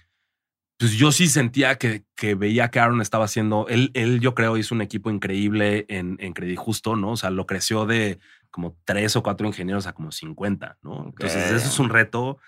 [0.80, 4.56] pues yo sí sentía que, que, veía que Aaron estaba haciendo, él, él yo creo
[4.56, 7.10] hizo un equipo increíble en, en Credit Justo, ¿no?
[7.10, 8.18] O sea, lo creció de,
[8.50, 11.04] como tres o cuatro ingenieros a como 50, ¿no?
[11.04, 12.38] Entonces, eso es un reto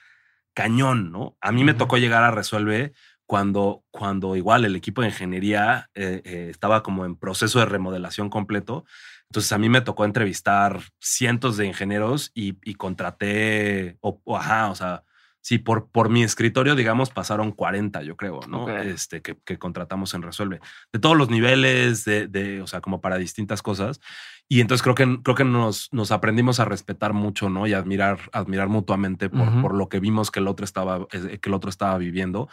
[0.55, 1.37] cañón, ¿no?
[1.43, 2.95] A mí me tocó llegar a Resuelve
[3.27, 8.31] cuando, cuando igual el equipo de ingeniería eh, eh, estaba como en proceso de remodelación
[8.31, 8.87] completo.
[9.29, 15.05] Entonces a mí me tocó entrevistar cientos de ingenieros y, contraté, o, ajá, o sea,
[15.43, 18.69] sí, por, por mi escritorio, digamos, pasaron 40, yo creo, ¿no?
[18.71, 20.61] Este, que, que, contratamos en Resuelve.
[20.93, 24.01] De todos los niveles, de, de, o sea, como para distintas cosas.
[24.49, 27.67] Y entonces creo que, creo que nos, nos aprendimos a respetar mucho, ¿no?
[27.67, 31.51] Y admirar, admirar mutuamente por, por lo que vimos que el otro estaba, eh, que
[31.51, 32.49] el otro estaba viviendo.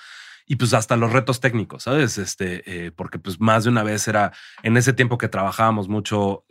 [0.48, 2.18] Y pues hasta los retos técnicos, ¿sabes?
[2.18, 4.34] Este, eh, porque pues más de una vez era
[4.64, 6.44] en ese tiempo que trabajábamos mucho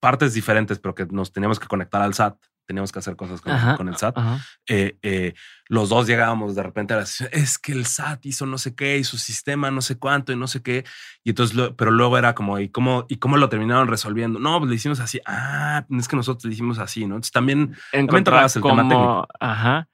[0.00, 2.36] partes diferentes, pero que nos teníamos que conectar al SAT
[2.68, 4.18] teníamos que hacer cosas con, el SAT.
[4.66, 5.34] Eh, eh,
[5.68, 8.98] los dos llegábamos de repente a la es que el SAT hizo no sé qué
[8.98, 10.84] y su sistema no sé cuánto y no sé qué.
[11.24, 14.38] Y entonces, pero luego era como, ¿y cómo, ¿y cómo lo terminaron resolviendo?
[14.38, 15.18] No, pues le hicimos así.
[15.24, 17.14] Ah, es que nosotros le hicimos así, ¿no?
[17.14, 19.28] Entonces también, también el como, tema técnico.
[19.40, 19.88] Ajá.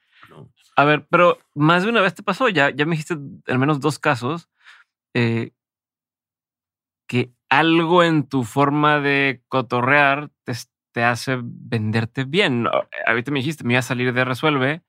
[0.75, 3.79] A ver, pero más de una vez te pasó, ya, ya me dijiste al menos
[3.79, 4.49] dos casos
[5.15, 5.53] eh,
[7.07, 10.55] que algo en tu forma de cotorrear te,
[10.95, 12.69] te hace venderte bien.
[13.07, 14.85] Ahorita me dijiste, me iba a salir de Resuelve,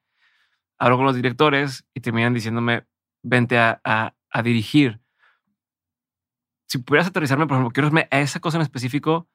[0.77, 2.85] hablo con los directores y terminan diciéndome,
[3.23, 4.13] vente a,
[4.43, 5.01] dirigir.
[6.67, 9.27] Si pudieras aterrizarme, por ejemplo, quiero irme a esa cosa en específico,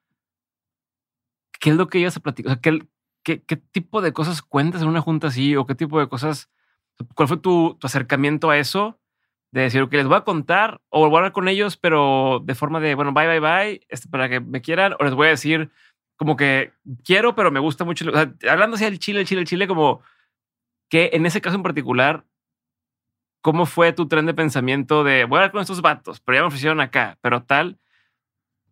[1.58, 2.60] ¿qué es lo que ibas a platicar?
[2.60, 2.86] ¿qué,
[3.24, 5.56] qué, tipo de cosas cuentas en una junta así?
[5.56, 6.50] ¿O qué tipo de cosas?
[7.14, 9.00] ¿Cuál fue tu, acercamiento a eso?
[9.50, 12.54] De decir, que les voy a contar o voy a hablar con ellos, pero de
[12.54, 15.30] forma de, bueno, bye, bye, bye, este, para que me quieran, o les voy a
[15.30, 15.72] decir,
[16.20, 18.04] como que quiero, pero me gusta mucho.
[18.46, 20.02] hablando así del Chile, el Chile, el Chile, como
[20.90, 22.26] que en ese caso en particular,
[23.40, 26.42] ¿cómo fue tu tren de pensamiento de voy a hablar con estos vatos, pero ya
[26.42, 27.80] me ofrecieron acá, pero tal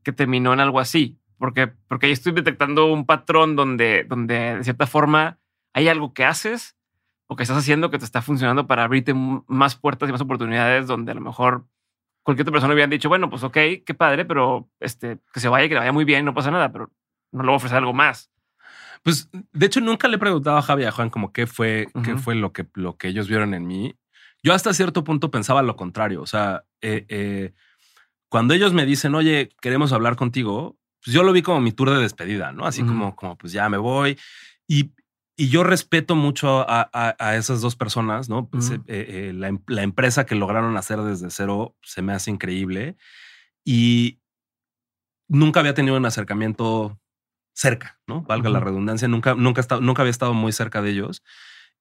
[0.02, 1.18] que terminó en algo así?
[1.38, 5.38] Porque, porque ahí estoy detectando un patrón donde, donde de cierta forma
[5.72, 6.76] hay algo que haces
[7.28, 10.86] o que estás haciendo que te está funcionando para abrirte más puertas y más oportunidades
[10.86, 11.66] donde a lo mejor
[12.22, 13.56] cualquier otra persona hubiera dicho, bueno, pues ok,
[13.86, 16.90] qué padre, pero este, que se vaya, que vaya muy bien, no pasa nada, pero
[17.32, 18.30] no le voy a ofrecer algo más.
[19.02, 21.88] Pues de hecho nunca le he preguntado a Javi y a Juan como qué fue,
[22.04, 23.96] qué fue lo que, lo que ellos vieron en mí.
[24.42, 26.22] Yo hasta cierto punto pensaba lo contrario.
[26.22, 27.52] O sea, eh, eh,
[28.28, 31.90] cuando ellos me dicen, oye, queremos hablar contigo, pues yo lo vi como mi tour
[31.90, 32.66] de despedida, ¿no?
[32.66, 34.18] Así como, como, pues ya me voy.
[34.66, 34.92] Y,
[35.36, 38.48] y yo respeto mucho a, a, esas dos personas, ¿no?
[38.48, 42.96] Pues, eh, la, em, la, empresa que lograron hacer desde cero se me hace increíble.
[43.64, 44.20] Y
[45.28, 46.98] nunca había tenido un acercamiento
[47.58, 48.22] cerca, ¿no?
[48.22, 51.24] Valga la redundancia, nunca, nunca, estado, nunca había estado muy cerca de ellos.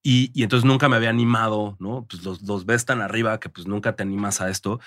[0.01, 2.07] Y, y, entonces nunca me había animado, ¿no?
[2.09, 4.79] Pues los, los ves tan arriba que pues nunca te animas a esto.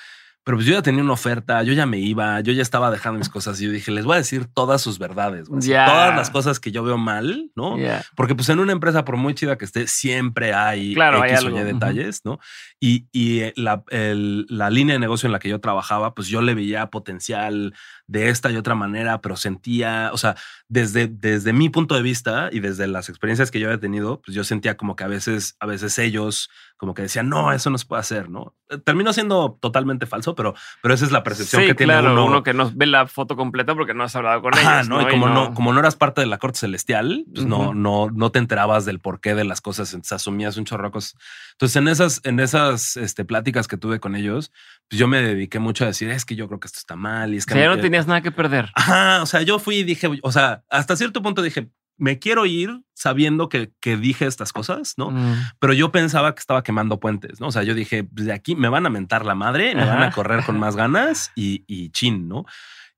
[0.42, 3.18] Pero pues yo ya tenía una oferta, yo ya me iba, yo ya estaba dejando
[3.18, 6.58] mis cosas y yo dije, les voy a decir todas sus verdades, todas las cosas
[6.58, 7.76] que yo veo mal, ¿no?
[8.16, 11.64] Porque pues en una empresa, por muy chida que esté, siempre hay claro, X hay
[11.64, 12.40] detalles, ¿no?
[12.80, 16.40] Y, y eh, la, la línea de negocio en la que yo trabajaba, pues yo
[16.40, 17.74] le veía potencial
[18.06, 20.34] de esta y otra manera, pero sentía, o sea,
[20.68, 24.34] desde, desde mi punto de vista y desde las experiencias que yo había tenido, pues
[24.34, 27.76] yo sentía como que a veces, a veces ellos como que decían, no, eso no
[27.76, 28.54] se puede hacer, ¿no?
[28.70, 32.24] Eh, terminó siendo totalmente falso, pero, pero esa es la percepción que tiene uno.
[32.24, 34.88] uno que no ve la foto completa porque no has hablado con ellos.
[34.88, 35.02] ¿no?
[35.02, 35.52] Y como, no...
[35.52, 38.98] como no eras parte de la corte celestial, pues no, no, no te enterabas del
[38.98, 41.16] porqué de las cosas, entonces asumías un chorro de cosas.
[41.52, 44.52] Entonces, en esas, en esas este, pláticas que tuve con ellos,
[44.88, 47.34] pues yo me dediqué mucho a decir, es que yo creo que esto está mal
[47.34, 47.58] y es que...
[47.58, 48.70] ya no tenías nada que perder.
[48.74, 51.70] Ajá, o sea, yo fui y dije, o sea, hasta cierto punto dije,
[52.00, 55.10] me quiero ir sabiendo que, que dije estas cosas, ¿no?
[55.10, 55.34] Mm.
[55.58, 57.48] Pero yo pensaba que estaba quemando puentes, ¿no?
[57.48, 60.02] O sea, yo dije, pues, de aquí me van a mentar la madre, me van
[60.02, 62.46] a correr con más ganas y, y chin, ¿no?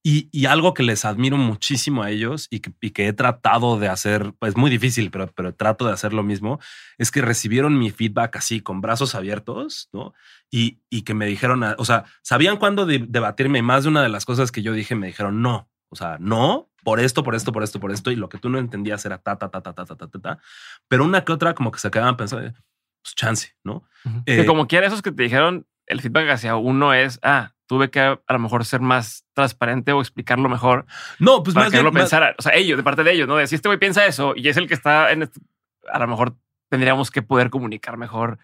[0.04, 3.78] Y, y algo que les admiro muchísimo a ellos y que, y que he tratado
[3.78, 6.58] de hacer, pues muy difícil, pero, pero trato de hacer lo mismo,
[6.98, 10.12] es que recibieron mi feedback así con brazos abiertos, ¿no?
[10.50, 13.90] Y, y que me dijeron, a- o sea, sabían cuándo de- debatirme y más de
[13.90, 17.22] una de las cosas que yo dije me dijeron, no, o sea, no, por esto,
[17.22, 19.50] por esto, por esto, por esto, y lo que tú no entendías era ta, ta,
[19.50, 20.38] ta, ta, ta, ta, ta, ta, ta.
[20.88, 22.50] Pero una que otra como que se quedaban pensando,
[23.02, 23.84] pues chance, ¿no?
[24.26, 27.90] Eh, que como quiera, esos que te dijeron, el feedback hacia uno es, ah, tuve
[27.90, 30.84] que a lo mejor ser más transparente o explicarlo mejor
[31.18, 32.34] No, pues para más que bien, lo más- pensara.
[32.38, 33.36] O sea, ellos, de parte de ellos, ¿no?
[33.36, 35.40] De si este güey piensa eso y es el que está en esto,
[35.90, 36.36] a lo mejor
[36.68, 38.38] tendríamos que poder comunicar mejor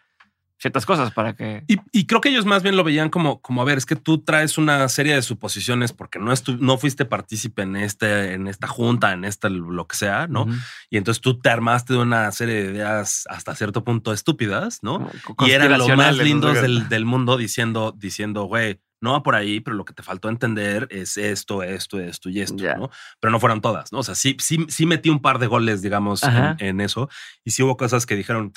[0.61, 1.63] ciertas cosas para que...
[1.69, 3.95] Y, y creo que ellos más bien lo veían como, como a ver, es que
[3.95, 8.67] tú traes una serie de suposiciones porque no, no fuiste partícipe en, este, en esta
[8.67, 10.43] junta, en este lo que sea, ¿no?
[10.43, 10.55] Ujú.
[10.91, 15.09] Y entonces tú te armaste de una serie de ideas hasta cierto punto estúpidas, ¿no?
[15.47, 19.61] Y eran los más lindos del, del mundo diciendo, diciendo, güey, no va por ahí,
[19.61, 22.63] pero lo que te faltó entender es esto, esto, esto y esto.
[22.77, 22.91] ¿no?
[23.21, 24.01] Pero no fueron todas, ¿no?
[24.01, 26.23] O sea, sí, sí, sí metí un par de goles, digamos,
[26.59, 27.09] en, eso.
[27.45, 28.53] Y sí hubo cosas que dijeron,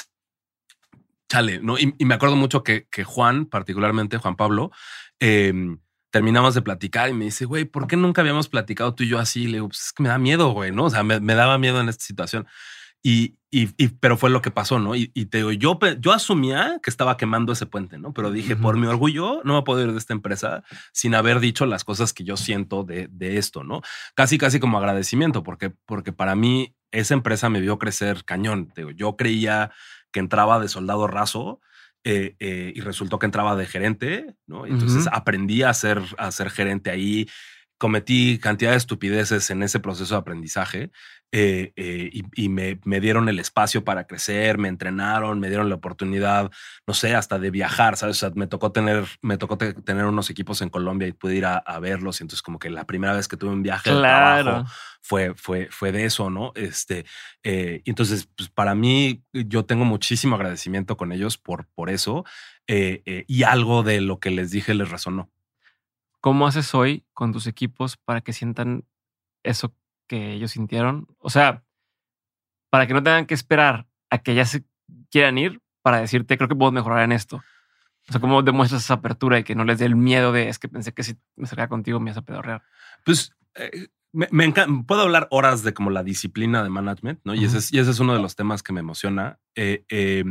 [1.30, 1.78] chale, ¿no?
[1.78, 4.72] Y, y me acuerdo mucho que, que Juan, particularmente Juan Pablo,
[5.20, 5.54] eh,
[6.12, 9.18] terminamos de platicar y me dice, güey, ¿por qué nunca habíamos platicado tú y yo
[9.18, 9.46] así?
[9.46, 10.86] Le digo, pues es que me da miedo, güey, ¿no?
[10.86, 12.48] O sea, me, me daba miedo en esta situación.
[13.04, 14.96] Y, y, y- pero fue lo que pasó, ¿no?
[14.96, 18.14] Y, y te digo, yo, yo asumía que estaba quemando ese puente, ¿no?
[18.14, 20.64] Pero dije, por mi orgullo, no me puedo ir de esta empresa
[20.94, 23.82] sin haber dicho las cosas que yo siento de, de esto, ¿no?
[24.16, 28.68] Casi, casi como agradecimiento, porque, porque para mí esa empresa me vio crecer cañón.
[28.68, 29.72] Te digo, yo creía
[30.12, 31.60] que entraba de soldado raso
[32.04, 34.66] eh, eh, y resultó que entraba de gerente, ¿no?
[34.66, 37.28] Entonces aprendí a ser, a ser gerente ahí.
[37.78, 40.92] Cometí cantidad de estupideces en ese proceso de aprendizaje
[41.32, 45.70] eh, eh, y, y me, me dieron el espacio para crecer, me entrenaron, me dieron
[45.70, 46.52] la oportunidad,
[46.86, 48.18] no sé, hasta de viajar, ¿sabes?
[48.18, 51.36] O sea, me tocó tener, me tocó te- tener unos equipos en Colombia y pude
[51.36, 52.20] ir a, a verlos.
[52.20, 54.52] Y entonces como que la primera vez que tuve un viaje de Claro.
[54.52, 54.72] trabajo
[55.02, 56.52] fue, fue, fue de eso, ¿no?
[56.56, 57.06] Este,
[57.44, 62.26] eh, y entonces, pues para mí, yo tengo muchísimo agradecimiento con ellos por, por eso
[62.68, 65.30] eh, y algo de lo que les dije les resonó.
[66.20, 68.86] ¿Cómo haces hoy con tus equipos para que sientan
[69.44, 69.74] eso
[70.12, 71.08] que ellos sintieron?
[71.20, 71.64] O sea,
[72.70, 74.66] para que no tengan que esperar a que ya se
[75.10, 77.38] quieran ir para decirte, creo que puedo mejorar en esto.
[78.10, 80.60] O sea, ¿cómo demuestras esa apertura y que no les dé el miedo de es
[80.60, 82.62] que pensé que si me acercaba contigo me ibas a pedorrear?
[83.06, 87.34] Pues eh, me, me encan- puedo hablar horas de como la disciplina de management, ¿no?
[87.34, 89.40] Y, ese es, y ese es uno de los temas que me emociona.
[89.56, 90.26] Eh, eh,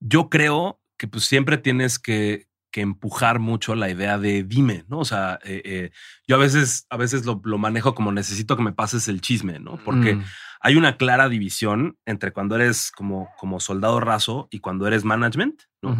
[0.00, 4.98] yo creo que pues siempre tienes que, que empujar mucho la idea de dime, ¿no?
[4.98, 5.90] O sea, eh, eh,
[6.28, 9.58] yo a veces, a veces lo, lo manejo como necesito que me pases el chisme,
[9.58, 9.78] ¿no?
[9.82, 10.24] Porque Mm,
[10.60, 15.62] hay una clara división entre cuando eres como, como soldado raso y cuando eres management,
[15.80, 15.96] ¿no?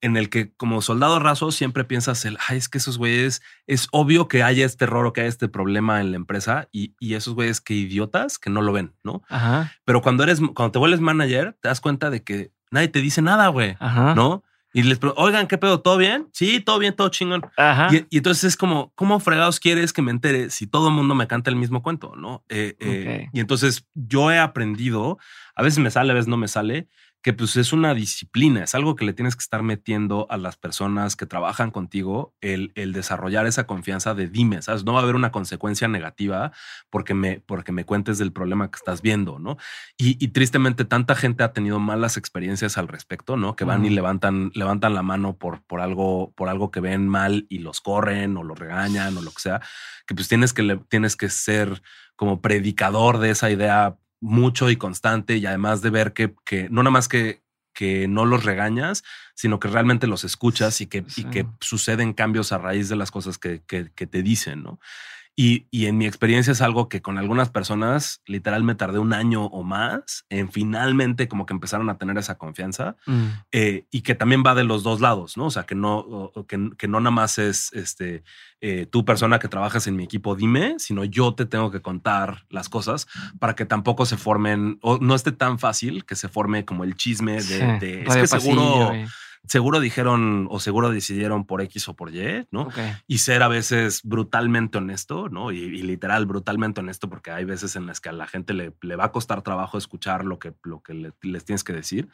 [0.00, 3.86] en el que como soldado raso siempre piensas el, ay, es que esos güeyes, es
[3.92, 7.14] obvio que haya este error o que haya este problema en la empresa y, y
[7.14, 9.22] esos güeyes que idiotas que no lo ven, ¿no?
[9.28, 13.00] Ajá, Pero cuando eres, cuando te vuelves manager, te das cuenta de que nadie te
[13.00, 13.76] dice nada, güey,
[14.16, 14.42] ¿no?
[14.76, 15.80] Y les pregunto, oigan, ¿qué pedo?
[15.80, 16.28] ¿Todo bien?
[16.34, 17.40] Sí, todo bien, todo chingón.
[17.56, 17.88] ajá.
[17.90, 21.14] Y, y entonces es como, ¿cómo fregados quieres que me entere si todo el mundo
[21.14, 22.14] me canta el mismo cuento?
[22.14, 22.44] No.
[22.50, 23.28] Eh, eh.
[23.32, 25.16] Y entonces yo he aprendido,
[25.54, 26.88] a veces me sale, a veces no me sale,
[27.26, 30.56] que pues es una disciplina, es algo que le tienes que estar metiendo a las
[30.56, 34.84] personas que trabajan contigo, el, el desarrollar esa confianza de dime, ¿sabes?
[34.84, 36.52] No va a haber una consecuencia negativa
[36.88, 39.56] porque me, porque me cuentes del problema que estás viendo, ¿no?
[39.98, 43.56] Y, y tristemente tanta gente ha tenido malas experiencias al respecto, ¿no?
[43.56, 47.46] Que van y levantan, levantan la mano por, por algo, por algo que ven mal
[47.48, 49.60] y los corren o los regañan o lo que sea,
[50.06, 51.82] que pues tienes que, le- tienes que ser
[52.14, 56.82] como predicador de esa idea mucho y constante y además de ver que, que no
[56.82, 57.42] nada más que,
[57.74, 62.52] que no los regañas, sino que realmente los escuchas y que, y que suceden cambios
[62.52, 64.80] a raíz de las cosas que, que- que te dicen, ¿no?
[65.38, 69.12] Y, y en mi experiencia es algo que con algunas personas literal me tardé un
[69.12, 74.00] año o más en finalmente como que empezaron a tener esa confianza Mm, eh, y
[74.00, 75.46] que también va de los dos lados, ¿no?
[75.46, 78.22] O sea, que no, que, que no nada más es este,
[78.62, 82.46] eh, tú persona que trabajas en mi equipo, dime, sino yo te tengo que contar
[82.48, 83.06] las cosas
[83.38, 86.96] para que tampoco se formen, o no esté tan fácil que se forme como el
[86.96, 89.06] chisme de, sí, de, es que seguro, y-
[89.48, 92.68] seguro dijeron o seguro decidieron por X o por Y, ¿no?
[93.06, 95.52] Y ser a veces brutalmente honesto, ¿no?
[95.52, 98.72] Y, y literal brutalmente honesto, porque hay veces en las que a la gente le,
[98.82, 102.08] le va a costar trabajo escuchar lo que, lo que le- les tienes que decir.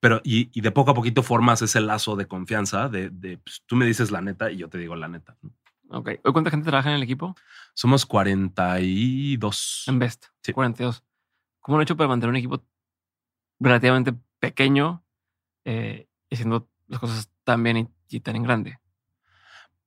[0.00, 3.62] Pero y, y de poco a poquito formas ese lazo de confianza de, de, pues,
[3.66, 5.36] tú me dices la neta y yo te digo la neta.
[5.42, 5.50] ¿no?
[5.98, 6.08] Ok.
[6.24, 7.34] ¿Hoy cuánta gente trabaja en el equipo?
[7.74, 9.84] Somos 42.
[9.86, 10.26] En Best.
[10.42, 10.52] Sí.
[10.52, 11.02] 42.
[11.60, 12.62] ¿Cómo han hecho para mantener un equipo
[13.60, 15.02] relativamente pequeño
[15.64, 18.78] eh, haciendo las cosas tan bien y, tan en grande?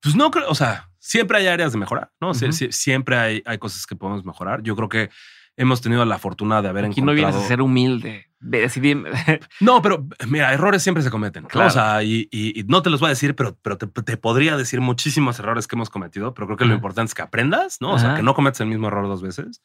[0.02, 2.34] Pues no creo, o sea, siempre hay áreas de mejorar, ¿no?
[2.34, 4.64] siempre hay, hay cosas que podemos mejorar.
[4.64, 5.10] Yo creo que
[5.58, 7.18] hemos tenido la fortuna de haber Aquí encontrado.
[7.18, 8.30] no vienes a ser humilde,
[9.60, 11.48] no, pero mira, errores siempre se cometen.
[11.54, 15.38] O sea, y, no te los voy a decir, pero, pero te, podría decir muchísimos
[15.40, 17.92] errores que hemos cometido, pero creo que lo importante es que aprendas, ¿no?
[17.92, 19.62] O sea, que no cometas el mismo error dos veces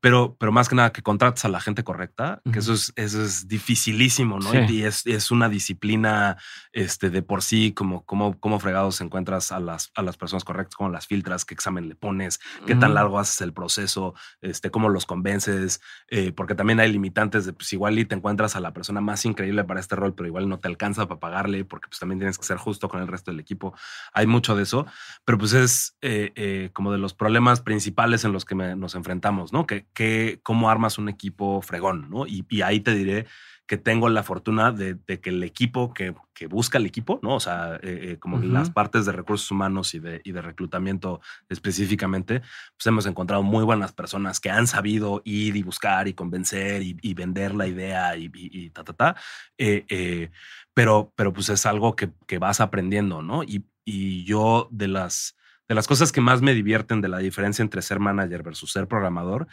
[0.00, 3.22] pero, pero más que nada que contrates a la gente correcta, que eso es, eso
[3.22, 4.54] es dificilísimo, ¿no?
[4.54, 6.36] Y es, es, una disciplina
[6.72, 10.76] este, de por sí, como, como, como fregados encuentras a las, a las personas correctas,
[10.76, 14.88] cómo las filtras, qué examen le pones, qué tan largo haces el proceso, este, cómo
[14.88, 18.72] los convences, eh, porque también hay limitantes de, pues igual y te encuentras a la
[18.72, 21.98] persona más increíble para este rol, pero igual no te alcanza para pagarle, porque pues
[21.98, 23.74] también tienes que ser justo con el resto del equipo.
[24.12, 24.86] Hay mucho de eso,
[25.24, 29.52] pero pues es eh, eh, como de los problemas principales en los que nos enfrentamos,
[29.52, 29.66] ¿no?
[29.66, 29.87] Que,
[30.42, 32.26] cómo armas un equipo fregón, ¿no?
[32.26, 33.26] Y, ahí te diré
[33.66, 36.14] que tengo la fortuna de, que el equipo que,
[36.48, 37.34] busca el equipo, ¿no?
[37.34, 41.20] O sea, eh, eh, como las partes de recursos humanos y de, y de reclutamiento
[41.48, 46.82] específicamente, pues hemos encontrado muy buenas personas que han sabido ir y buscar y convencer
[46.82, 49.16] y, vender la idea y, y ta, ta, ta.
[49.58, 50.30] Eh,
[50.72, 53.42] pero, pero pues es algo que, que vas aprendiendo, ¿no?
[53.42, 55.36] Y, y yo de las,
[55.66, 58.86] de las cosas que más me divierten de la diferencia entre ser manager versus ser
[58.86, 59.48] programador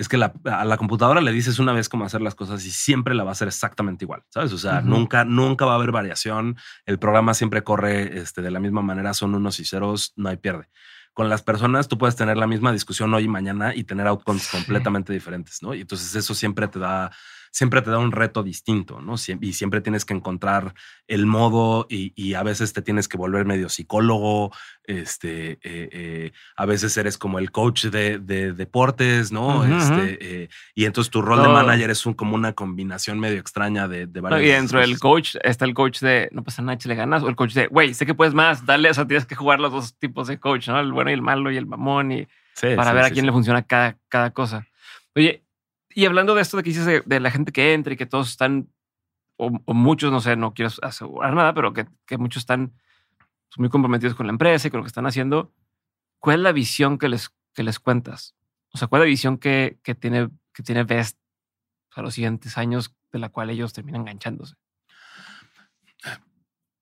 [0.00, 3.14] es que a la computadora le dices una vez cómo hacer las cosas y siempre
[3.14, 4.50] la va a hacer exactamente igual, ¿sabes?
[4.54, 6.56] O sea, nunca, nunca va a haber variación.
[6.86, 10.38] El programa siempre corre este, de la misma manera, son unos y ceros, no hay
[10.38, 10.70] pierde.
[11.12, 14.48] Con las personas tú puedes tener la misma discusión hoy y mañana y tener outcomes
[14.48, 15.74] completamente diferentes, ¿no?
[15.74, 17.10] Y entonces eso siempre te da
[17.50, 19.14] siempre te da un reto distinto, ¿no?
[19.40, 20.74] Y siempre tienes que encontrar
[21.08, 24.52] el modo y, a veces te tienes que volver medio psicólogo,
[24.84, 28.18] este, eh, eh, a veces eres como el coach de,
[28.52, 29.64] deportes, ¿no?
[29.64, 33.88] este, eh, y entonces tu rol de manager es un, como una combinación medio extraña
[33.88, 36.94] de, de varias Y dentro del coach está el coach de no pasa nada, le
[36.94, 39.34] ganas, o el coach de, güey, sé que puedes más, dale, o sea, tienes que
[39.34, 40.78] jugar los dos tipos de coach, ¿no?
[40.78, 42.28] El bueno y el malo y el mamón y
[42.76, 44.66] para ver a quién le funciona cada, cada cosa.
[45.14, 45.42] Oye,
[46.00, 48.30] y hablando de esto de que dices de, la gente que entra y que todos
[48.30, 48.70] están,
[49.36, 51.86] o, muchos, no sé, no quiero asegurar nada, pero que,
[52.16, 55.52] muchos están pues, muy comprometidos con la empresa y con lo que están haciendo,
[56.18, 58.34] ¿cuál es la visión que les, que les cuentas?
[58.72, 61.18] O sea, ¿cuál es la visión que, que tiene, que tiene Best
[61.94, 64.54] para los siguientes años de la cual ellos terminan enganchándose?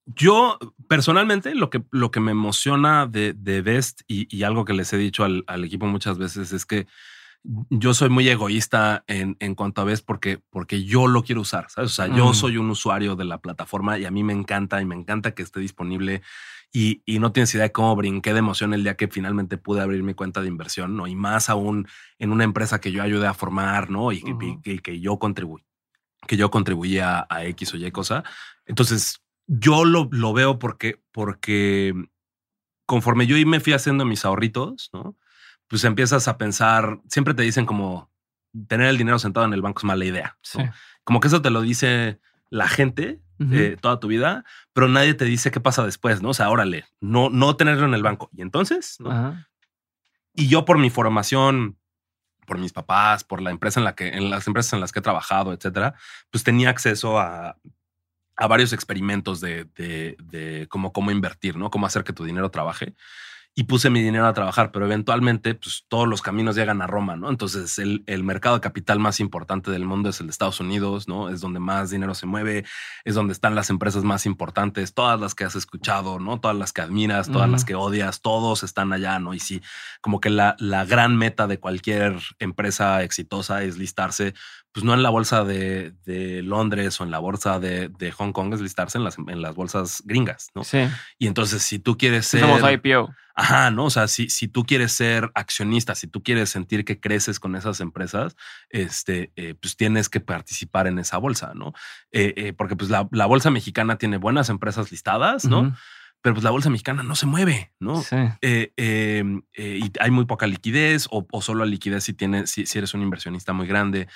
[0.07, 4.93] Yo personalmente lo que, lo que me emociona de, de Best y, algo que les
[4.93, 6.87] he dicho al equipo muchas veces es que
[7.45, 11.71] yo soy muy egoísta en, en cuanto a vez porque, porque yo lo quiero usar,
[11.71, 11.93] ¿sabes?
[11.93, 12.35] O sea, yo mm.
[12.35, 15.43] soy un usuario de la plataforma y a mí me encanta y me encanta que
[15.43, 16.23] esté disponible
[16.73, 19.81] y, y, no tienes idea de cómo brinqué de emoción el día que finalmente pude
[19.81, 21.07] abrir mi cuenta de inversión, ¿no?
[21.07, 21.89] Y más aún
[22.19, 24.13] en una empresa que yo ayudé a formar, ¿no?
[24.13, 24.23] Y,
[24.63, 25.65] que, que, yo contribuí,
[26.27, 28.23] que yo contribuía a X o Y cosa.
[28.67, 31.95] Entonces, yo lo, lo veo porque, porque
[32.85, 35.17] conforme yo me fui haciendo mis ahorritos, ¿no?
[35.69, 38.11] Pues empiezas a pensar, siempre te dicen como
[38.67, 40.39] tener el dinero sentado en el banco es mala idea.
[41.05, 42.21] Como que eso te lo dice
[42.51, 43.21] la gente
[43.53, 46.31] eh, toda tu vida, pero nadie te dice qué pasa después, ¿no?
[46.31, 48.31] O sea, órale, no, no tenerlo en el banco.
[48.33, 49.45] Y entonces, ¿no?
[50.35, 51.79] Y yo por mi formación,
[52.47, 54.99] por mis papás, por la empresa en la que, en las empresas en las que
[54.99, 55.95] he trabajado, etcétera,
[56.31, 57.59] pues tenía acceso a,
[58.37, 61.71] a varios experimentos de, de, de cómo, cómo invertir, ¿no?
[61.71, 62.97] Cómo hacer que tu dinero trabaje
[63.59, 67.17] y puse mi dinero a trabajar, pero eventualmente pues todos los caminos llegan a Roma,
[67.17, 67.29] ¿no?
[67.29, 71.09] Entonces el, el, mercado de capital más importante del mundo es el de Estados Unidos,
[71.09, 71.29] ¿no?
[71.29, 72.65] Es donde más dinero se mueve,
[73.05, 76.39] es donde están las empresas más importantes, todas las que has escuchado, ¿no?
[76.39, 79.35] Todas las que admiras, todas las que odias, todos están allá, ¿no?
[79.35, 79.61] Y sí,
[80.01, 84.35] como que la, la gran meta de cualquier empresa exitosa es listarse
[84.79, 88.31] pues no en la bolsa de, de Londres o en la bolsa de, de, Hong
[88.31, 90.63] Kong, es listarse en las, en las bolsas gringas, ¿no?
[90.63, 90.79] Sí.
[91.19, 92.43] Y entonces, si tú quieres ser.
[92.43, 93.13] Somos IPO.
[93.35, 93.87] Ajá, ¿no?
[93.87, 97.57] O sea, si, si tú quieres ser accionista, si tú quieres sentir que creces con
[97.57, 98.37] esas empresas,
[98.71, 101.73] este, eh, pues tienes que participar en esa bolsa, ¿no?
[102.13, 105.75] Eh, eh, porque pues la, la, bolsa mexicana tiene buenas empresas listadas, ¿no?
[106.23, 108.01] pero pues la bolsa mexicana no se mueve, ¿no?
[108.03, 108.17] Sí.
[108.43, 112.95] Em, y hay muy poca liquidez o, o solo liquidez si, tienes, si, si, eres
[112.95, 114.07] un inversionista muy grande.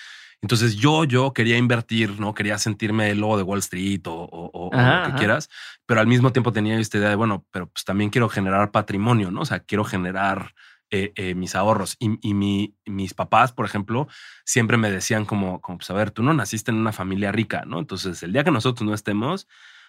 [0.43, 2.35] Entonces yo, yo quería invertir, ¿no?
[2.35, 5.49] Quería sentirme el logo de Wall Street o, lo que quieras,
[5.87, 9.31] pero al mismo tiempo tenía esta idea de, bueno, pero pues también quiero generar patrimonio,
[9.31, 9.43] ¿no?
[9.43, 10.53] O sea, quiero generar
[10.91, 11.97] eh, eh, mis ahorros.
[12.01, 14.09] Y, mi, mis papás, por ejemplo,
[14.45, 17.63] siempre me decían como, como, pues a ver, tú no naciste en una familia rica,
[17.65, 17.79] ¿no?
[17.79, 19.47] Entonces el día que nosotros no estemos,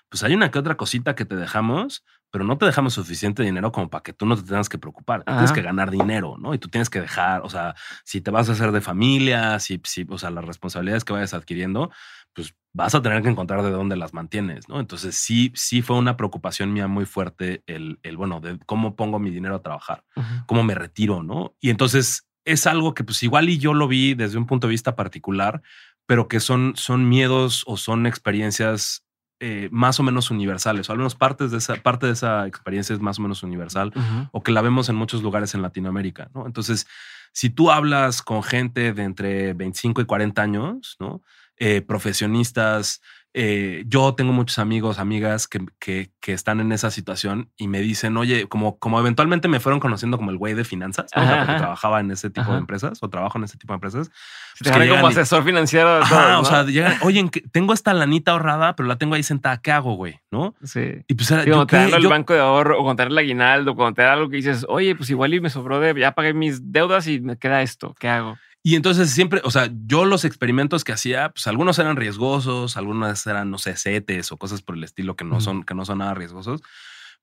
[0.08, 3.72] pues hay una que otra cosita que te dejamos pero no te dejamos suficiente dinero
[3.72, 5.24] como para que tú no te tengas que preocupar.
[5.24, 6.56] Tienes que ganar dinero, ¿no?
[6.56, 9.80] Y tú tienes que dejar, o sea, si te vas a hacer de familia, si,
[9.84, 11.92] si, o sea, las responsabilidades que vayas adquiriendo,
[12.34, 14.80] pues vas a tener que encontrar de dónde las mantienes, ¿no?
[14.80, 19.20] Entonces sí, sí fue una preocupación mía muy fuerte el, el bueno, de cómo pongo
[19.20, 20.04] mi dinero a trabajar,
[20.48, 21.54] cómo me retiro, ¿no?
[21.60, 24.72] Y entonces es algo que pues igual y yo lo vi desde un punto de
[24.72, 25.62] vista particular,
[26.08, 29.03] pero que son, son miedos o son experiencias
[29.46, 32.94] eh, más o menos universales, o al menos partes de esa, parte de esa experiencia
[32.94, 33.92] es más o menos universal,
[34.32, 36.46] o que la vemos en muchos lugares en Latinoamérica, ¿no?
[36.46, 36.88] Entonces,
[37.34, 41.22] si tú hablas con gente de entre 25 y 40 años, ¿no?
[41.58, 43.02] Eh, profesionistas,
[43.36, 47.80] eh, yo tengo muchos amigos, amigas que, que, que, están en esa situación y me
[47.80, 52.00] dicen, oye, como, como eventualmente me fueron conociendo como el güey de finanzas, porque trabajaba
[52.00, 54.12] en ese tipo de empresas o trabajo en ese tipo de empresas.
[54.60, 56.00] Pues como asesor financiero.
[56.40, 59.60] o sea, llegan, oye, tengo esta lanita ahorrada, pero la tengo ahí sentada.
[59.62, 60.20] ¿Qué hago, güey?
[60.30, 60.54] ¿No?
[60.64, 61.04] Sí.
[61.08, 64.30] Y pues era, yo, el banco de ahorro o contar el aguinaldo, o contar algo
[64.30, 67.38] que dices, oye, pues igual y me sobró de, ya pagué mis deudas y me
[67.38, 67.96] queda esto.
[68.00, 68.38] ¿Qué hago?
[68.66, 73.28] Y entonces siempre, o sea, yo los experimentos que hacía, pues algunos eran riesgosos, algunos
[73.28, 75.98] eran, no sé, setes o cosas por el estilo que no son, que no son
[75.98, 76.62] nada riesgosos.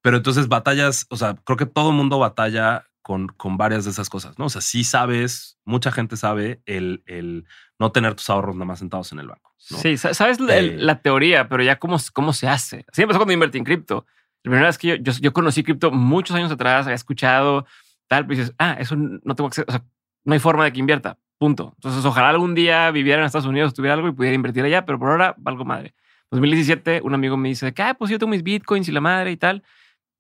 [0.03, 4.11] Pero entonces batallas, o sea, creo que todo mundo batalla con, con varias de esas
[4.11, 4.45] cosas, ¿no?
[4.45, 7.47] O sea, sí sabes, mucha gente sabe el, el
[7.79, 9.55] no tener tus ahorros nada más sentados en el banco.
[9.57, 12.85] Sí, sabes eh, la teoría, pero ya cómo, cómo se hace.
[12.93, 14.05] Así empezó cuando invertí en cripto.
[14.43, 17.65] La primera vez que yo, yo, yo conocí cripto muchos años atrás, había escuchado
[18.09, 19.85] tal, pero dices, ah, eso no tengo acceso, o sea,
[20.25, 21.19] no hay forma de que invierta.
[21.41, 21.73] Punto.
[21.77, 24.99] Entonces, ojalá algún día viviera en Estados Unidos, tuviera algo y pudiera invertir allá, pero
[24.99, 25.95] por ahora valgo madre.
[26.31, 29.33] 2017, un amigo me dice que, ah, pues yo tengo mis bitcoins y la madre
[29.33, 29.63] y tal.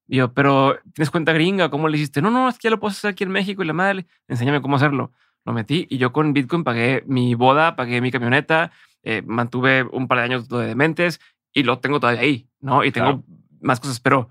[0.09, 1.69] Y yo, pero ¿tienes cuenta gringa?
[1.69, 2.23] ¿Cómo le hiciste?
[2.23, 4.07] No, no, es que ya lo puedo hacer aquí en México y la madre.
[4.29, 5.13] Enséñame cómo hacerlo.
[5.45, 8.73] Lo metí y yo con Bitcoin pagué mi boda, pagué mi camioneta,
[9.03, 11.21] eh, mantuve un par de años de dementes
[11.53, 12.83] y lo tengo todavía ahí, ¿no?
[12.83, 13.25] Y tengo
[13.61, 14.31] más cosas, pero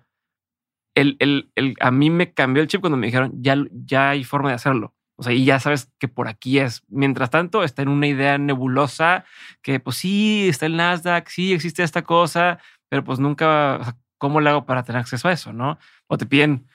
[0.95, 4.23] el, el, el, a mí me cambió el chip cuando me dijeron, ya, ya hay
[4.23, 4.95] forma de hacerlo.
[5.19, 6.81] O sea, y ya sabes que por aquí es.
[6.87, 9.25] Mientras tanto, está en una idea nebulosa
[9.61, 14.49] que, pues sí, está el Nasdaq, sí existe esta cosa, pero pues nunca, ¿cómo le
[14.49, 15.51] hago para tener acceso a eso?
[15.51, 15.77] No?
[16.07, 16.69] O te piden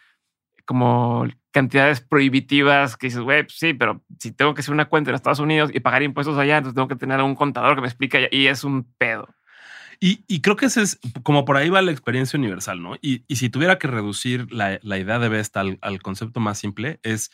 [0.66, 5.10] como cantidades prohibitivas que dices, güey, pues sí, pero si tengo que hacer una cuenta
[5.10, 7.86] en Estados Unidos y pagar impuestos allá, entonces tengo que tener un contador que me
[7.86, 9.26] explique y es un pedo.
[10.00, 12.96] Y, creo que ese es como por ahí va la experiencia universal, ¿no?
[13.00, 17.30] Y, si tuviera que reducir la, idea de Best al, concepto más simple, es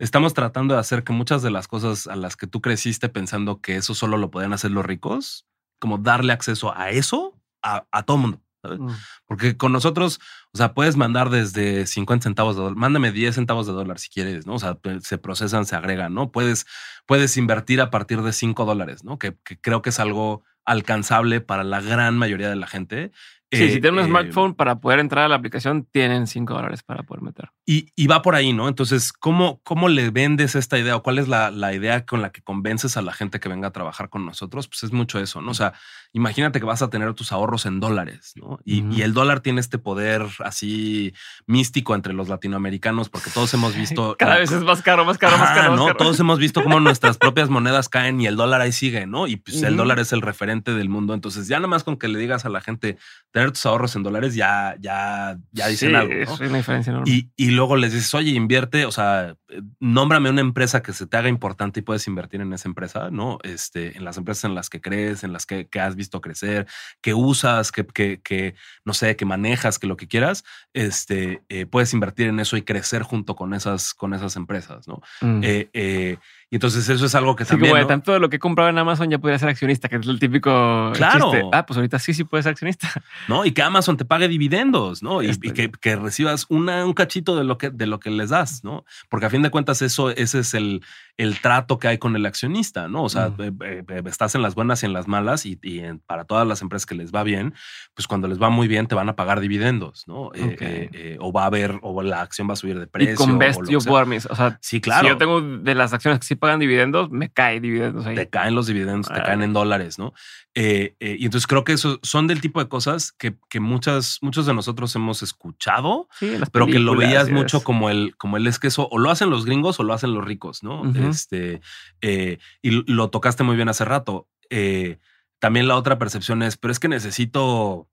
[0.00, 3.60] estamos tratando de hacer que muchas de las cosas a las que tú creciste pensando
[3.60, 5.46] que eso solo lo podían hacer los ricos,
[5.78, 8.40] como darle acceso a eso a, todo el mundo.
[8.62, 8.90] Mm.
[9.26, 10.18] Porque con nosotros,
[10.52, 14.08] o sea, puedes mandar desde 50 centavos de dólar, mándame 10 centavos de dólar si
[14.08, 14.54] quieres, ¿no?
[14.54, 16.32] O sea, se procesan, se agregan, ¿no?
[16.32, 16.66] Puedes,
[17.06, 19.18] puedes invertir a partir de 5 dólares, ¿no?
[19.18, 23.12] Que, que, creo que es algo alcanzable para la gran mayoría de la gente
[23.52, 26.54] Sí, si eh, tienen un eh, smartphone para poder entrar a la aplicación, tienen 5
[26.54, 27.50] dólares para poder meter.
[27.66, 28.66] Y, va por ahí, ¿no?
[28.66, 32.30] Entonces, ¿cómo, cómo le vendes esta idea o cuál es la, la, idea con la
[32.30, 34.66] que convences a la gente que venga a trabajar con nosotros?
[34.66, 35.52] Pues es mucho eso, ¿no?
[35.52, 35.72] O sea,
[36.12, 38.58] imagínate que vas a tener tus ahorros en dólares, ¿no?
[38.64, 41.14] Y, el dólar tiene este poder así
[41.46, 44.16] místico entre los latinoamericanos porque todos hemos visto...
[44.18, 45.76] Cada vez es más caro, más caro, más caro.
[45.76, 45.94] ¿no?
[45.94, 49.26] Todos hemos visto cómo nuestras propias monedas caen y el dólar ahí sigue, ¿no?
[49.26, 51.14] Y pues el dólar es el referente del mundo.
[51.14, 52.98] Entonces, ya nada más con que le digas a la gente
[53.40, 56.12] tener tus ahorros en dólares, ya, ya, ya dicen algo.
[56.12, 56.20] ¿no?
[56.20, 57.10] Es una diferencia enorme.
[57.10, 59.34] Y, y luego les dices, oye, invierte, o sea,
[59.78, 63.38] nómbrame una empresa que se te haga importante y puedes invertir en esa empresa, ¿no?
[63.42, 66.66] Este, en las empresas en las que crees, en las que, has visto crecer,
[67.00, 67.86] que usas, que,
[68.22, 68.54] que,
[68.84, 70.44] no sé, que manejas, que lo que quieras,
[70.74, 75.00] este, eh, puedes invertir en eso y crecer junto con esas, con esas empresas, ¿no?
[75.22, 75.40] Mm.
[75.42, 76.18] Eh, eh,
[76.52, 77.72] y entonces eso es algo que sí, también.
[77.72, 80.06] Como tanto de lo que he comprado en Amazon ya podría ser accionista, que es
[80.08, 80.90] el típico.
[80.94, 81.30] Claro.
[81.52, 82.88] Ah, pues ahorita sí, sí puedes ser accionista.
[83.28, 85.22] No, y que Amazon te pague dividendos, ¿no?
[85.22, 88.30] Y, este que, que, recibas una, un cachito de lo que, de lo que les
[88.30, 88.84] das, ¿no?
[89.08, 90.82] Porque a fin de cuentas, eso, ese es el,
[91.16, 93.04] el trato que hay con el accionista, ¿no?
[93.04, 93.42] O sea, mm.
[93.42, 95.58] eh, eh, estás en las buenas y en las malas y,
[96.06, 97.54] para todas las empresas que les va bien,
[97.94, 100.30] pues cuando les va muy bien te van a pagar dividendos, ¿no?
[100.34, 103.14] Eh, o va a haber, o la acción va a subir de precio.
[103.14, 105.02] Y con Best o, o sea, sí, claro.
[105.02, 108.14] Si yo tengo de las acciones que sí pagan dividendos, me caen dividendos ahí.
[108.14, 110.12] Te caen los dividendos, te caen en dólares, ¿no?
[110.52, 114.52] y entonces creo que eso son del tipo de cosas que, que muchas, muchos de
[114.52, 116.08] nosotros hemos escuchado,
[116.52, 119.30] pero que lo veías mucho como el, como el es que eso o lo hacen
[119.30, 120.82] los gringos o lo hacen los ricos, ¿no?
[121.10, 121.60] Este,
[122.00, 124.28] eh, y lo tocaste muy bien hace rato.
[124.50, 124.98] Eh,
[125.38, 127.88] también la otra percepción es, pero es que necesito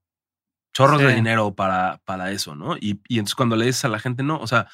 [0.72, 2.76] chorros de dinero para, para eso, ¿no?
[2.76, 4.68] Y, y, entonces cuando le dices a la gente, no, o sea,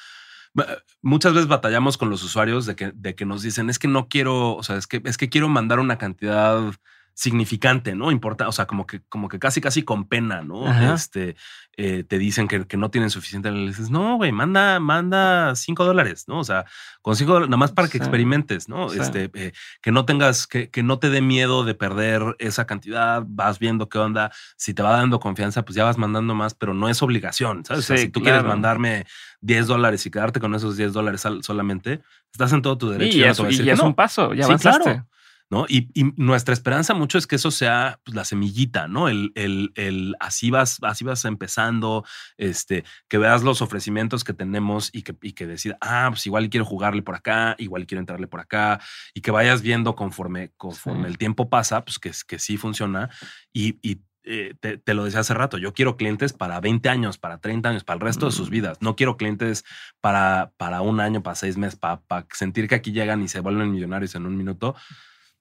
[1.01, 4.07] muchas veces batallamos con los usuarios de que, de que nos dicen, es que no
[4.07, 6.73] quiero, o sea, es que, es que quiero mandar una cantidad
[7.15, 8.11] significante, ¿no?
[8.11, 10.69] Importa, o sea, como que, como que casi, casi con pena, ¿no?
[10.93, 11.37] Este,
[11.77, 13.49] eh, te dicen que, no tienen suficiente.
[13.51, 16.39] Le dices, no, güey, manda, manda cinco dólares, ¿no?
[16.39, 16.65] O sea,
[17.01, 18.91] con cinco nada más para que experimentes, ¿no?
[18.91, 23.23] Este, eh, que no tengas, que, que no te dé miedo de perder esa cantidad,
[23.25, 24.31] vas viendo qué onda.
[24.57, 27.85] Si te va dando confianza, pues ya vas mandando más, pero no es obligación, ¿sabes?
[27.85, 29.05] o sea, si tú quieres mandarme
[29.39, 32.01] 10 dólares y quedarte con esos 10 dólares solamente,
[32.33, 33.17] estás en todo tu derecho.
[33.49, 35.03] Y, y, es un paso, ya avanzaste.
[35.49, 35.65] ¿No?
[35.69, 39.09] Y, nuestra esperanza mucho es que eso sea pues, la semillita, ¿no?
[39.09, 42.03] El, el, el, así vas, así vas empezando,
[42.37, 46.49] este, que veas los ofrecimientos que tenemos y que, y que decida, ah, pues igual
[46.49, 48.79] quiero jugarle por acá, igual quiero entrarle por acá,
[49.13, 53.09] y que vayas viendo conforme, conforme el tiempo pasa, pues que, que sí funciona.
[53.53, 57.37] Y, y eh, te, lo decía hace rato, yo quiero clientes para 20 años, para
[57.37, 58.51] 30 años, para el resto de sus mm.
[58.51, 58.77] vidas.
[58.81, 59.63] No quiero clientes
[60.01, 63.39] para, para un año, para seis meses, para, para sentir que aquí llegan y se
[63.41, 64.75] vuelven millonarios en un minuto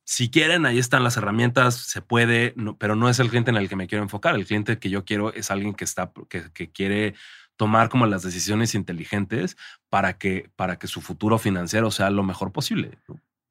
[0.05, 3.69] si quieren, ahí están las herramientas, se puede, pero no es el cliente en el
[3.69, 4.35] que me quiero enfocar.
[4.35, 7.15] El cliente que yo quiero es alguien que está, que, quiere
[7.57, 9.57] tomar como las decisiones inteligentes
[9.89, 12.99] para que, para que su futuro financiero sea lo mejor posible.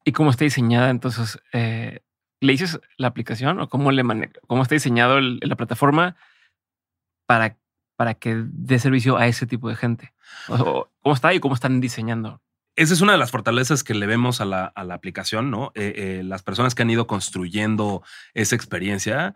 [0.04, 1.40] ¿Y cómo está diseñada entonces?
[1.52, 2.00] Eh,
[2.40, 6.14] ¿Le dices la aplicación o cómo, le cómo está diseñado la plataforma
[7.26, 7.56] para,
[7.96, 10.12] para que dé servicio a ese tipo de gente?
[10.46, 12.43] ¿Cómo está y cómo están diseñando?
[12.76, 15.72] Esa es una de las fortalezas que le vemos a la, aplicación, ¿no?
[15.74, 18.02] Eh, eh, las personas que han ido construyendo
[18.34, 19.34] esa experiencia,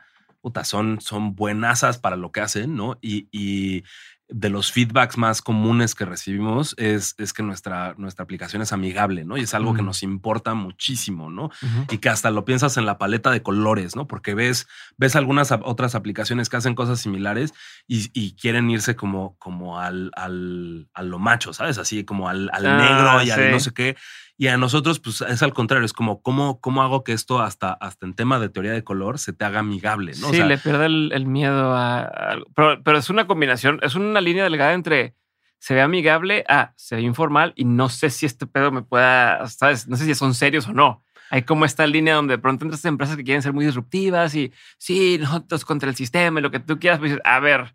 [0.65, 2.99] son, son buenasas para lo que hacen, ¿no?
[3.03, 3.85] y
[4.31, 9.25] de los feedbacks más comunes que recibimos es, es que nuestra, nuestra aplicación es amigable,
[9.25, 9.39] ¿no?
[9.39, 11.51] Y es algo que nos importa muchísimo, ¿no?
[11.91, 14.07] Y que hasta lo piensas en la paleta de colores, ¿no?
[14.07, 14.69] Porque ves,
[14.99, 17.55] ves algunas otras aplicaciones que hacen cosas similares
[17.87, 21.79] y, quieren irse como, como al, al, a lo macho, ¿sabes?
[21.79, 23.97] Así como al, al negro ah, y al no sé qué.
[24.41, 27.73] Y a nosotros, pues es al contrario, es como, ¿cómo, cómo hago que esto hasta,
[27.73, 30.13] hasta en tema de teoría de color se te haga amigable?
[30.21, 30.31] ¿no?
[30.31, 34.75] Sí, le pierde el, miedo a, pero, pero, es una combinación, es una línea delgada
[34.75, 35.17] entre
[35.59, 39.45] se ve amigable a se ve informal y no sé si este pedo me pueda,
[39.49, 39.89] ¿sabes?
[39.89, 41.03] No sé si son serios o no.
[41.31, 44.53] Hay como esta línea donde de pronto entras empresas que quieren ser muy disruptivas y
[44.79, 47.75] sí, nosotros contra el sistema y lo que tú quieras, pues a ver,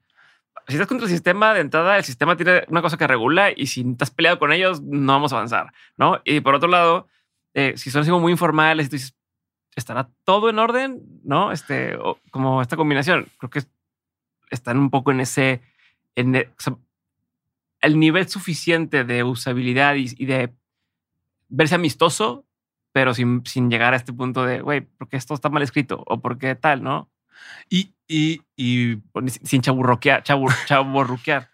[0.68, 3.68] si estás contra el sistema de entrada, el sistema tiene una cosa que regula y
[3.68, 6.22] si estás peleado con ellos, no vamos a avanzar, ¿no?
[6.24, 7.08] Y por otro lado,
[7.54, 8.90] eh, si son muy informales,
[9.76, 11.02] ¿estará todo en orden?
[11.24, 11.52] ¿No?
[11.52, 11.98] Este,
[12.32, 13.64] como esta combinación, creo que
[14.50, 15.62] están un poco en ese,
[16.16, 16.50] en e,
[17.82, 20.54] el, nivel suficiente de usabilidad y, de
[21.50, 22.46] verse amistoso,
[22.92, 26.22] pero sin, sin llegar a este punto de, güey, porque esto está mal escrito o
[26.22, 27.10] porque tal, ¿no?
[27.70, 29.02] Y, y, y
[29.44, 31.50] sin chaburroquear, chaburruquear.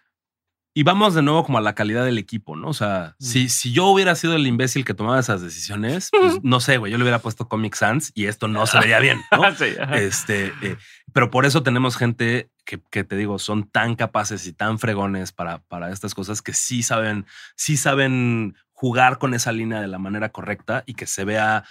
[0.72, 2.68] Y vamos de nuevo como a la calidad del equipo, ¿no?
[2.68, 6.60] O sea, si, si yo hubiera sido el imbécil que tomaba esas decisiones, pues, no
[6.60, 9.42] sé, güey, yo le hubiera puesto Comic Sans y esto no se vería bien, ¿no?
[9.96, 10.76] este, eh,
[11.12, 15.32] pero por eso tenemos gente que, que, te digo, son tan capaces y tan fregones
[15.32, 17.26] para, para estas cosas que sí saben,
[17.56, 21.64] sí saben jugar con esa línea de la manera correcta y que se vea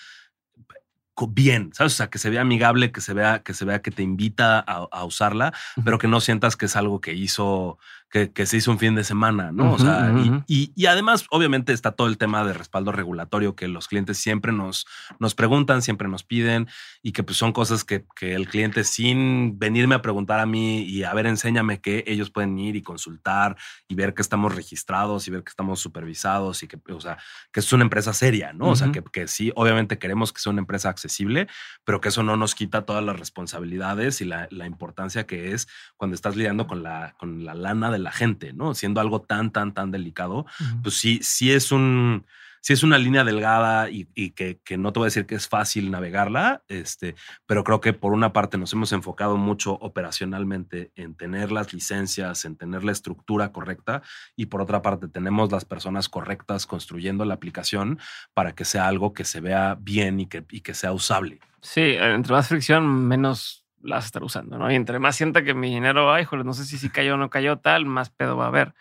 [1.28, 1.94] bien, ¿sabes?
[1.94, 4.60] O sea, que se vea amigable, que se vea que, se vea que te invita
[4.60, 7.78] a, usarla, pero que no sientas que es algo que hizo
[8.10, 9.74] que, se hizo un fin de semana, ¿no?
[9.74, 10.12] o sea,
[10.48, 14.88] y, además, obviamente, está todo el tema de respaldo regulatorio que los clientes siempre nos,
[15.20, 16.68] nos preguntan, siempre nos piden
[17.04, 21.04] y que pues son cosas que, el cliente sin venirme a preguntar a mí y
[21.04, 23.58] a ver, enséñame que ellos pueden ir y consultar
[23.88, 27.18] y ver que estamos registrados y ver que estamos supervisados y que, o sea,
[27.52, 28.70] que es una empresa seria, ¿no?
[28.70, 31.48] O sea, que, que sí, obviamente queremos que sea una empresa accesible,
[31.84, 35.68] pero que eso no nos quita todas las responsabilidades y la, la importancia que es
[35.98, 38.74] cuando estás lidiando con la, con la lana de la gente, ¿no?
[38.74, 40.46] Siendo algo tan, tan, tan delicado,
[40.84, 42.26] pues sí, sí es un,
[42.62, 45.92] sí es una línea delgada y, que, no te voy a decir que es fácil
[45.92, 47.16] navegarla, este,
[47.46, 52.46] pero creo que por una parte nos hemos enfocado mucho operacionalmente en tener las licencias,
[52.46, 54.02] en tener la estructura correcta
[54.36, 58.00] y por otra parte tenemos las personas correctas construyendo la aplicación
[58.34, 61.40] para que sea algo que se vea bien y que, y que sea usable.
[61.62, 64.72] Sí, entre más fricción, menos las estar usando, ¿no?
[64.72, 67.18] Y entre más sienta que mi dinero, ay, joder, no sé si si cayó o
[67.18, 68.74] no cayó tal, más pedo va a haber.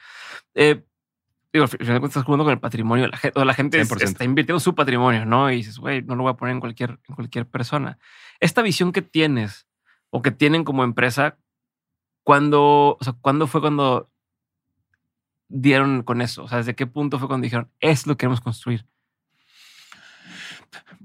[0.55, 0.85] Eh,
[1.53, 4.25] digo, al final estás jugando con el patrimonio de la gente, o la gente está
[4.25, 5.51] invirtiendo su patrimonio, ¿no?
[5.51, 7.99] Y dices, güey, no lo voy a poner en cualquier, en cualquier persona.
[8.41, 9.67] Esta visión que tienes
[10.11, 11.39] o que tienen como empresa,
[12.23, 14.11] ¿cuándo, o sea, ¿cuándo fue cuando
[15.49, 16.45] dieron con eso?
[16.45, 18.87] O sea, ¿desde qué punto fue cuando dijeron, es lo que queremos construir?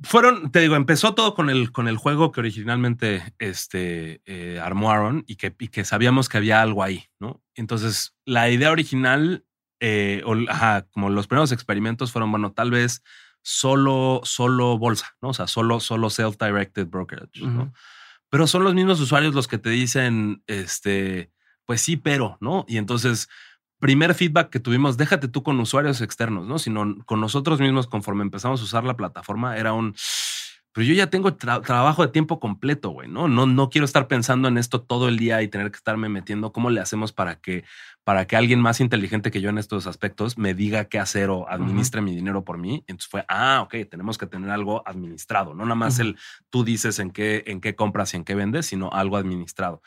[0.04, 4.92] Fueron, te digo, empezó todo con el, con el juego que originalmente este, eh, armó
[4.92, 7.42] Aaron y que, y que sabíamos que había algo ahí, ¿no?
[7.56, 9.46] Entonces, la idea original,
[9.80, 10.36] eh, o,
[10.92, 13.02] como los primeros experimentos fueron, bueno, tal vez
[13.42, 15.30] solo, solo bolsa, ¿no?
[15.30, 17.74] O sea, solo, solo self-directed brokerage, ¿no?
[18.30, 21.32] Pero son los mismos usuarios los que te dicen, este,
[21.66, 22.66] pues sí, pero, ¿no?
[22.68, 23.30] Y entonces,
[23.84, 26.58] primer feedback que tuvimos, déjate tú con usuarios externos, ¿no?
[26.58, 29.94] Sino con nosotros mismos conforme empezamos a usar la plataforma, era un
[30.72, 33.28] pero yo ya tengo trabajo de tiempo completo, güey, ¿no?
[33.28, 33.46] ¿no?
[33.46, 36.52] No quiero estar pensando en esto todo el día y tener que estarme metiendo.
[36.52, 37.64] ¿Cómo le hacemos para que,
[38.04, 41.48] para que alguien más inteligente que yo en estos aspectos me diga qué hacer o
[41.48, 42.84] administre mi dinero por mí?
[42.88, 46.18] Entonces fue, ah, ok, tenemos que tener algo administrado, no nada más el
[46.50, 49.84] tú dices en qué, en qué compras y en qué vendes, sino algo administrado.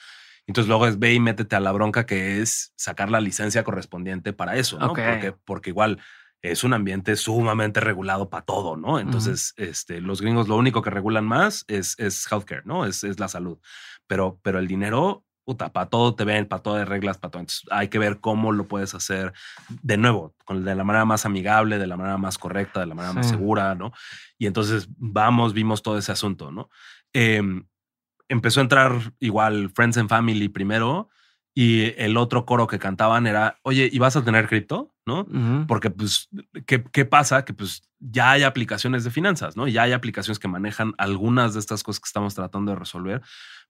[0.47, 4.33] Entonces luego es ve y métete a la bronca que es sacar la licencia correspondiente
[4.33, 4.89] para eso, ¿no?
[4.89, 5.99] Porque, porque igual
[6.43, 8.99] es un ambiente sumamente regulado para todo, ¿no?
[8.99, 12.85] Entonces, este, los gringos lo único que regulan más es, es healthcare, ¿no?
[12.85, 13.59] Es, es la salud.
[14.07, 17.41] Pero, pero el dinero, puta, para todo te ven, para todo hay reglas, para todo.
[17.41, 19.33] Entonces, hay que ver cómo lo puedes hacer
[19.69, 22.95] de nuevo, con, de la manera más amigable, de la manera más correcta, de la
[22.95, 23.93] manera más segura, ¿no?
[24.39, 26.69] Y entonces vamos, vimos todo ese asunto, ¿no?
[27.13, 27.67] Em,
[28.29, 31.09] empezó a entrar igual Friends and Family primero
[31.55, 34.93] y el otro coro que cantaban era, oye, ¿y vas a tener cripto?
[35.07, 35.27] ¿No?
[35.69, 36.29] Porque pues,
[36.67, 37.45] ¿qué, ¿qué, pasa?
[37.45, 39.69] Que pues ya hay aplicaciones de finanzas, ¿no?
[39.69, 43.23] Ya hay aplicaciones que manejan algunas de estas cosas que estamos tratando de resolver,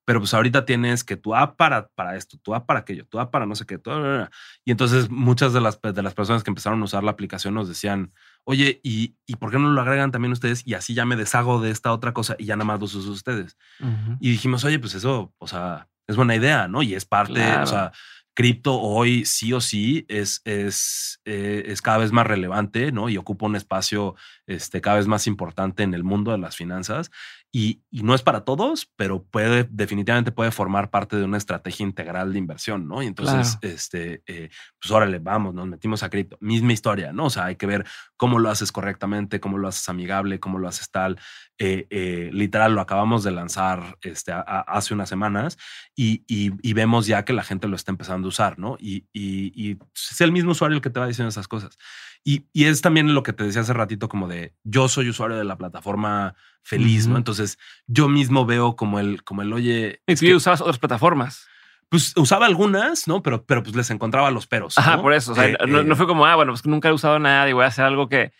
[0.06, 3.20] pero pues ahorita tienes que tu app para, para esto, tu app para aquello, tu
[3.20, 4.28] app para no sé qué, todo,
[4.64, 7.68] y entonces muchas de las, de las personas que empezaron a usar la aplicación nos
[7.68, 8.12] decían,
[8.46, 10.62] oye, ¿y, ¿y por qué no lo agregan también ustedes?
[10.64, 13.10] Y así ya me deshago de esta otra cosa y ya nada más los uso
[13.10, 13.58] ustedes.
[14.20, 16.82] Y dijimos, oye, pues eso, o sea, es buena idea, ¿no?
[16.82, 17.90] Y es parte, o sea,
[18.34, 23.08] cripto hoy sí o sí es, es, eh, es cada vez más relevante, ¿no?
[23.08, 24.14] Y ocupa un espacio
[24.46, 27.10] este, cada vez más importante en el mundo de las finanzas.
[27.58, 32.34] Y, no es para todos, pero puede, definitivamente puede formar parte de una estrategia integral
[32.34, 33.02] de inversión, ¿no?
[33.02, 36.36] Y entonces, este, eh, pues órale, vamos, nos metimos a cripto.
[36.38, 37.24] Misma historia, ¿no?
[37.24, 37.86] O sea, hay que ver
[38.18, 41.18] cómo lo haces correctamente, cómo lo haces amigable, cómo lo haces tal.
[41.56, 45.56] Eh, eh, literal, lo acabamos de lanzar este, hace unas semanas
[45.94, 48.76] y, y, vemos ya que la gente lo está empezando a usar, ¿no?
[48.78, 51.78] Y, y, es el mismo usuario el que te va diciendo esas cosas.
[52.28, 55.44] Y, es también lo que te decía hace ratito, como de yo soy usuario de
[55.44, 56.34] la plataforma
[56.66, 57.16] feliz, ¿no?
[57.16, 60.00] Entonces yo mismo veo como el, como el oye.
[60.06, 61.46] Y tú usabas otras plataformas.
[61.88, 63.22] Pues usaba algunas, ¿no?
[63.22, 64.76] Pero, pero pues les encontraba los peros.
[64.76, 65.30] Ajá, por eso.
[65.30, 67.52] O sea, eh, no, eh, fue como, ah, bueno, pues nunca he usado nada y
[67.52, 68.32] voy a hacer algo que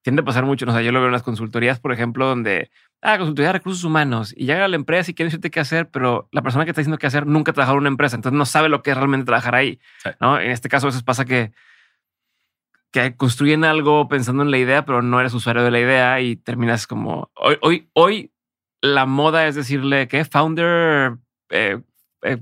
[0.00, 0.64] tiende a pasar mucho.
[0.66, 2.70] O sea, yo lo veo en las consultorías, por ejemplo, donde,
[3.02, 5.90] ah, consultoría de recursos humanos y llega a la empresa y quiere decirte qué hacer,
[5.90, 8.38] pero la persona que está diciendo qué hacer nunca ha trabajado en una empresa, entonces
[8.38, 9.78] no sabe lo que es realmente trabajar ahí.
[10.18, 10.40] ¿no?
[10.40, 11.52] En este caso, a veces pasa que
[13.02, 16.36] que construyen algo pensando en la idea, pero no eres usuario de la idea y
[16.36, 18.32] terminas como hoy, hoy, hoy
[18.80, 21.18] la moda es decirle que founder,
[21.50, 21.78] eh,
[22.22, 22.38] eh,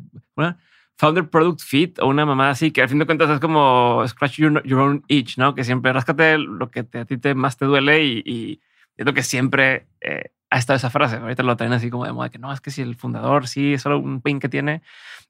[0.96, 4.36] founder product fit o una mamá así que al fin de cuentas es como scratch
[4.36, 5.56] your, own itch, no?
[5.56, 8.60] Que siempre rascate lo que a ti te, más te duele y,
[8.96, 11.16] es lo que siempre eh, ha estado esa frase.
[11.16, 13.74] Ahorita lo traen así como de moda que no, es que si el fundador sí
[13.74, 14.82] es solo un pain que tiene.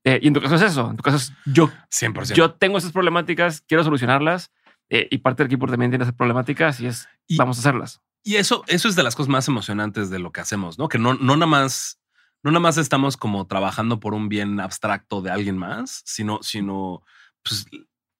[0.04, 0.90] y en tu caso es eso.
[0.90, 2.34] En tu caso es yo 100%.
[2.34, 4.52] Yo tengo esas problemáticas, quiero solucionarlas
[4.90, 8.00] eh, y parte del equipo también tiene esas problemáticas y es vamos a hacerlas.
[8.22, 10.88] Y eso, eso es de las cosas más emocionantes de lo que hacemos, ¿no?
[10.88, 12.00] Que no, no nada más,
[12.42, 17.02] no nada más estamos como trabajando por un bien abstracto de alguien más, sino, sino
[17.42, 17.66] pues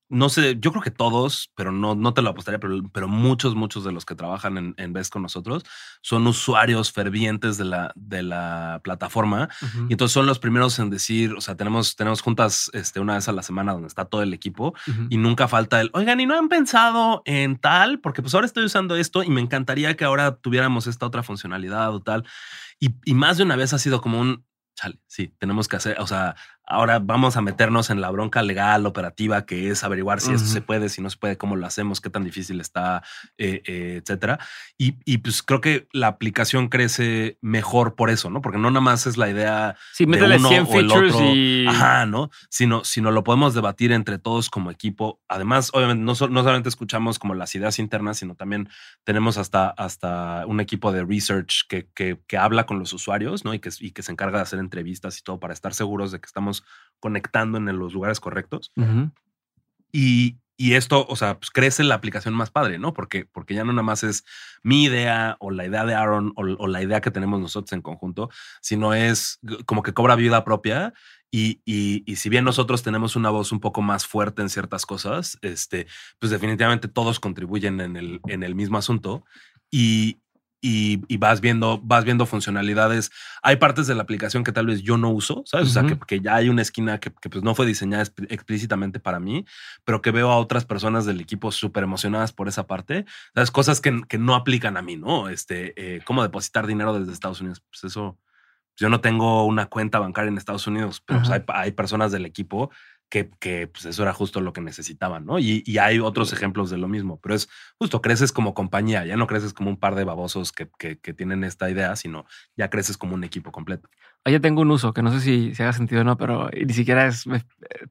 [0.09, 3.55] no sé, yo creo que todos, pero no, no te lo apostaría, pero, pero muchos,
[3.55, 5.65] muchos de los que trabajan en, en con nosotros
[6.03, 9.49] son usuarios fervientes de la, de la plataforma.
[9.89, 13.29] Y entonces son los primeros en decir, o sea, tenemos, tenemos juntas este, una vez
[13.29, 14.75] a la semana donde está todo el equipo
[15.09, 18.65] y nunca falta el, oigan, y no han pensado en tal, porque pues ahora estoy
[18.65, 22.25] usando esto y me encantaría que ahora tuviéramos esta otra funcionalidad o tal.
[22.79, 24.45] Y, y más de una vez ha sido como un,
[24.75, 26.35] chale, sí, tenemos que hacer, o sea,
[26.67, 30.63] Ahora vamos a meternos en la bronca legal, operativa, que es averiguar si esto se
[30.63, 33.03] puede, si no se puede, cómo lo hacemos, qué tan difícil está,
[33.37, 34.39] eh, eh, etcétera.
[34.79, 38.41] Y, y, pues creo que la aplicación crece mejor por eso, ¿no?
[38.41, 41.67] Porque no nada más es la idea sí, de uno 100 o el otro, y...
[41.67, 42.31] ajá, ¿no?
[42.49, 45.21] Sino, sino lo podemos debatir entre todos como equipo.
[45.29, 48.71] Además, obviamente, no, no solamente escuchamos como las ideas internas, sino también
[49.05, 53.53] tenemos hasta, hasta un equipo de research que, que, que habla con los usuarios, ¿no?
[53.53, 56.21] Y que, y que se encarga de hacer entrevistas y todo para estar seguros de
[56.21, 56.54] que estamos
[57.01, 58.73] conectando en los lugares correctos.
[59.93, 62.93] y, esto, o sea, pues crece la aplicación más padre, ¿no?
[62.95, 64.25] Porque, porque ya no nada más es
[64.63, 68.31] mi idea o la idea de Aaron o, la idea que tenemos nosotros en conjunto,
[68.61, 70.95] sino es como que cobra vida propia
[71.31, 75.37] y, y, si bien nosotros tenemos una voz un poco más fuerte en ciertas cosas,
[75.43, 75.89] este,
[76.21, 79.25] pues definitivamente todos contribuyen en el, en el mismo asunto.
[79.69, 80.21] Y,
[80.67, 83.11] y, vas viendo, vas viendo funcionalidades.
[83.43, 85.69] Hay partes de la aplicación que tal vez yo no uso, ¿sabes?
[85.69, 89.45] O sea, que, ya hay una esquina que, pues no fue diseñada explícitamente para mí,
[89.85, 93.05] pero que veo a otras personas del equipo súper emocionadas por esa parte.
[93.35, 93.51] ¿Sabes?
[93.51, 95.29] Cosas que, no aplican a mí, ¿no?
[95.29, 97.63] Este, eh, cómo depositar dinero desde Estados Unidos.
[97.69, 98.19] Pues eso,
[98.79, 102.25] yo no tengo una cuenta bancaria en Estados Unidos, pero pues, hay, hay personas del
[102.25, 102.71] equipo
[103.09, 105.39] que, pues eso era justo lo que necesitaban, ¿no?
[105.39, 107.49] Y, hay otros ejemplos de lo mismo, pero es
[107.79, 110.67] justo, creces como compañía, ya no creces como un par de babosos que,
[111.15, 112.27] tienen esta idea, sino
[112.57, 113.89] ya creces como un equipo completo.
[114.25, 116.73] Oye, tengo un uso que no sé si, se haga sentido o no, pero ni
[116.73, 117.25] siquiera es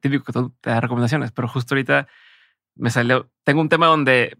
[0.00, 2.06] típico que te da recomendaciones, pero justo ahorita
[2.74, 4.36] me salió, tengo un tema donde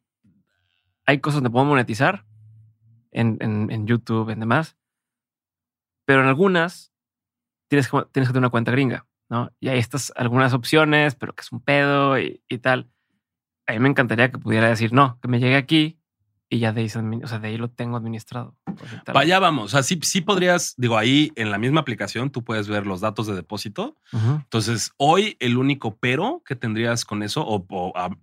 [1.06, 2.24] hay cosas donde puedo monetizar
[3.10, 4.76] en, en, YouTube, en demás,
[6.04, 6.92] pero en algunas
[7.68, 9.06] tienes que, tienes que tener una cuenta gringa.
[9.60, 12.90] Y hay estas algunas opciones, pero que es un pedo y, y tal.
[13.66, 15.98] A mí me encantaría que pudiera decir, no, que me llegue aquí
[16.50, 18.56] y ya de ahí, o de ahí lo tengo administrado.
[19.12, 19.66] Vaya, vamos.
[19.66, 23.00] O sea, sí, sí podrías, digo, ahí en la misma aplicación tú puedes ver los
[23.00, 23.96] datos de depósito.
[24.12, 27.64] Entonces, hoy el único pero que tendrías con eso, o,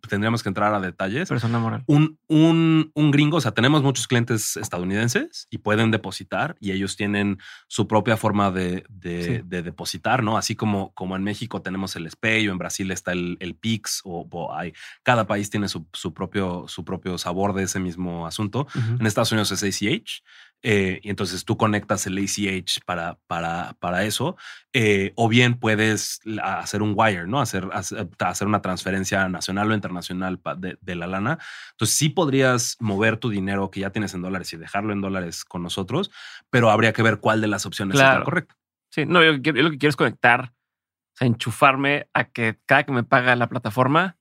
[0.07, 1.30] tendríamos que entrar a detalles.
[1.30, 1.84] Persona moral.
[1.88, 6.95] Un, un, un, gringo, o sea, tenemos muchos clientes estadounidenses y pueden depositar y ellos
[6.95, 10.38] tienen su propia forma de, de, depositar, ¿no?
[10.38, 14.02] Así como, como en México tenemos el SPAY o en Brasil está el, el PIX
[14.06, 14.73] o, hay,
[15.03, 18.68] cada país tiene su, su, propio, su propio sabor de ese mismo asunto.
[18.76, 20.23] En Estados Unidos es ACH.
[20.64, 24.38] Eh, y entonces tú conectas el ACH para, para, para eso.
[24.74, 27.42] Eh, o bien puedes hacer un wire, ¿no?
[27.42, 31.40] Hacer, hacer, una transferencia nacional o internacional de, la lana.
[31.72, 35.46] Entonces sí podrías mover tu dinero que ya tienes en dólares y dejarlo en dólares
[35.46, 36.12] con nosotros,
[36.50, 38.56] pero habría que ver cuál de las opciones es la correcta.
[38.90, 42.92] Sí, no, yo, lo que quiero es conectar, o sea, enchufarme a que cada que
[42.92, 44.18] me paga la plataforma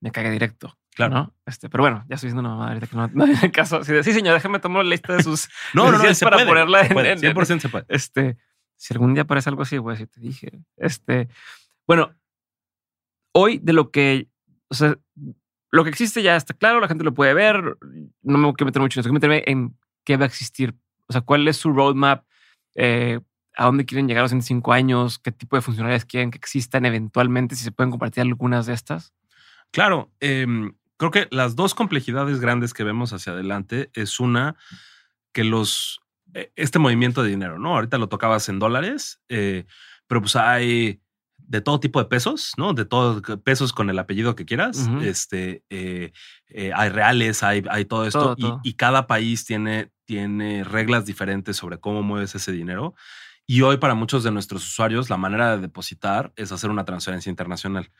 [0.00, 0.78] me caiga directo.
[0.98, 1.14] Claro.
[1.14, 1.34] ¿no?
[1.46, 3.84] Este, pero bueno, ya estoy diciendo una mamá ahorita que no, no hay caso.
[3.84, 5.48] sí, señor, déjame tomar la lista de sus.
[5.74, 7.84] no, no, no, se para ponerla en, 100% se puede.
[7.88, 8.36] Este,
[8.76, 10.60] si algún día aparece algo así, güey, si te dije.
[10.76, 11.28] Este,
[11.86, 12.16] bueno,
[13.30, 14.26] hoy de lo que,
[14.70, 14.96] o sea,
[15.70, 17.78] lo que existe ya está claro, la gente lo puede ver.
[18.22, 20.74] No me quiero meter mucho en eso, quiero meterme en qué va a existir.
[21.06, 22.24] O sea, cuál es su roadmap,
[22.74, 23.20] eh,
[23.56, 26.86] a dónde quieren llegar los en cinco años, qué tipo de funcionalidades quieren que existan
[26.86, 29.12] eventualmente, si se pueden compartir algunas de estas.
[29.70, 30.46] Claro, eh,
[30.98, 34.56] creo que las dos complejidades grandes que vemos hacia adelante es una
[35.32, 36.00] que los
[36.34, 37.74] e, este movimiento de dinero, ¿no?
[37.74, 39.64] Ahorita lo tocabas en dólares, eh,
[40.06, 41.00] pero pues hay
[41.38, 42.74] de todo tipo de pesos, ¿no?
[42.74, 44.90] De todos pesos con el apellido que quieras.
[45.02, 46.12] Este eh,
[46.48, 51.56] eh, hay reales, hay, hay todo esto y, y, cada país tiene, tiene reglas diferentes
[51.56, 52.94] sobre cómo mueves ese dinero.
[53.50, 57.30] Y hoy para muchos de nuestros usuarios la manera de depositar es hacer una transferencia
[57.30, 57.90] internacional.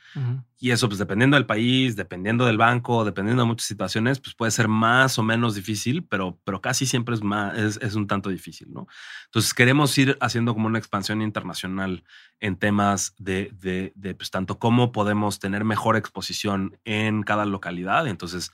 [0.58, 4.50] Y eso, pues dependiendo del país, dependiendo del banco, dependiendo de muchas situaciones, pues puede
[4.50, 8.70] ser más o menos difícil, pero, pero casi siempre es, más, es, un tanto difícil,
[8.70, 8.88] ¿no?
[9.24, 12.04] Entonces queremos ir haciendo como una expansión internacional
[12.40, 18.06] en temas de, de, de pues tanto cómo podemos tener mejor exposición en cada localidad.
[18.06, 18.52] Entonces,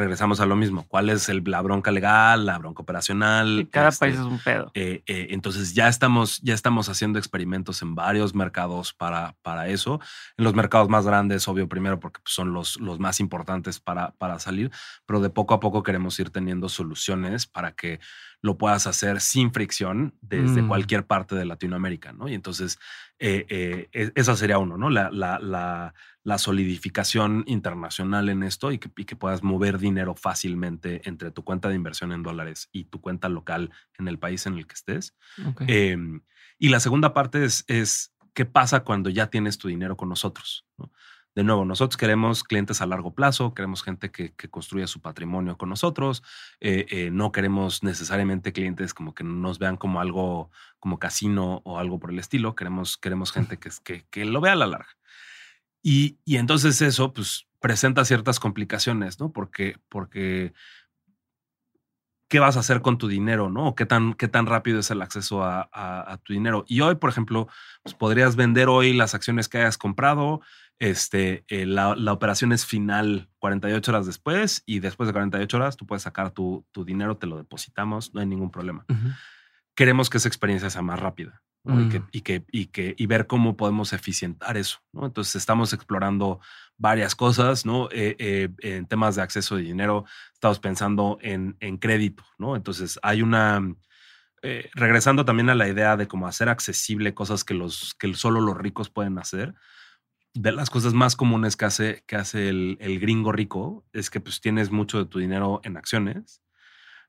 [0.00, 0.86] regresamos a lo mismo.
[0.88, 3.68] ¿Cuál es el, la bronca legal, la bronca operacional?
[3.70, 4.70] cada este, país es un pedo.
[4.74, 10.00] Eh, eh, entonces ya estamos, ya estamos haciendo experimentos en varios mercados para, para eso.
[10.36, 14.10] En los mercados más grandes, obvio, primero porque pues, son los, los más importantes para,
[14.12, 14.70] para salir,
[15.06, 18.00] pero de poco a poco queremos ir teniendo soluciones para que
[18.42, 20.68] lo puedas hacer sin fricción desde mm.
[20.68, 22.28] cualquier parte de Latinoamérica, ¿no?
[22.28, 22.78] Y entonces,
[23.18, 24.88] eh, eh, e, esa sería uno, ¿no?
[24.88, 30.14] La, la, la, la, solidificación internacional en esto y que, y que, puedas mover dinero
[30.14, 34.46] fácilmente entre tu cuenta de inversión en dólares y tu cuenta local en el país
[34.46, 35.14] en el que estés.
[35.66, 36.22] Em,
[36.58, 40.66] y la segunda parte es, es qué pasa cuando ya tienes tu dinero con nosotros,
[40.78, 40.90] ¿no?
[41.34, 45.68] De nuevo, nosotros queremos clientes a largo plazo, queremos gente que, construya su patrimonio con
[45.68, 46.22] nosotros,
[46.60, 50.50] eh, eh, no queremos necesariamente clientes como que nos vean como algo
[50.80, 54.54] como casino o algo por el estilo, queremos, queremos gente que, que, que lo vea
[54.54, 54.96] a la larga.
[55.82, 59.32] Y, y, entonces eso pues presenta ciertas complicaciones, ¿no?
[59.32, 60.52] Porque, porque
[62.30, 63.74] qué vas a hacer con tu dinero, ¿no?
[63.74, 66.64] qué tan, qué tan rápido es el acceso a, tu dinero.
[66.68, 67.48] Y hoy, por ejemplo,
[67.82, 70.40] pues podrías vender hoy las acciones que hayas comprado.
[70.80, 75.86] Este, eh, la, operación es final 48 horas después y después de 48 horas tú
[75.86, 78.86] puedes sacar tu, dinero, te lo depositamos, no hay ningún problema.
[79.74, 83.26] Queremos que esa experiencia sea más rápida y, que, y, que, y, que, y ver
[83.26, 84.78] cómo podemos eficientar eso.
[84.92, 85.04] ¿no?
[85.04, 86.40] Entonces estamos explorando
[86.78, 87.90] varias cosas, ¿no?
[87.92, 92.56] Eh, eh, en temas de acceso de dinero, estamos pensando en, en crédito, ¿no?
[92.56, 93.62] Entonces hay una,
[94.72, 98.56] regresando también a la idea de cómo hacer accesible cosas que, los, que solo los
[98.56, 99.54] ricos pueden hacer.
[100.34, 104.20] De las cosas más comunes que hace, que hace el, el gringo rico es que
[104.20, 106.42] pues tienes mucho de tu dinero en acciones,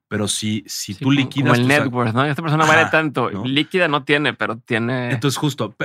[0.07, 1.57] Pero si, si Sí, tú liquidas.
[1.57, 2.25] Como el net worth, ¿no?
[2.25, 3.29] Esta persona vale tanto.
[3.29, 3.45] ¿no?
[3.45, 5.11] Líquida no tiene, pero tiene.
[5.11, 5.75] Entonces, justo,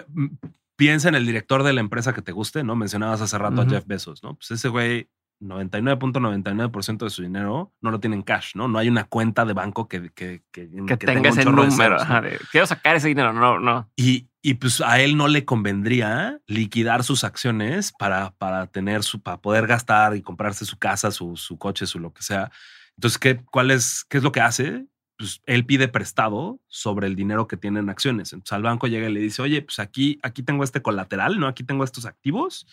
[0.77, 2.77] piensa en el director de la empresa que te guste, ¿no?
[2.77, 4.35] Mencionabas hace rato a Jeff Bezos, ¿no?
[4.35, 5.09] Pues ese güey,
[5.41, 8.69] 99.99% de su dinero no lo tiene en cash, ¿no?
[8.69, 11.71] No hay una cuenta de banco que, que, que, que, tenga ese número.
[11.71, 12.15] ceros, ¿no?
[12.15, 13.33] ajá, de, quiero sacar ese dinero.
[13.33, 13.91] No, no.
[13.97, 19.21] Y, y pues a él no le convendría liquidar sus acciones para, para tener su,
[19.21, 22.53] para poder gastar y comprarse su casa, su, su coche, su lo que sea.
[22.97, 24.87] Entonces, ¿qué, cuál es, ¿qué es lo que hace?
[25.19, 28.33] Pues él pide prestado sobre el dinero que tiene en acciones.
[28.33, 31.49] Entonces al banco llega y le dice, oye, pues aquí, aquí tengo este colateral, ¿no?
[31.49, 32.69] Aquí tengo estos activos,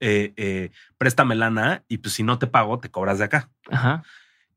[0.00, 3.50] eh, eh, préstame lana y pues si no te pago, te cobras de acá.
[3.70, 4.02] Ajá.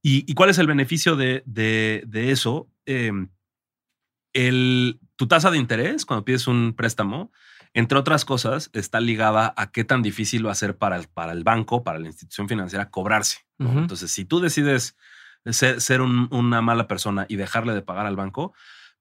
[0.02, 2.70] ¿Y, y cuál es el beneficio de, de- de eso?
[2.86, 3.12] Eh,
[4.34, 7.32] el, tu tasa de interés cuando pides un préstamo,
[7.74, 11.32] entre otras cosas, está ligada a qué tan difícil va a ser para el, para
[11.32, 13.40] el banco, para la institución financiera, cobrarse.
[13.80, 14.98] Entonces, si tú decides
[15.46, 18.54] ser, ser un- una mala persona y dejarle de pagar al banco,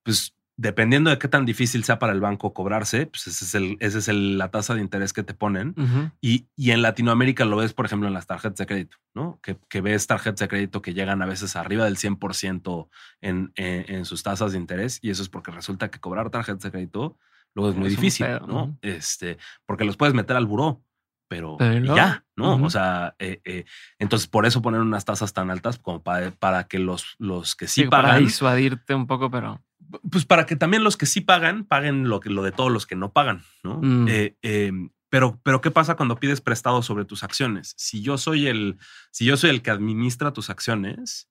[0.02, 3.76] pues dependiendo de qué tan difícil sea para el banco cobrarse, pues ese es, el,
[3.80, 5.74] ese es el- la tasa de interés que te ponen.
[6.20, 9.40] Y, y en Latinoamérica lo ves, por ejemplo, en las tarjetas de crédito, ¿no?
[9.42, 12.88] Que, que ves tarjetas de crédito que llegan a veces arriba del 100%
[13.22, 14.98] en, en, en sus tasas de interés.
[15.00, 17.16] Y eso es porque resulta que cobrar tarjetas de crédito
[17.54, 18.78] luego es muy Es difícil, pedo, ¿no?
[18.82, 20.84] Este, porque los puedes meter al buró,
[21.26, 21.56] pero,
[21.96, 22.56] ya, ¿no?
[22.62, 23.64] O sea, eh, eh,
[23.98, 27.66] entonces por eso poner unas tasas tan altas como para, para que los, los que
[27.66, 29.64] sí Sí, para pagan, disuadirte un poco, pero.
[30.10, 32.86] Pues para que también los que sí pagan paguen lo, que, lo de todos los
[32.86, 33.80] que no pagan, ¿no?
[33.82, 34.08] Mm.
[34.08, 34.72] Eh, eh,
[35.08, 37.74] pero, pero ¿qué pasa cuando pides prestado sobre tus acciones?
[37.76, 38.78] Si yo soy el,
[39.10, 41.28] si yo soy el que administra tus acciones,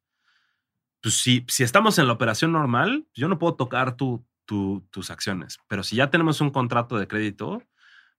[1.02, 5.11] pues si, si estamos en la operación normal, yo no puedo tocar tu, tu- tus
[5.11, 5.60] acciones.
[5.68, 7.64] Pero si ya tenemos un contrato de crédito,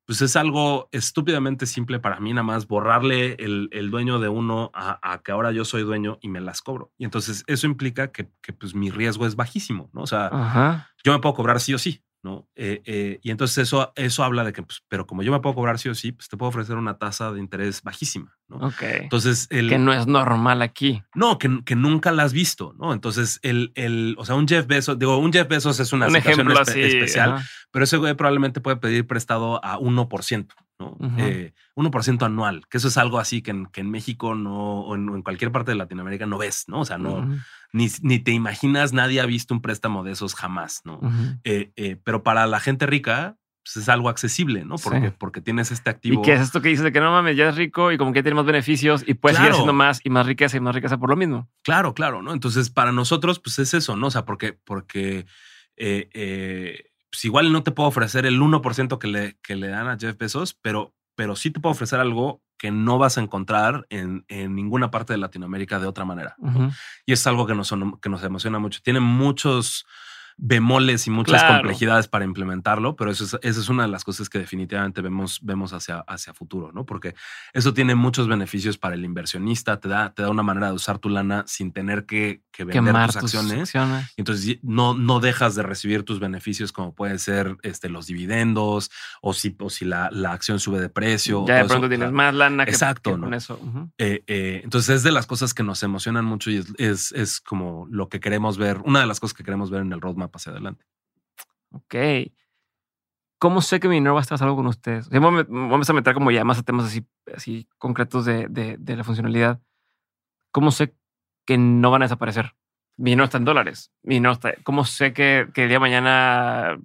[0.07, 4.71] pues es algo estúpidamente simple para mí, nada más borrarle el, el dueño de uno
[4.75, 6.93] a, a que ahora yo soy dueño y me las cobro.
[6.99, 10.03] Y entonces eso implica que, que, pues mi riesgo es bajísimo, ¿no?
[10.03, 10.91] O sea, Ajá.
[11.05, 12.49] yo me puedo cobrar sí o sí, ¿no?
[12.55, 15.55] Eh, eh, y entonces eso, eso habla de que, pues, pero como yo me puedo
[15.55, 18.57] cobrar sí o sí, pues te puedo ofrecer una tasa de interés bajísima, ¿no?
[18.59, 18.83] Ok.
[18.83, 21.03] Entonces, el, que no es normal aquí.
[21.15, 22.93] no, que, que nunca la has visto, ¿no?
[22.93, 26.15] Entonces, el, el, o sea, un Jeff Bezos, digo, un Jeff Bezos es una un
[26.15, 26.81] situación espe- así.
[26.83, 27.47] especial, ajá.
[27.71, 30.49] pero ese güey probablemente puede pedir prestado a 1%,
[30.79, 30.97] ¿no?
[30.99, 31.15] Ujú.
[31.19, 34.95] Eh, 1% anual, que eso es algo así que en, que en México no, o
[34.95, 36.81] en, cualquier parte de Latinoamérica no ves, ¿no?
[36.81, 37.27] O sea, no,
[37.73, 41.01] ni, ni te imaginas, nadie ha visto un préstamo de esos jamás, ¿no?
[41.45, 44.77] Eh, eh, pero para la gente rica pues es algo accesible, ¿no?
[44.77, 45.15] Porque, Sí.
[45.19, 46.23] porque tienes este activo.
[46.23, 48.13] ¿Y qué es esto que dices de que no mames, ya es rico y como
[48.15, 50.97] que tiene más beneficios y puedes seguir haciendo más y más riqueza y más riqueza
[50.97, 51.47] por lo mismo?
[51.63, 52.33] Claro, claro, ¿no?
[52.33, 54.07] Entonces, para nosotros, pues es eso, ¿no?
[54.07, 55.27] O sea, porque, porque
[55.77, 59.89] eh, eh, pues igual no te puedo ofrecer el 1% que le, que le dan
[59.89, 63.87] a Jeff Bezos, pero, pero sí te puedo ofrecer algo que no vas a encontrar
[63.89, 66.37] en, en ninguna parte de Latinoamérica de otra manera.
[67.07, 68.83] Y es algo que nos, que nos emociona mucho.
[68.83, 69.87] Tiene muchos
[70.37, 71.59] bemoles y muchas Claro.
[71.59, 75.41] complejidades para implementarlo, pero eso es, esa es una de las cosas que definitivamente vemos,
[75.43, 76.85] vemos hacia, hacia futuro, ¿no?
[76.87, 77.15] Porque
[77.53, 80.99] eso tiene muchos beneficios para el inversionista, te da, te da una manera de usar
[80.99, 83.61] tu lana sin tener que, que vender tus tus acciones.
[83.75, 84.13] acciones.
[84.17, 88.91] Entonces no, no dejas de recibir tus beneficios como pueden ser este, los dividendos
[89.21, 91.45] o si, o si la, la acción sube de precio.
[91.47, 91.75] Ya de todo eso.
[91.75, 93.25] pronto tienes más lana que, Exacto, que ¿no?
[93.25, 93.59] con eso.
[93.63, 93.91] Ujú.
[93.99, 97.41] Eh, eh, entonces es de las cosas que nos emocionan mucho y es, es, es
[97.41, 100.30] como lo que queremos ver, una de las cosas que queremos ver en el roadmap
[100.37, 100.85] hacia adelante.
[101.73, 101.95] Ok.
[103.39, 105.09] ¿Cómo sé que mi dinero va a estar salvo con ustedes?
[105.09, 109.61] Vamos a- meter como ya más a temas así, así concretos de, de- la funcionalidad.
[110.53, 110.95] ¿Cómo sé
[111.47, 112.55] que no van a desaparecer?
[112.99, 113.93] Mi dinero está en dólares.
[114.03, 114.53] Mi dinero está.
[114.63, 116.79] ¿Cómo sé que, que el día de mañana.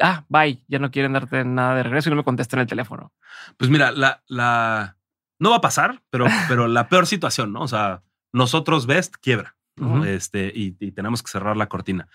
[0.00, 0.62] Ah, bye.
[0.68, 3.12] Ya no quieren darte nada de regreso y no me contestan el teléfono.
[3.56, 4.98] Pues mira, la, la
[5.38, 7.62] no va a pasar, pero, pero la peor situación, ¿no?
[7.62, 8.02] O sea,
[8.32, 9.56] nosotros Best quiebra,
[10.06, 12.08] Este, y, y tenemos que cerrar la cortina.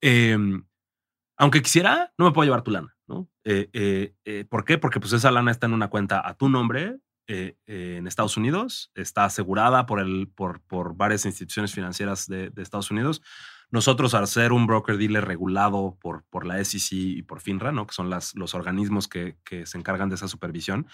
[0.00, 0.36] Eh,
[1.42, 3.28] aunque quisiera, no me puedo llevar tu lana, ¿no?
[3.44, 4.78] Eh, eh, eh, ¿Por qué?
[4.78, 9.24] Porque pues esa lana está en una cuenta a tu nombre en Estados Unidos, está
[9.24, 13.22] asegurada por, el, por, por varias instituciones financieras de, de Estados Unidos.
[13.72, 17.86] Nosotros, al ser un broker dealer regulado por, por la SEC y por FINRA, ¿no?
[17.86, 20.86] que son las, los organismos que, que se encargan de esa supervisión,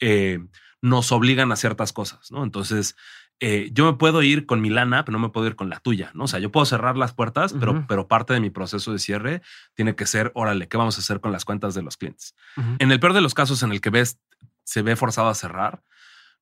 [0.00, 0.40] eh,
[0.82, 2.32] nos obligan a ciertas cosas.
[2.32, 2.42] ¿no?
[2.42, 2.96] Entonces,
[3.40, 5.80] eh, yo me puedo ir con mi lana, pero no me puedo ir con la
[5.80, 6.10] tuya.
[6.14, 6.24] ¿no?
[6.24, 9.42] O sea, yo puedo cerrar las puertas, pero, pero parte de mi proceso de cierre
[9.74, 12.34] tiene que ser, órale, ¿qué vamos a hacer con las cuentas de los clientes?
[12.78, 14.18] En el peor de los casos en el que ves,
[14.64, 15.82] se ve forzado a cerrar,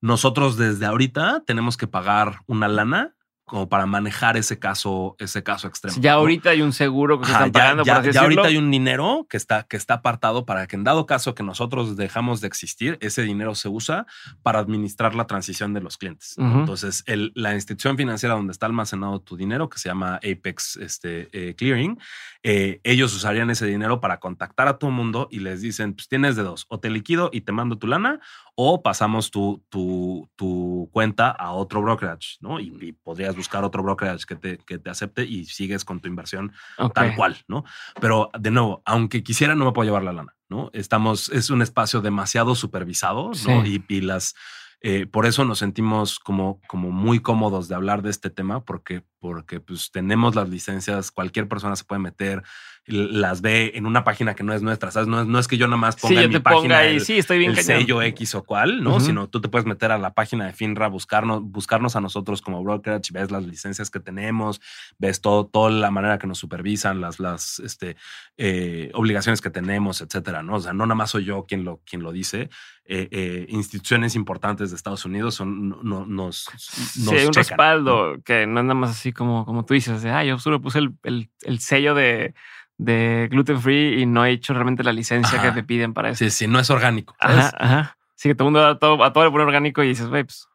[0.00, 3.14] nosotros desde ahorita tenemos que pagar una lana
[3.52, 5.94] como para manejar ese caso, ese caso extremo.
[6.00, 8.56] ya ahorita hay un seguro que se están pagando, ya, por así ya ahorita hay
[8.56, 12.40] un dinero que está, que está apartado para que en dado caso que nosotros dejamos
[12.40, 14.06] de existir, ese dinero se usa
[14.42, 16.34] para administrar la transición de los clientes.
[16.38, 21.28] Entonces, el- la institución financiera donde está almacenado tu dinero, que se llama Apex este,
[21.32, 21.98] eh, Clearing,
[22.42, 26.36] eh, ellos usarían ese dinero para contactar a todo mundo y les dicen, pues tienes
[26.36, 28.18] de dos, o te liquido y te mando tu lana,
[28.54, 32.60] o pasamos tu, tu, tu cuenta a otro brokerage, ¿no?
[32.60, 36.08] Y, y podrías buscar otro brokerage que te, que te acepte y sigues con tu
[36.08, 36.52] inversión
[36.94, 37.64] tal cual, ¿no?
[38.00, 40.70] Pero de nuevo, aunque quisiera, no me puedo llevar la lana, ¿no?
[40.72, 43.34] Estamos, es un espacio demasiado supervisado, ¿no?
[43.64, 43.84] Sí.
[43.88, 44.34] Y, y las,
[44.80, 49.04] eh, por eso nos sentimos como, como muy cómodos de hablar de este tema, porque,
[49.22, 52.42] porque pues tenemos las licencias, cualquier persona se puede meter,
[52.84, 55.06] las ve en una página que no es nuestra, ¿sabes?
[55.08, 56.96] No es, no es que yo nada más Sí, ponga yo en mi página ahí.
[56.96, 58.96] el, Sí, estoy bien el sello X o cual, ¿no?
[58.96, 59.00] Ujú.
[59.06, 62.60] Sino tú te puedes meter a la página de FINRA, buscarnos, buscarnos a nosotros como
[62.64, 64.60] brokerage, ves las licencias que tenemos,
[64.98, 67.94] ves todo, toda la manera que nos supervisan, las, las este,
[68.36, 70.56] eh, obligaciones que tenemos, etcétera, ¿no?
[70.56, 72.50] O sea, no nada más soy yo quien lo, quien lo dice.
[72.84, 77.30] Eh, eh, instituciones importantes de Estados Unidos son, no, no- nos, Sí, nos hay un
[77.30, 80.38] checan, respaldo que no es nada más así como, como tú dices, de, ah, yo
[80.38, 82.34] solo puse el, el- el sello de,
[82.78, 85.48] de gluten free y no he hecho realmente la licencia Ajá.
[85.48, 86.18] que te piden para eso.
[86.24, 87.14] Sí, sí, no es orgánico.
[87.20, 87.46] ¿sabes?
[87.46, 87.96] Ajá, ajá.
[88.14, 90.24] Sí, que todo el mundo a todo, a todo le pone orgánico y dices, güey,
[90.24, 90.46] pues.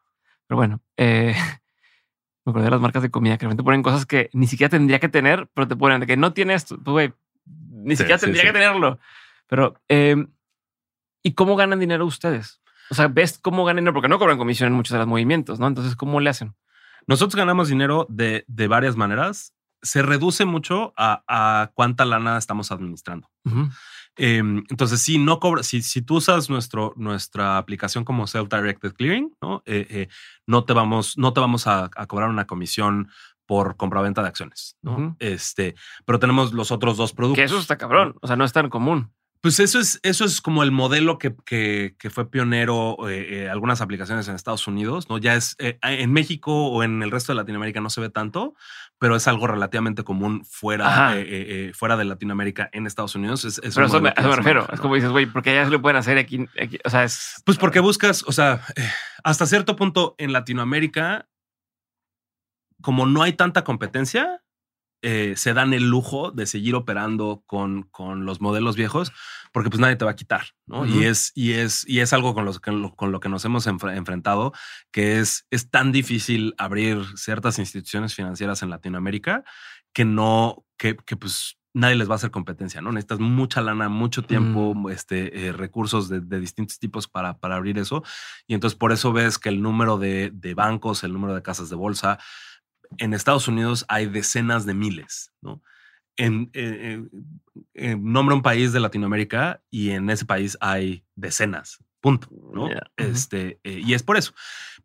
[0.47, 1.35] Pero bueno, eh,
[2.45, 4.99] me acordé de las marcas de comida que realmente ponen cosas que ni siquiera tendría
[4.99, 7.13] que tener, pero te ponen de que no tienes, pues, güey,
[7.71, 8.47] ni Sí, siquiera sí, tendría sí.
[8.47, 8.99] que tenerlo.
[9.47, 10.25] Pero, eh,
[11.23, 12.61] ¿y cómo ganan dinero ustedes?
[12.89, 15.59] O sea, ves cómo ganan dinero, porque no cobran comisión en muchos de los movimientos,
[15.59, 15.67] ¿no?
[15.67, 16.55] Entonces, ¿cómo le hacen?
[17.07, 19.53] Nosotros ganamos dinero de, de varias maneras.
[19.81, 23.29] Se reduce mucho a, a cuánta lana estamos administrando.
[24.17, 29.35] Eh, entonces, si no cobra, si, si tú usas nuestro, nuestra aplicación como Self-Directed Clearing,
[29.41, 29.61] ¿no?
[29.65, 30.07] Eh, eh,
[30.47, 33.09] no te vamos, no te vamos a, a cobrar una comisión
[33.45, 34.75] por compraventa de acciones.
[35.19, 35.75] Este,
[36.05, 37.37] pero tenemos los otros dos productos.
[37.37, 38.15] Que eso está cabrón.
[38.21, 39.13] O sea, no es tan común.
[39.41, 43.49] Pues eso es, eso es como el modelo que, que, que fue pionero eh, eh,
[43.49, 45.17] algunas aplicaciones en Estados Unidos, ¿no?
[45.17, 48.55] Ya es eh, en México o en el resto de Latinoamérica no se ve tanto,
[48.99, 53.45] pero es algo relativamente común fuera, eh, eh, fuera de Latinoamérica en Estados Unidos.
[53.45, 54.67] Es, es Pero eso me, refiero.
[54.71, 56.47] Es como dices, güey, porque ya se lo pueden hacer aquí.
[56.61, 56.79] aquí.
[56.83, 57.41] O sea, es.
[57.45, 58.61] Pues porque buscas, o sea,
[59.23, 61.27] hasta cierto punto en Latinoamérica,
[62.81, 64.41] como no hay tanta competencia,
[65.01, 69.11] eh, se dan el lujo de seguir operando con, con los modelos viejos
[69.53, 70.85] porque pues nadie te va a quitar, ¿no?
[70.85, 73.95] Y es, y es, y es algo con, los, con lo que nos hemos enfre-
[73.95, 74.53] enfrentado,
[74.91, 79.43] que es, es tan difícil abrir ciertas instituciones financieras en Latinoamérica
[79.93, 82.91] que no, que, que pues nadie les va a hacer competencia, ¿no?
[82.91, 87.77] Necesitas mucha lana, mucho tiempo, este, eh, recursos de, de distintos tipos para, para abrir
[87.77, 88.03] eso.
[88.47, 91.69] Y entonces por eso ves que el número de, de bancos, el número de casas
[91.69, 92.17] de bolsa,
[92.97, 95.61] en Estados Unidos hay decenas de miles, ¿no?
[96.15, 97.03] En, eh,
[97.75, 102.69] eh, nombra un país de Latinoamérica y en ese país hay decenas, punto, ¿no?
[102.69, 103.11] Ya, ujú.
[103.11, 104.33] Este, eh, y es por eso.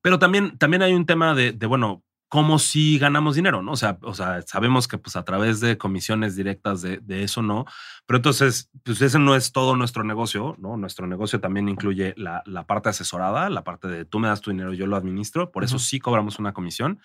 [0.03, 3.73] Pero también, también hay un tema de, de, bueno, cómo si ganamos dinero, ¿no?
[3.73, 7.43] O sea, o sea, sabemos que pues a través de comisiones directas de, de eso
[7.43, 7.67] no,
[8.07, 10.79] pero entonces, pues ese no es todo nuestro negocio, ¿no?
[10.79, 14.51] Nuestro negocio también incluye la, la parte asesorada, la parte de tú me das tu
[14.51, 17.01] dinero, yo lo administro, por eso sí cobramos una comisión.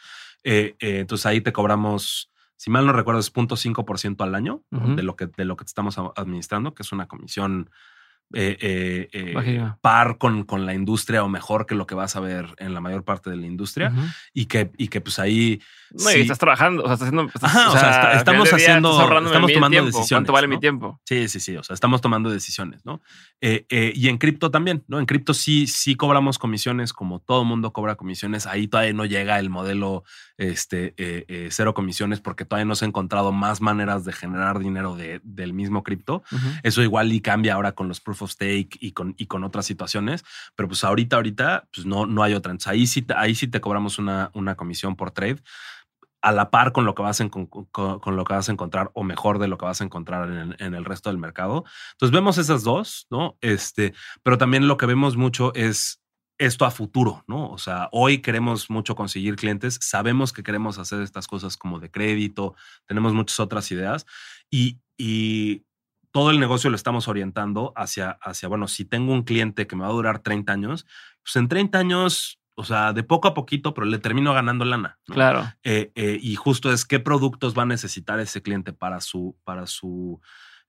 [0.45, 5.04] Eh, eh, entonces ahí te cobramos, si mal no recuerdo, es 0.5% al año de,
[5.04, 7.70] lo que, de lo que te estamos administrando, que es una comisión
[8.34, 9.34] eh, eh, eh,
[9.82, 12.82] par con, con la industria o mejor que lo que vas a ver en la
[12.82, 13.91] mayor parte de la industria
[14.34, 15.62] y, que, y que pues ahí...
[15.91, 17.32] No, y estás trabajando, o sea, estás haciendo.
[17.34, 18.90] estás- Ajá, o sea, está- estamos haciendo-
[19.30, 19.86] estamos tomando tiempo.
[19.98, 20.99] decisiones, ¿Cuánto vale mi tiempo?
[21.06, 21.56] Sí, sí, sí.
[21.56, 23.02] O sea, estamos tomando decisiones, ¿no?
[23.40, 24.99] Eh, eh, y en cripto también, ¿no?
[24.99, 28.45] En cripto sí, sí cobramos comisiones, como todo mundo cobra comisiones.
[28.48, 30.04] Ahí todavía no llega el modelo
[30.38, 34.60] este, eh, eh, cero comisiones porque todavía no se ha encontrado más maneras de generar
[34.60, 36.22] dinero de- del mismo cripto.
[36.64, 39.65] Eso igual y cambia ahora con los proof of stake y con, y con otras
[39.65, 40.23] situaciones,
[40.56, 42.52] pero pues ahorita, ahorita, pues no, no hay otra.
[42.52, 45.41] Entonces ahí sí, ahí sí te cobramos una, una comisión por trade
[46.22, 48.52] a la par con lo que vas a, encon- con, con lo que vas a
[48.52, 51.64] encontrar o mejor de lo que vas a encontrar en en el resto del mercado.
[51.94, 53.38] Entonces vemos esas dos, ¿no?
[53.41, 56.02] Este, pero también lo que vemos mucho es
[56.39, 57.49] esto a futuro, ¿no?
[57.52, 61.89] O sea, hoy queremos mucho conseguir clientes, sabemos que queremos hacer estas cosas como de
[61.91, 62.56] crédito,
[62.88, 64.06] tenemos muchas otras ideas
[64.52, 65.64] y, y
[66.12, 69.84] todo el negocio lo estamos orientando hacia, hacia, bueno, si tengo un cliente que me
[69.84, 70.86] va a durar 30 años,
[71.24, 74.98] pues en 30 años, o sea, de poco a poquito, pero le termino ganando lana.
[75.08, 75.14] ¿no?
[75.14, 75.54] Claro.
[75.64, 79.68] Eh, eh, y justo es qué productos va a necesitar ese cliente para su, para
[79.68, 80.22] su,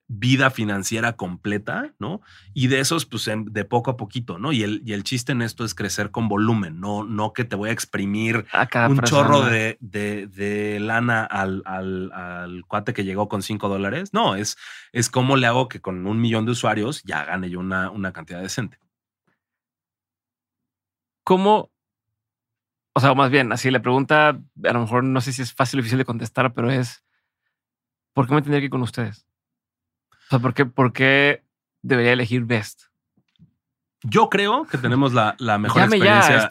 [0.08, 2.22] vida financiera completa, ¿no?
[2.54, 4.52] Y de esos, pues de poco a poquito, ¿no?
[4.52, 7.56] Y el, y el chiste en esto es crecer con volumen, no, no que te
[7.56, 8.46] voy a exprimir
[8.88, 14.14] un chorro de, de, lana al, al, al, cuate que llegó con cinco dólares.
[14.14, 14.56] No, es,
[14.92, 18.12] es cómo le hago que con un millón de usuarios ya gane yo una, una
[18.12, 18.78] cantidad decente.
[21.22, 21.70] ¿Cómo?
[22.94, 25.78] O sea, más bien, así la pregunta, a lo mejor no sé si es fácil
[25.78, 27.04] o difícil de contestar, pero es,
[28.14, 29.27] ¿por qué me tendría que ir con ustedes?
[30.28, 31.42] O sea, ¿por qué, por qué
[31.82, 32.82] debería elegir Best?
[34.02, 36.48] Yo creo que tenemos la, mejor experiencia.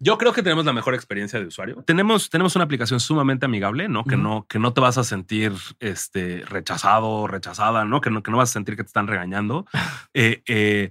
[0.00, 1.84] Yo creo que tenemos la mejor experiencia de usuario.
[1.86, 4.04] Tenemos, tenemos una aplicación sumamente amigable, ¿no?
[4.04, 8.00] Que no, que no te vas a sentir este, rechazado, rechazada, ¿no?
[8.00, 9.66] Que no, que no vas a sentir que te están regañando.
[10.14, 10.90] eh, eh,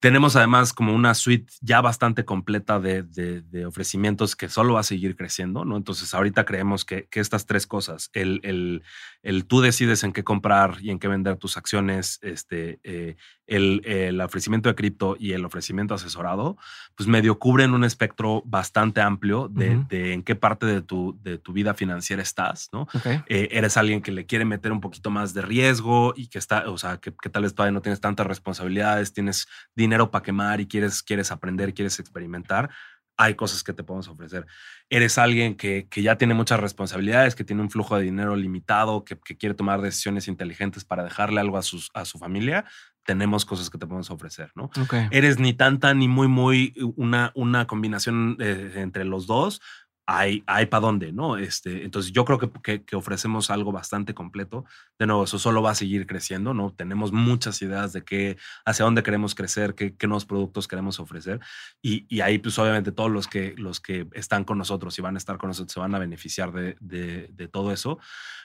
[0.00, 4.84] tenemos además como una suite ya bastante completa de, de, ofrecimientos que solo va a
[4.84, 5.76] seguir creciendo, ¿no?
[5.76, 8.82] Entonces ahorita creemos que, que estas tres cosas, el, el,
[9.22, 13.16] el, tú decides en qué comprar y en qué vender tus acciones, este, eh,
[13.48, 16.56] el, el, ofrecimiento de cripto y el ofrecimiento asesorado,
[16.94, 21.38] pues medio cubren un espectro bastante amplio de, de en qué parte de tu, de
[21.38, 22.86] tu vida financiera estás, ¿no?
[23.26, 26.68] Eh, eres alguien que le quiere meter un poquito más de riesgo y que está,
[26.70, 30.60] o sea, que, que tal vez todavía no tienes tantas responsabilidades, tienes dinero para quemar
[30.60, 32.70] y quieres, quieres aprender, quieres experimentar,
[33.18, 34.46] hay cosas que te podemos ofrecer.
[34.88, 39.04] Eres alguien que, que, ya tiene muchas responsabilidades, que tiene un flujo de dinero limitado,
[39.04, 42.64] que, que, quiere tomar decisiones inteligentes para dejarle algo a, sus, a su familia,
[43.08, 44.70] tenemos cosas que te podemos ofrecer, ¿no?
[45.10, 49.62] Eres ni tanta ni muy, muy una, una combinación eh, entre los dos,
[50.04, 51.38] hay, hay para dónde, ¿no?
[51.38, 54.66] Este, entonces yo creo que, que, ofrecemos algo bastante completo.
[54.98, 56.70] De nuevo, eso solo va a seguir creciendo, ¿no?
[56.70, 58.36] Tenemos muchas ideas de qué,
[58.66, 61.40] hacia dónde queremos crecer, qué, qué nuevos productos queremos ofrecer.
[61.80, 65.14] Y, y, ahí, pues obviamente todos los que, los que están con nosotros y van
[65.14, 67.98] a estar con nosotros se van a beneficiar de, de, de todo eso.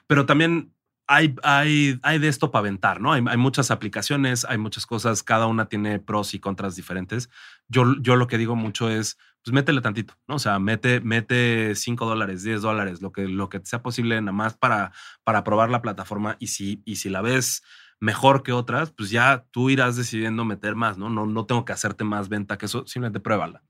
[0.08, 0.72] Pero también
[1.08, 3.12] hay, hay, hay, de esto para aventar, ¿no?
[3.14, 7.30] Hay, hay, muchas aplicaciones, hay muchas cosas, cada una tiene pros y contras diferentes.
[7.68, 10.36] Yo, yo lo que digo mucho es, pues métele tantito, ¿no?
[10.36, 14.32] O sea, mete, mete 5 dólares, 10 dólares, lo que, lo que sea posible nada
[14.32, 14.94] más para,
[15.24, 17.64] para probar la plataforma y si, y si la ves
[18.00, 21.10] mejor que otras, pues ya tú irás decidiendo meter más, ¿no?
[21.10, 23.64] No, no tengo que hacerte más venta que eso, simplemente pruébala.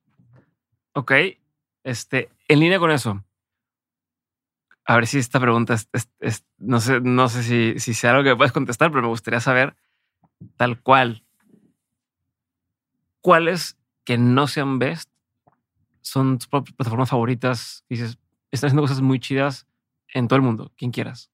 [0.94, 1.12] Ok,
[1.84, 3.24] este, en línea con eso,
[4.86, 8.36] a ver si esta pregunta es, no sé, no sé si, si sea algo que
[8.36, 9.76] puedes contestar, pero me gustaría saber
[10.58, 11.24] tal cual.
[13.22, 15.10] ¿Cuáles que no sean best
[16.02, 17.86] son tus plataformas favoritas.
[17.90, 18.18] Dices,
[18.52, 19.68] están haciendo cosas muy chidas
[20.14, 21.32] en todo el mundo, quien quieras.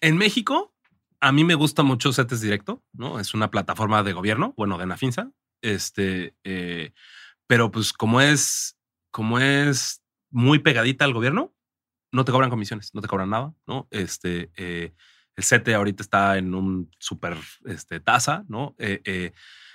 [0.00, 0.74] En México,
[1.20, 3.20] a mí me gusta mucho CETES Directo, ¿no?
[3.20, 5.30] Es una plataforma de gobierno, bueno, de Nafinsa.
[5.60, 6.92] Este, eh,
[7.46, 8.76] pero pues como es,
[9.10, 10.01] como es
[10.32, 11.54] muy pegadita al gobierno,
[12.10, 13.86] no te cobran comisiones, no te cobran nada, ¿no?
[13.90, 14.92] Este, eh,
[15.36, 18.74] el CETE ahorita está en un súper este, tasa, ¿no?
[18.78, 19.32] Eh,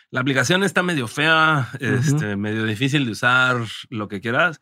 [0.10, 3.58] la aplicación está medio fea, este, medio difícil de usar,
[3.90, 4.60] lo que quieras,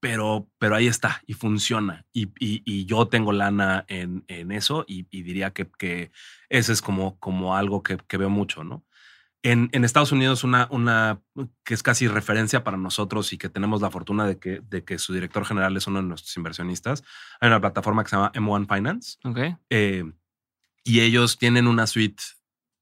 [0.00, 2.04] pero, pero ahí está y funciona.
[2.12, 6.10] Y, y, yo tengo lana en, en eso y, diría que, que
[6.48, 8.84] ese es como, como algo que, que veo mucho, ¿no?
[9.50, 11.20] En, en, Estados Unidos, una, una
[11.64, 14.98] que es casi referencia para nosotros y que tenemos la fortuna de que, de que
[14.98, 17.02] su director general es uno de nuestros inversionistas,
[17.40, 19.16] hay una plataforma que se llama M1 Finance.
[19.24, 19.56] Okay.
[19.70, 20.04] Eh,
[20.84, 22.22] y ellos tienen una suite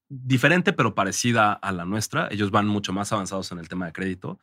[0.09, 2.29] diferente pero parecida a la nuestra.
[2.31, 4.39] Ellos van mucho más avanzados en el tema de crédito.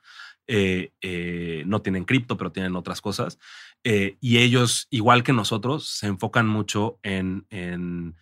[0.45, 3.39] Eh, eh, no tienen cripto, pero tienen otras cosas.
[3.83, 8.15] Eh, y ellos, igual que nosotros, se enfocan mucho en, en,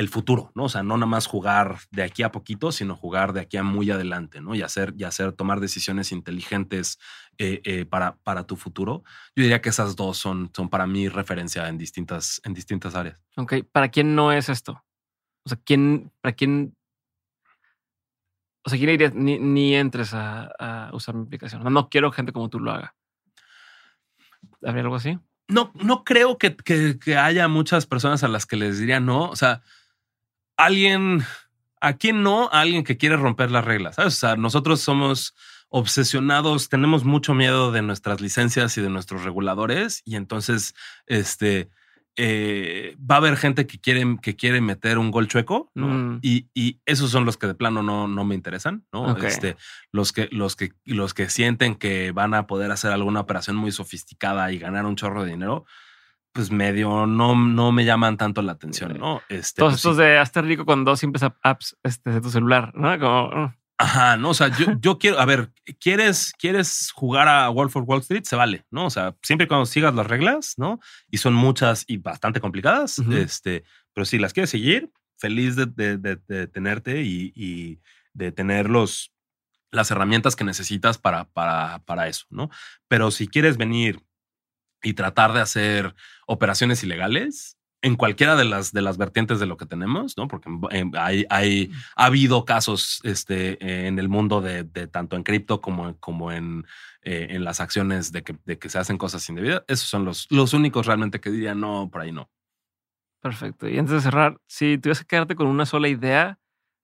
[0.00, 0.64] el futuro, ¿no?
[0.64, 3.62] O sea, no nada más jugar de aquí a poquito, sino jugar de aquí a
[3.62, 4.54] muy adelante, ¿no?
[4.54, 6.98] Y hacer, y hacer tomar decisiones inteligentes
[7.90, 9.02] para, para tu futuro.
[9.36, 13.22] Yo diría que esas dos son, son para mí referencia en distintas, en distintas áreas.
[13.36, 14.82] Ok, ¿para quién no es esto?
[15.44, 16.76] O sea, ¿quién, para quién?
[18.64, 21.62] O sea, ¿quién diría ni, ni entres a, usar mi aplicación?
[21.62, 22.94] No, no quiero gente como tú lo haga.
[24.62, 25.18] ¿Habría algo así?
[25.48, 29.30] No, no creo que, que, haya muchas personas a las que les diría no.
[29.30, 29.62] O sea,
[30.64, 31.22] alguien,
[31.80, 32.48] ¿a quién no?
[32.52, 33.96] A alguien que quiere romper las reglas.
[33.96, 34.14] ¿sabes?
[34.14, 35.34] O sea, nosotros somos
[35.68, 40.74] obsesionados, tenemos mucho miedo de nuestras licencias y de nuestros reguladores y entonces,
[41.06, 41.70] este,
[42.16, 46.18] eh, va a haber gente que quiere, que quiere meter un gol chueco, mm.
[46.22, 49.16] y, y, esos son los que de plano no, no me interesan, ¿no?
[49.18, 49.56] Este,
[49.92, 53.72] los, que, los, que, los que sienten que van a poder hacer alguna operación muy
[53.72, 55.64] sofisticada y ganar un chorro de dinero,
[56.32, 59.22] pues medio no, no me llaman tanto la atención, ¿no?
[59.28, 62.72] Este, Todos pues estos de hazte rico con dos simples apps este, de tu celular,
[62.74, 62.98] ¿no?
[62.98, 63.54] Como...
[63.78, 67.88] Ajá, no, o sea, yo, yo quiero, a ver, ¿quieres, ¿quieres jugar a Wolf of
[67.88, 68.24] Wall Street?
[68.24, 68.86] Se vale, ¿no?
[68.86, 70.80] O sea, siempre y cuando sigas las reglas, ¿no?
[71.10, 76.46] Y son muchas y bastante complicadas, este, pero si las quieres seguir, feliz de, de,
[76.48, 77.80] tenerte y, y,
[78.12, 79.12] de tener los,
[79.70, 82.50] las herramientas que necesitas para, para, para eso, ¿no?
[82.88, 84.02] Pero si quieres venir
[84.82, 85.94] y tratar de hacer
[86.26, 90.28] operaciones ilegales, en cualquiera de las, de las vertientes de lo que tenemos, ¿no?
[90.28, 90.50] Porque
[90.98, 95.96] hay, hay ha habido casos este, en el mundo de, de tanto en cripto como,
[95.98, 96.66] como en,
[97.02, 99.62] eh, en las acciones de que, de que se hacen cosas indebidas.
[99.66, 102.30] Esos son los, los únicos realmente que diría no, por ahí no.
[103.20, 103.68] Perfecto.
[103.68, 106.38] Y antes de cerrar, si tuvieras que quedarte con una sola idea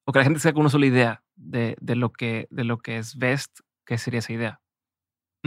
[0.05, 2.79] o que la gente se con una sola idea de, de, lo, que, de lo
[2.79, 4.61] que es Best, ¿qué sería esa idea?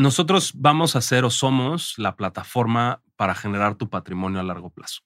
[0.00, 5.02] Nosotros vamos a ser o somos la plataforma para generar tu patrimonio a largo plazo.